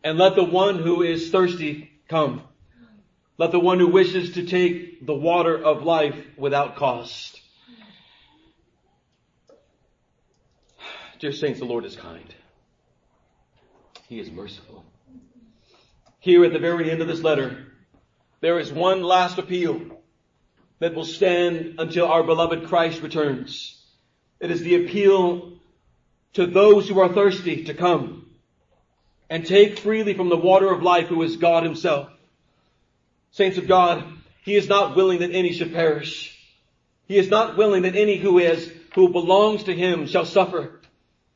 And 0.04 0.18
let 0.18 0.34
the 0.34 0.44
one 0.44 0.78
who 0.78 1.02
is 1.02 1.30
thirsty 1.30 1.90
come. 2.08 2.42
Let 3.38 3.52
the 3.52 3.60
one 3.60 3.78
who 3.78 3.88
wishes 3.88 4.34
to 4.34 4.46
take 4.46 5.04
the 5.04 5.14
water 5.14 5.56
of 5.56 5.82
life 5.82 6.16
without 6.36 6.76
cost. 6.76 7.40
Dear 11.18 11.32
saints, 11.32 11.60
the 11.60 11.64
Lord 11.64 11.84
is 11.84 11.96
kind. 11.96 12.34
He 14.08 14.20
is 14.20 14.30
merciful. 14.30 14.84
Here 16.18 16.44
at 16.44 16.52
the 16.52 16.58
very 16.58 16.90
end 16.90 17.00
of 17.00 17.08
this 17.08 17.22
letter, 17.22 17.66
there 18.40 18.58
is 18.58 18.72
one 18.72 19.02
last 19.02 19.38
appeal 19.38 19.80
that 20.80 20.94
will 20.94 21.04
stand 21.04 21.76
until 21.78 22.06
our 22.06 22.22
beloved 22.22 22.66
Christ 22.66 23.02
returns. 23.02 23.82
It 24.40 24.50
is 24.50 24.60
the 24.60 24.84
appeal 24.84 25.52
to 26.34 26.46
those 26.46 26.88
who 26.88 27.00
are 27.00 27.12
thirsty 27.12 27.64
to 27.64 27.74
come 27.74 28.26
and 29.30 29.46
take 29.46 29.78
freely 29.78 30.14
from 30.14 30.28
the 30.28 30.36
water 30.36 30.70
of 30.72 30.82
life 30.82 31.06
who 31.06 31.22
is 31.22 31.36
God 31.36 31.62
himself. 31.62 32.11
Saints 33.32 33.56
of 33.58 33.66
God, 33.66 34.04
he 34.44 34.56
is 34.56 34.68
not 34.68 34.94
willing 34.94 35.20
that 35.20 35.32
any 35.32 35.52
should 35.52 35.72
perish. 35.72 36.38
He 37.08 37.16
is 37.16 37.28
not 37.28 37.56
willing 37.56 37.82
that 37.82 37.96
any 37.96 38.16
who 38.16 38.38
is, 38.38 38.70
who 38.94 39.08
belongs 39.08 39.64
to 39.64 39.74
him 39.74 40.06
shall 40.06 40.26
suffer. 40.26 40.80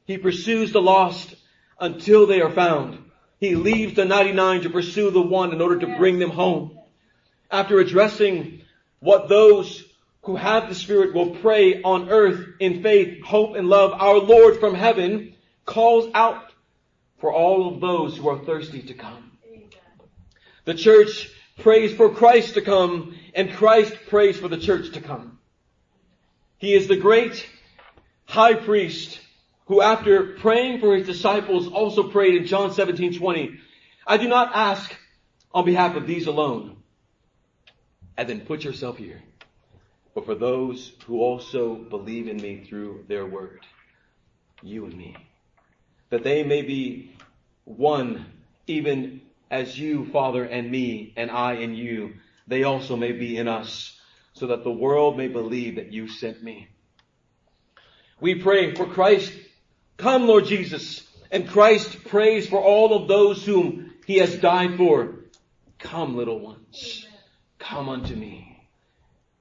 He 0.07 0.19
pursues 0.19 0.73
the 0.73 0.81
lost 0.81 1.35
until 1.81 2.27
they 2.27 2.43
are 2.43 2.53
found. 2.53 2.99
He 3.41 3.55
leaves 3.55 3.95
the 3.95 4.05
99 4.05 4.63
to 4.63 4.71
pursue 4.71 5.11
the 5.11 5.23
one 5.23 5.53
in 5.53 5.61
order 5.61 5.79
to 5.81 5.97
bring 5.97 6.19
them 6.19 6.31
home. 6.31 6.79
After 7.51 7.79
addressing 7.79 8.63
what 9.01 9.29
those 9.29 9.85
who 10.23 10.37
have 10.37 10.69
the 10.69 10.75
Spirit 10.75 11.15
will 11.15 11.37
pray 11.37 11.83
on 11.83 12.11
earth 12.11 12.47
in 12.61 12.83
faith, 12.83 13.23
hope, 13.25 13.57
and 13.57 13.69
love, 13.69 13.93
our 13.93 14.19
Lord 14.19 14.59
from 14.59 14.75
heaven 14.75 15.35
calls 15.65 16.11
out 16.15 16.53
for 17.19 17.33
all 17.33 17.73
of 17.73 17.81
those 17.81 18.17
who 18.17 18.29
are 18.29 18.45
thirsty 18.45 18.83
to 18.83 18.95
come. 18.95 19.33
The 20.65 20.75
church 20.75 21.31
prays 21.59 21.95
for 21.95 22.11
Christ 22.11 22.55
to 22.55 22.63
come, 22.63 23.17
and 23.35 23.53
Christ 23.53 23.95
prays 24.09 24.39
for 24.39 24.49
the 24.49 24.59
church 24.59 24.93
to 24.93 25.01
come. 25.01 25.39
He 26.59 26.75
is 26.75 26.89
the 26.89 26.97
great 26.97 27.47
high 28.27 28.55
priest 28.55 29.21
who 29.67 29.81
after 29.81 30.37
praying 30.37 30.81
for 30.81 30.97
his 30.97 31.07
disciples 31.07 31.69
also 31.69 32.09
prayed 32.09 32.37
in 32.37 32.47
John 32.47 32.73
17, 32.73 33.19
20, 33.19 33.59
I 34.07 34.17
do 34.17 34.29
not 34.29 34.53
ask 34.55 34.95
on 35.53 35.65
behalf 35.65 35.97
of 35.97 36.07
these 36.07 36.27
alone, 36.27 36.77
and 38.17 38.29
then 38.29 38.41
put 38.41 38.63
yourself 38.63 38.97
here. 38.97 39.23
But 40.15 40.25
for 40.25 40.35
those 40.35 40.93
who 41.07 41.21
also 41.21 41.75
believe 41.75 42.29
in 42.29 42.37
me 42.37 42.65
through 42.65 43.05
their 43.09 43.27
word, 43.27 43.61
you 44.63 44.85
and 44.85 44.97
me, 44.97 45.17
that 46.11 46.23
they 46.23 46.43
may 46.43 46.63
be 46.63 47.17
one, 47.65 48.25
even 48.67 49.21
as 49.51 49.79
you, 49.79 50.07
Father, 50.07 50.45
and 50.45 50.71
me, 50.71 51.13
and 51.17 51.31
I 51.31 51.55
and 51.55 51.77
you, 51.77 52.15
they 52.47 52.65
also 52.65 52.97
may 52.97 53.13
be 53.13 53.37
in 53.37 53.49
us, 53.49 53.99
so 54.33 54.49
that 54.49 54.65
the 54.65 54.71
world 54.71 55.17
may 55.17 55.29
believe 55.29 55.77
that 55.77 55.93
you 55.93 56.09
sent 56.09 56.43
me. 56.43 56.69
We 58.21 58.37
pray 58.37 58.75
for 58.75 58.87
Christ. 58.87 59.33
Come, 59.97 60.27
Lord 60.27 60.47
Jesus. 60.47 61.07
And 61.31 61.49
Christ 61.49 62.05
prays 62.05 62.49
for 62.49 62.63
all 62.63 62.95
of 62.95 63.09
those 63.09 63.45
whom 63.45 63.93
he 64.07 64.19
has 64.19 64.37
died 64.37 64.77
for. 64.77 65.17
Come, 65.79 66.17
little 66.17 66.39
ones. 66.39 67.07
Come 67.59 67.89
unto 67.89 68.15
me. 68.15 68.63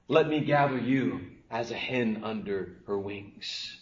Let 0.08 0.28
me 0.28 0.40
gather 0.40 0.78
you 0.78 1.20
as 1.50 1.70
a 1.70 1.76
hen 1.76 2.20
under 2.24 2.76
her 2.86 2.98
wings. 2.98 3.78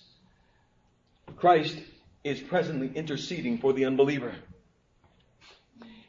Christ 1.37 1.77
is 2.23 2.41
presently 2.41 2.91
interceding 2.95 3.59
for 3.59 3.73
the 3.73 3.87
unbeliever. 3.87 4.35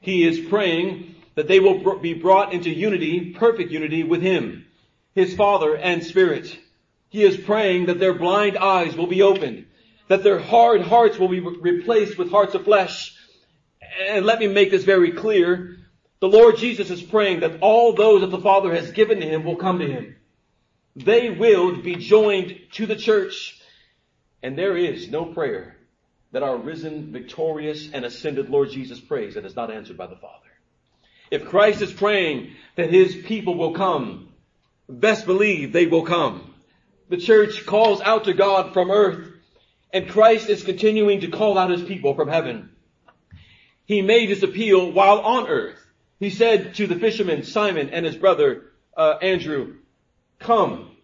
He 0.06 0.24
is 0.24 0.40
praying 0.50 1.16
that 1.34 1.48
they 1.48 1.60
will 1.60 1.98
be 1.98 2.14
brought 2.14 2.54
into 2.54 2.70
unity, 2.70 3.32
perfect 3.32 3.72
unity 3.72 4.04
with 4.04 4.22
Him, 4.22 4.68
His 5.16 5.34
Father 5.34 5.76
and 5.76 6.04
Spirit. 6.04 6.56
He 7.10 7.24
is 7.24 7.36
praying 7.36 7.88
that 7.88 8.00
their 8.00 8.14
blind 8.14 8.56
eyes 8.56 8.96
will 8.96 9.08
be 9.08 9.24
opened, 9.24 9.66
that 10.08 10.22
their 10.22 10.38
hard 10.38 10.82
hearts 10.82 11.18
will 11.18 11.28
be 11.28 11.40
replaced 11.40 12.20
with 12.20 12.30
hearts 12.30 12.54
of 12.54 12.66
flesh. 12.66 13.18
And 14.08 14.28
let 14.28 14.38
me 14.38 14.46
make 14.46 14.70
this 14.70 14.84
very 14.84 15.12
clear. 15.12 15.76
The 16.20 16.28
Lord 16.28 16.58
Jesus 16.58 16.92
is 16.92 17.02
praying 17.02 17.40
that 17.40 17.58
all 17.62 17.94
those 17.94 18.22
that 18.22 18.30
the 18.30 18.40
Father 18.40 18.76
has 18.76 18.92
given 18.92 19.22
to 19.22 19.28
Him 19.28 19.44
will 19.44 19.56
come 19.56 19.80
to 19.80 19.92
Him. 19.92 20.18
They 20.96 21.32
will 21.32 21.82
be 21.82 21.96
joined 21.96 22.60
to 22.74 22.86
the 22.86 22.96
church. 22.96 23.60
And 24.44 24.56
there 24.56 24.78
is 24.78 25.10
no 25.10 25.26
prayer 25.26 25.75
that 26.36 26.44
our 26.44 26.58
risen, 26.58 27.14
victorious, 27.14 27.90
and 27.94 28.04
ascended 28.04 28.50
Lord 28.50 28.70
Jesus 28.70 29.00
prays 29.00 29.36
that 29.36 29.46
is 29.46 29.56
not 29.56 29.72
answered 29.72 29.96
by 29.96 30.08
the 30.08 30.18
Father. 30.18 30.50
If 31.32 31.46
Christ 31.46 31.82
is 31.82 31.94
praying 31.94 32.52
that 32.76 32.90
His 32.90 33.16
people 33.16 33.56
will 33.56 33.72
come, 33.72 34.34
best 34.90 35.26
believe 35.26 35.72
they 35.72 35.86
will 35.86 36.04
come. 36.04 36.54
The 37.08 37.16
church 37.16 37.66
calls 37.66 38.02
out 38.02 38.26
to 38.26 38.34
God 38.34 38.74
from 38.74 38.92
earth, 38.92 39.30
and 39.94 40.10
Christ 40.10 40.50
is 40.50 40.62
continuing 40.62 41.22
to 41.22 41.30
call 41.30 41.58
out 41.58 41.72
His 41.72 41.84
people 41.84 42.16
from 42.16 42.28
heaven. 42.28 42.70
He 43.86 44.02
made 44.02 44.28
His 44.28 44.44
appeal 44.44 44.92
while 44.92 45.20
on 45.20 45.48
earth. 45.48 45.80
He 46.20 46.32
said 46.32 46.76
to 46.76 46.86
the 46.86 47.00
fishermen, 47.00 47.44
Simon 47.44 47.92
and 47.92 48.06
his 48.06 48.18
brother, 48.18 48.74
uh, 48.98 49.20
Andrew, 49.22 49.76
come, 50.40 50.98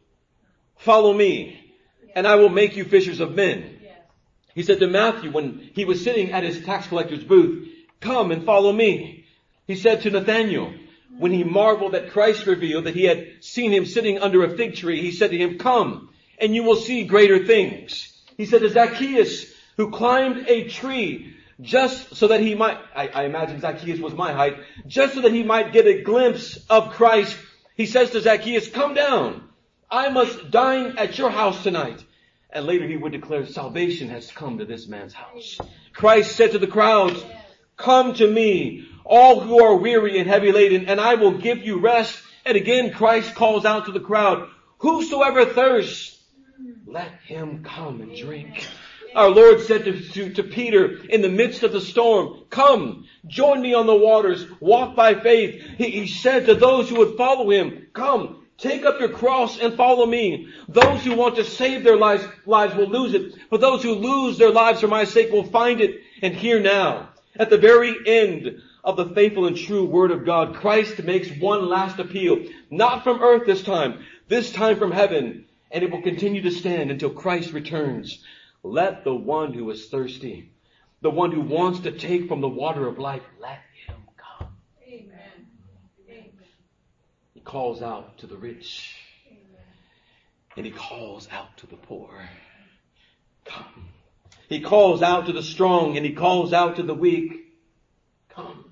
follow 0.75 1.13
me, 1.13 1.71
and 2.13 2.27
I 2.27 2.35
will 2.35 2.49
make 2.49 2.75
you 2.75 2.83
fishers 2.83 3.21
of 3.21 3.33
men. 3.33 3.77
He 4.55 4.63
said 4.63 4.79
to 4.79 4.87
Matthew 4.87 5.31
when 5.31 5.69
he 5.73 5.85
was 5.85 6.03
sitting 6.03 6.31
at 6.31 6.43
his 6.43 6.63
tax 6.65 6.87
collector's 6.87 7.23
booth, 7.23 7.69
come 7.99 8.31
and 8.31 8.45
follow 8.45 8.71
me. 8.71 9.25
He 9.67 9.75
said 9.75 10.01
to 10.01 10.09
Nathanael, 10.09 10.73
when 11.17 11.31
he 11.31 11.43
marveled 11.43 11.93
that 11.93 12.11
Christ 12.11 12.45
revealed 12.45 12.85
that 12.85 12.95
he 12.95 13.05
had 13.05 13.43
seen 13.43 13.71
him 13.71 13.85
sitting 13.85 14.19
under 14.19 14.43
a 14.43 14.55
fig 14.55 14.75
tree, 14.75 15.01
he 15.01 15.11
said 15.11 15.31
to 15.31 15.37
him, 15.37 15.57
come 15.57 16.09
and 16.41 16.55
you 16.55 16.63
will 16.63 16.75
see 16.75 17.03
greater 17.03 17.45
things. 17.45 18.11
He 18.35 18.45
said 18.45 18.61
to 18.61 18.69
Zacchaeus, 18.69 19.53
who 19.77 19.91
climbed 19.91 20.47
a 20.47 20.67
tree 20.67 21.35
just 21.61 22.15
so 22.15 22.27
that 22.27 22.41
he 22.41 22.55
might, 22.55 22.77
I, 22.95 23.07
I, 23.07 23.23
imagine 23.25 23.61
Zacchaeus 23.61 23.99
was 23.99 24.13
my 24.13 24.33
height, 24.33 24.57
just 24.87 25.13
so 25.13 25.21
that 25.21 25.31
he 25.31 25.43
might 25.43 25.71
get 25.71 25.85
a 25.85 26.01
glimpse 26.01 26.57
of 26.69 26.93
Christ, 26.93 27.37
he 27.75 27.85
says 27.85 28.09
to 28.11 28.21
Zacchaeus, 28.21 28.67
come 28.67 28.95
down. 28.95 29.47
I 29.89 30.09
must 30.09 30.49
dine 30.49 30.97
at 30.97 31.17
your 31.19 31.29
house 31.29 31.61
tonight. 31.61 32.03
And 32.53 32.65
later 32.65 32.85
he 32.87 32.97
would 32.97 33.13
declare, 33.13 33.45
salvation 33.45 34.09
has 34.09 34.29
come 34.29 34.57
to 34.57 34.65
this 34.65 34.87
man's 34.87 35.13
house. 35.13 35.57
Christ 35.93 36.35
said 36.35 36.51
to 36.51 36.59
the 36.59 36.67
crowds, 36.67 37.23
come 37.77 38.13
to 38.15 38.27
me, 38.29 38.87
all 39.05 39.39
who 39.39 39.63
are 39.63 39.75
weary 39.75 40.19
and 40.19 40.29
heavy 40.29 40.51
laden, 40.51 40.87
and 40.87 40.99
I 40.99 41.15
will 41.15 41.37
give 41.37 41.59
you 41.59 41.79
rest. 41.79 42.21
And 42.45 42.57
again 42.57 42.93
Christ 42.93 43.35
calls 43.35 43.65
out 43.65 43.85
to 43.85 43.91
the 43.91 43.99
crowd, 43.99 44.49
whosoever 44.79 45.45
thirsts, 45.45 46.19
let 46.85 47.11
him 47.25 47.63
come 47.63 48.01
and 48.01 48.15
drink. 48.15 48.67
Our 49.15 49.29
Lord 49.29 49.61
said 49.61 49.85
to, 49.85 49.99
to, 49.99 50.33
to, 50.33 50.43
Peter 50.43 51.03
in 51.05 51.21
the 51.21 51.29
midst 51.29 51.63
of 51.63 51.71
the 51.71 51.81
storm, 51.81 52.45
come, 52.49 53.05
join 53.27 53.61
me 53.61 53.73
on 53.73 53.85
the 53.85 53.95
waters, 53.95 54.45
walk 54.59 54.95
by 54.95 55.15
faith. 55.15 55.61
He, 55.77 55.89
he 55.91 56.07
said 56.07 56.45
to 56.45 56.55
those 56.55 56.89
who 56.89 56.97
would 56.97 57.17
follow 57.17 57.49
him, 57.49 57.87
come, 57.93 58.40
Take 58.61 58.85
up 58.85 58.99
your 58.99 59.09
cross 59.09 59.59
and 59.59 59.73
follow 59.73 60.05
me. 60.05 60.47
Those 60.69 61.03
who 61.03 61.15
want 61.15 61.35
to 61.37 61.43
save 61.43 61.83
their 61.83 61.97
lives, 61.97 62.23
lives 62.45 62.75
will 62.75 62.87
lose 62.87 63.15
it, 63.15 63.33
but 63.49 63.59
those 63.59 63.81
who 63.81 63.95
lose 63.95 64.37
their 64.37 64.51
lives 64.51 64.81
for 64.81 64.87
my 64.87 65.03
sake 65.03 65.31
will 65.31 65.43
find 65.43 65.81
it. 65.81 65.99
And 66.21 66.35
here 66.35 66.59
now, 66.59 67.09
at 67.35 67.49
the 67.49 67.57
very 67.57 67.95
end 68.05 68.61
of 68.83 68.97
the 68.97 69.09
faithful 69.15 69.47
and 69.47 69.57
true 69.57 69.85
word 69.85 70.11
of 70.11 70.25
God, 70.25 70.53
Christ 70.53 71.01
makes 71.03 71.31
one 71.39 71.67
last 71.69 71.97
appeal, 71.97 72.45
not 72.69 73.03
from 73.03 73.23
earth 73.23 73.47
this 73.47 73.63
time, 73.63 74.05
this 74.27 74.51
time 74.51 74.77
from 74.77 74.91
heaven, 74.91 75.45
and 75.71 75.83
it 75.83 75.89
will 75.89 76.03
continue 76.03 76.43
to 76.43 76.51
stand 76.51 76.91
until 76.91 77.09
Christ 77.09 77.53
returns. 77.53 78.23
Let 78.61 79.03
the 79.03 79.15
one 79.15 79.53
who 79.53 79.71
is 79.71 79.89
thirsty, 79.89 80.51
the 81.01 81.09
one 81.09 81.31
who 81.31 81.41
wants 81.41 81.79
to 81.79 81.91
take 81.91 82.27
from 82.27 82.41
the 82.41 82.47
water 82.47 82.87
of 82.87 82.99
life, 82.99 83.23
let 83.39 83.57
He 87.33 87.39
calls 87.39 87.81
out 87.81 88.17
to 88.19 88.27
the 88.27 88.37
rich. 88.37 88.95
And 90.57 90.65
he 90.65 90.71
calls 90.71 91.29
out 91.31 91.57
to 91.57 91.67
the 91.67 91.77
poor. 91.77 92.09
Come. 93.45 93.89
He 94.49 94.59
calls 94.59 95.01
out 95.01 95.27
to 95.27 95.33
the 95.33 95.43
strong 95.43 95.95
and 95.95 96.05
he 96.05 96.11
calls 96.11 96.51
out 96.51 96.75
to 96.75 96.83
the 96.83 96.93
weak. 96.93 97.53
Come. 98.29 98.65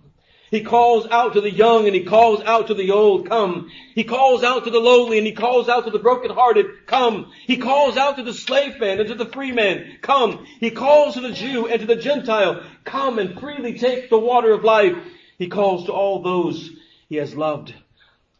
He 0.52 0.64
calls 0.64 1.08
out 1.08 1.34
to 1.34 1.42
the 1.42 1.52
young 1.52 1.86
and 1.86 1.96
he 1.96 2.04
calls 2.04 2.42
out 2.42 2.68
to 2.68 2.74
the 2.74 2.92
old. 2.92 3.30
Come. 3.30 3.70
He 3.96 4.04
calls 4.04 4.44
out 4.44 4.66
to 4.66 4.72
the 4.72 4.80
lowly 4.80 5.18
and 5.20 5.28
he 5.28 5.34
calls 5.34 5.70
out 5.70 5.86
to 5.86 5.92
the 5.92 6.00
brokenhearted. 6.00 6.86
Come. 6.86 7.32
He 7.46 7.58
calls 7.58 7.96
out 7.96 8.18
to 8.18 8.24
the 8.24 8.34
slave 8.34 8.80
man 8.80 9.00
and 9.00 9.08
to 9.08 9.16
the 9.16 9.28
free 9.28 9.54
man. 9.54 10.00
Come. 10.02 10.46
He 10.60 10.72
calls 10.72 11.14
to 11.14 11.22
the 11.22 11.32
Jew 11.32 11.68
and 11.68 11.80
to 11.80 11.88
the 11.88 11.96
Gentile. 11.96 12.64
Come 12.84 13.20
and 13.20 13.40
freely 13.40 13.78
take 13.78 14.10
the 14.10 14.20
water 14.20 14.52
of 14.52 14.66
life. 14.66 14.98
He 15.38 15.48
calls 15.48 15.86
to 15.86 15.94
all 15.94 16.22
those 16.22 16.72
he 17.08 17.16
has 17.16 17.36
loved 17.36 17.74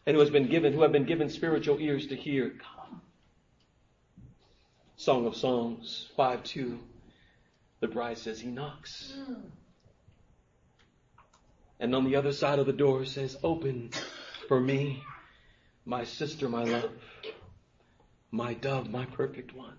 and 0.06 0.14
who 0.14 0.20
has 0.20 0.30
been 0.30 0.48
given, 0.48 0.72
who 0.72 0.82
have 0.82 0.92
been 0.92 1.04
given 1.04 1.28
spiritual 1.28 1.78
ears 1.80 2.06
to 2.08 2.16
hear, 2.16 2.50
come. 2.50 3.00
Song 4.96 5.26
of 5.26 5.36
Songs 5.36 6.08
5 6.16 6.44
2. 6.44 6.78
The 7.80 7.88
bride 7.88 8.18
says, 8.18 8.40
He 8.40 8.50
knocks. 8.50 9.14
And 11.78 11.94
on 11.94 12.04
the 12.04 12.16
other 12.16 12.32
side 12.32 12.58
of 12.58 12.66
the 12.66 12.72
door 12.72 13.04
says, 13.06 13.36
Open 13.42 13.90
for 14.48 14.60
me, 14.60 15.02
my 15.86 16.04
sister, 16.04 16.48
my 16.48 16.64
love, 16.64 16.90
my 18.30 18.52
dove, 18.54 18.90
my 18.90 19.06
perfect 19.06 19.54
one. 19.54 19.76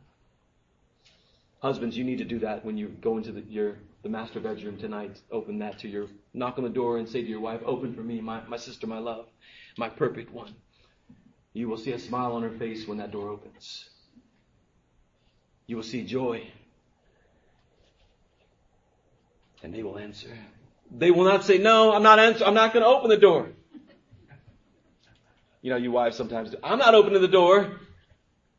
Husbands, 1.62 1.96
you 1.96 2.04
need 2.04 2.18
to 2.18 2.26
do 2.26 2.40
that 2.40 2.66
when 2.66 2.76
you 2.76 2.88
go 2.88 3.18
into 3.18 3.32
the, 3.32 3.42
your, 3.42 3.78
the 4.02 4.10
master 4.10 4.40
bedroom 4.40 4.78
tonight. 4.78 5.22
Open 5.32 5.60
that 5.60 5.78
to 5.80 5.88
your, 5.88 6.08
knock 6.34 6.58
on 6.58 6.64
the 6.64 6.72
door 6.72 6.98
and 6.98 7.08
say 7.08 7.22
to 7.22 7.28
your 7.28 7.40
wife, 7.40 7.62
Open 7.64 7.94
for 7.94 8.02
me, 8.02 8.20
my, 8.20 8.42
my 8.48 8.58
sister, 8.58 8.88
my 8.88 8.98
love 8.98 9.28
my 9.78 9.90
perfect 9.90 10.32
one. 10.32 10.54
You 11.54 11.68
will 11.68 11.78
see 11.78 11.92
a 11.92 12.00
smile 12.00 12.34
on 12.34 12.44
her 12.44 12.50
face 12.50 12.88
when 12.88 12.98
that 13.00 13.12
door 13.12 13.30
opens. 13.30 13.90
You 15.68 15.76
will 15.76 15.84
see 15.84 16.04
joy. 16.04 16.48
And 19.64 19.74
they 19.74 19.84
will 19.84 19.98
answer. 19.98 20.30
They 20.90 21.12
will 21.12 21.26
not 21.26 21.44
say, 21.44 21.58
no, 21.58 21.94
I'm 21.94 22.04
not 22.04 22.20
answer, 22.20 22.46
I'm 22.46 22.54
not 22.54 22.74
going 22.74 22.84
to 22.84 22.90
open 22.90 23.10
the 23.10 23.18
door. 23.18 23.50
You 25.62 25.70
know, 25.70 25.78
you 25.78 25.92
wives 25.92 26.18
sometimes 26.18 26.52
do. 26.52 26.58
I'm 26.64 26.80
not 26.80 26.96
opening 26.96 27.22
the 27.22 27.28
door. 27.28 27.80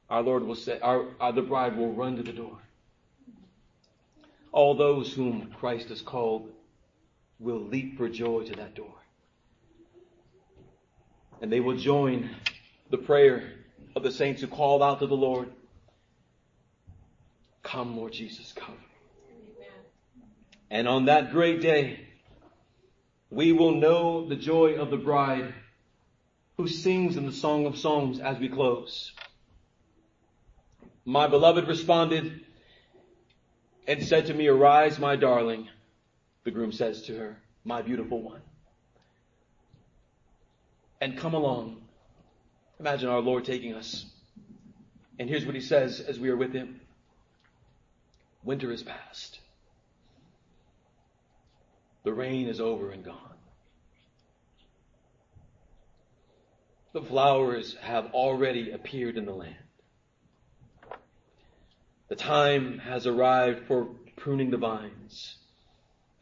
Our 0.09 0.23
Lord 0.23 0.45
will 0.45 0.55
say, 0.55 0.79
our, 0.81 1.07
our, 1.21 1.33
the 1.33 1.43
bride 1.43 1.77
will 1.77 1.93
run 1.93 2.17
to 2.17 2.23
the 2.23 2.33
door. 2.33 2.59
All 4.53 4.75
those 4.75 5.13
whom 5.13 5.51
Christ 5.59 5.89
has 5.89 6.03
called 6.03 6.51
will 7.41 7.61
leap 7.61 7.97
for 7.97 8.09
joy 8.09 8.45
to 8.45 8.53
that 8.55 8.75
door 8.75 9.02
and 11.43 11.53
they 11.53 11.61
will 11.61 11.77
join 11.77 12.31
the 12.91 12.97
prayer 12.97 13.43
of 13.97 14.05
the 14.05 14.13
saints 14.13 14.41
who 14.41 14.47
called 14.47 14.81
out 14.81 15.01
to 15.01 15.09
the 15.09 15.17
Lord. 15.17 15.51
Come, 17.65 17.97
Lord 17.97 18.13
Jesus, 18.13 18.53
come. 18.53 18.79
And 20.71 20.87
on 20.89 21.07
that 21.07 21.33
great 21.33 21.61
day, 21.61 22.01
we 23.29 23.53
will 23.53 23.73
know 23.73 24.27
the 24.27 24.37
joy 24.37 24.75
of 24.75 24.91
the 24.91 24.97
bride 24.97 25.53
who 26.57 26.69
sings 26.69 27.17
in 27.17 27.27
the 27.27 27.33
Song 27.33 27.67
of 27.67 27.77
Songs 27.77 28.21
as 28.21 28.39
we 28.39 28.49
close. 28.49 29.13
My 31.05 31.27
beloved 31.27 31.67
responded 31.67 32.41
and 33.89 34.05
said 34.05 34.27
to 34.27 34.35
me, 34.35 34.47
Arise, 34.47 34.99
my 34.99 35.17
darling. 35.17 35.69
The 36.45 36.53
groom 36.53 36.71
says 36.71 37.03
to 37.03 37.17
her, 37.19 37.43
My 37.65 37.83
beautiful 37.83 38.23
one 38.23 38.43
and 41.03 41.19
come 41.19 41.35
along. 41.35 41.79
Imagine 42.79 43.09
our 43.09 43.21
Lord 43.21 43.45
taking 43.45 43.75
us. 43.75 44.07
And 45.19 45.29
here's 45.29 45.45
what 45.45 45.57
he 45.57 45.61
says 45.61 45.99
as 45.99 46.19
we 46.19 46.31
are 46.31 46.37
with 46.37 46.53
him 46.53 46.81
Winter 48.45 48.71
is 48.73 48.85
past. 48.85 49.41
The 52.05 52.13
rain 52.13 52.49
is 52.49 52.61
over 52.61 52.91
and 52.91 53.05
gone. 53.05 53.19
The 56.93 57.03
flowers 57.03 57.77
have 57.81 58.13
already 58.13 58.71
appeared 58.71 59.17
in 59.17 59.25
the 59.25 59.35
land. 59.35 59.57
The 62.09 62.17
time 62.17 62.79
has 62.79 63.09
arrived 63.09 63.67
for 63.67 63.89
pruning 64.17 64.51
the 64.51 64.57
vines, 64.57 65.37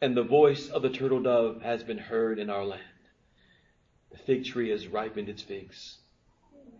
and 0.01 0.17
the 0.17 0.23
voice 0.23 0.69
of 0.69 0.81
the 0.81 0.89
turtle 0.89 1.21
dove 1.21 1.61
has 1.61 1.83
been 1.83 1.99
heard 1.99 2.39
in 2.39 2.49
our 2.49 2.65
land. 2.65 2.90
The 4.11 4.17
fig 4.17 4.45
tree 4.45 4.69
has 4.69 4.87
ripened 4.87 5.29
its 5.29 5.41
figs, 5.41 5.97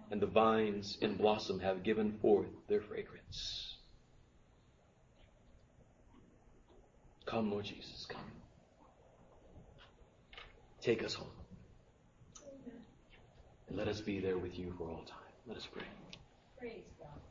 and 0.10 0.22
the 0.22 0.28
vines 0.28 0.98
in 1.02 1.16
blossom 1.16 1.60
have 1.60 1.84
given 1.84 2.18
forth 2.22 2.50
their 2.68 2.82
fragrance. 2.82 3.76
Come, 7.26 7.52
Lord 7.52 7.66
Jesus, 7.66 8.06
come. 8.10 8.20
Take 10.82 11.04
us 11.04 11.14
home. 11.14 11.28
And 13.70 13.78
let 13.78 13.88
us 13.88 14.02
be 14.02 14.20
there 14.20 14.38
with 14.38 14.60
you 14.60 14.74
for 14.78 14.90
all 14.90 15.04
time. 15.06 15.18
Let 15.48 15.58
us 15.58 15.68
pray. 15.72 15.86
Praise 16.60 16.84
God. 17.00 17.31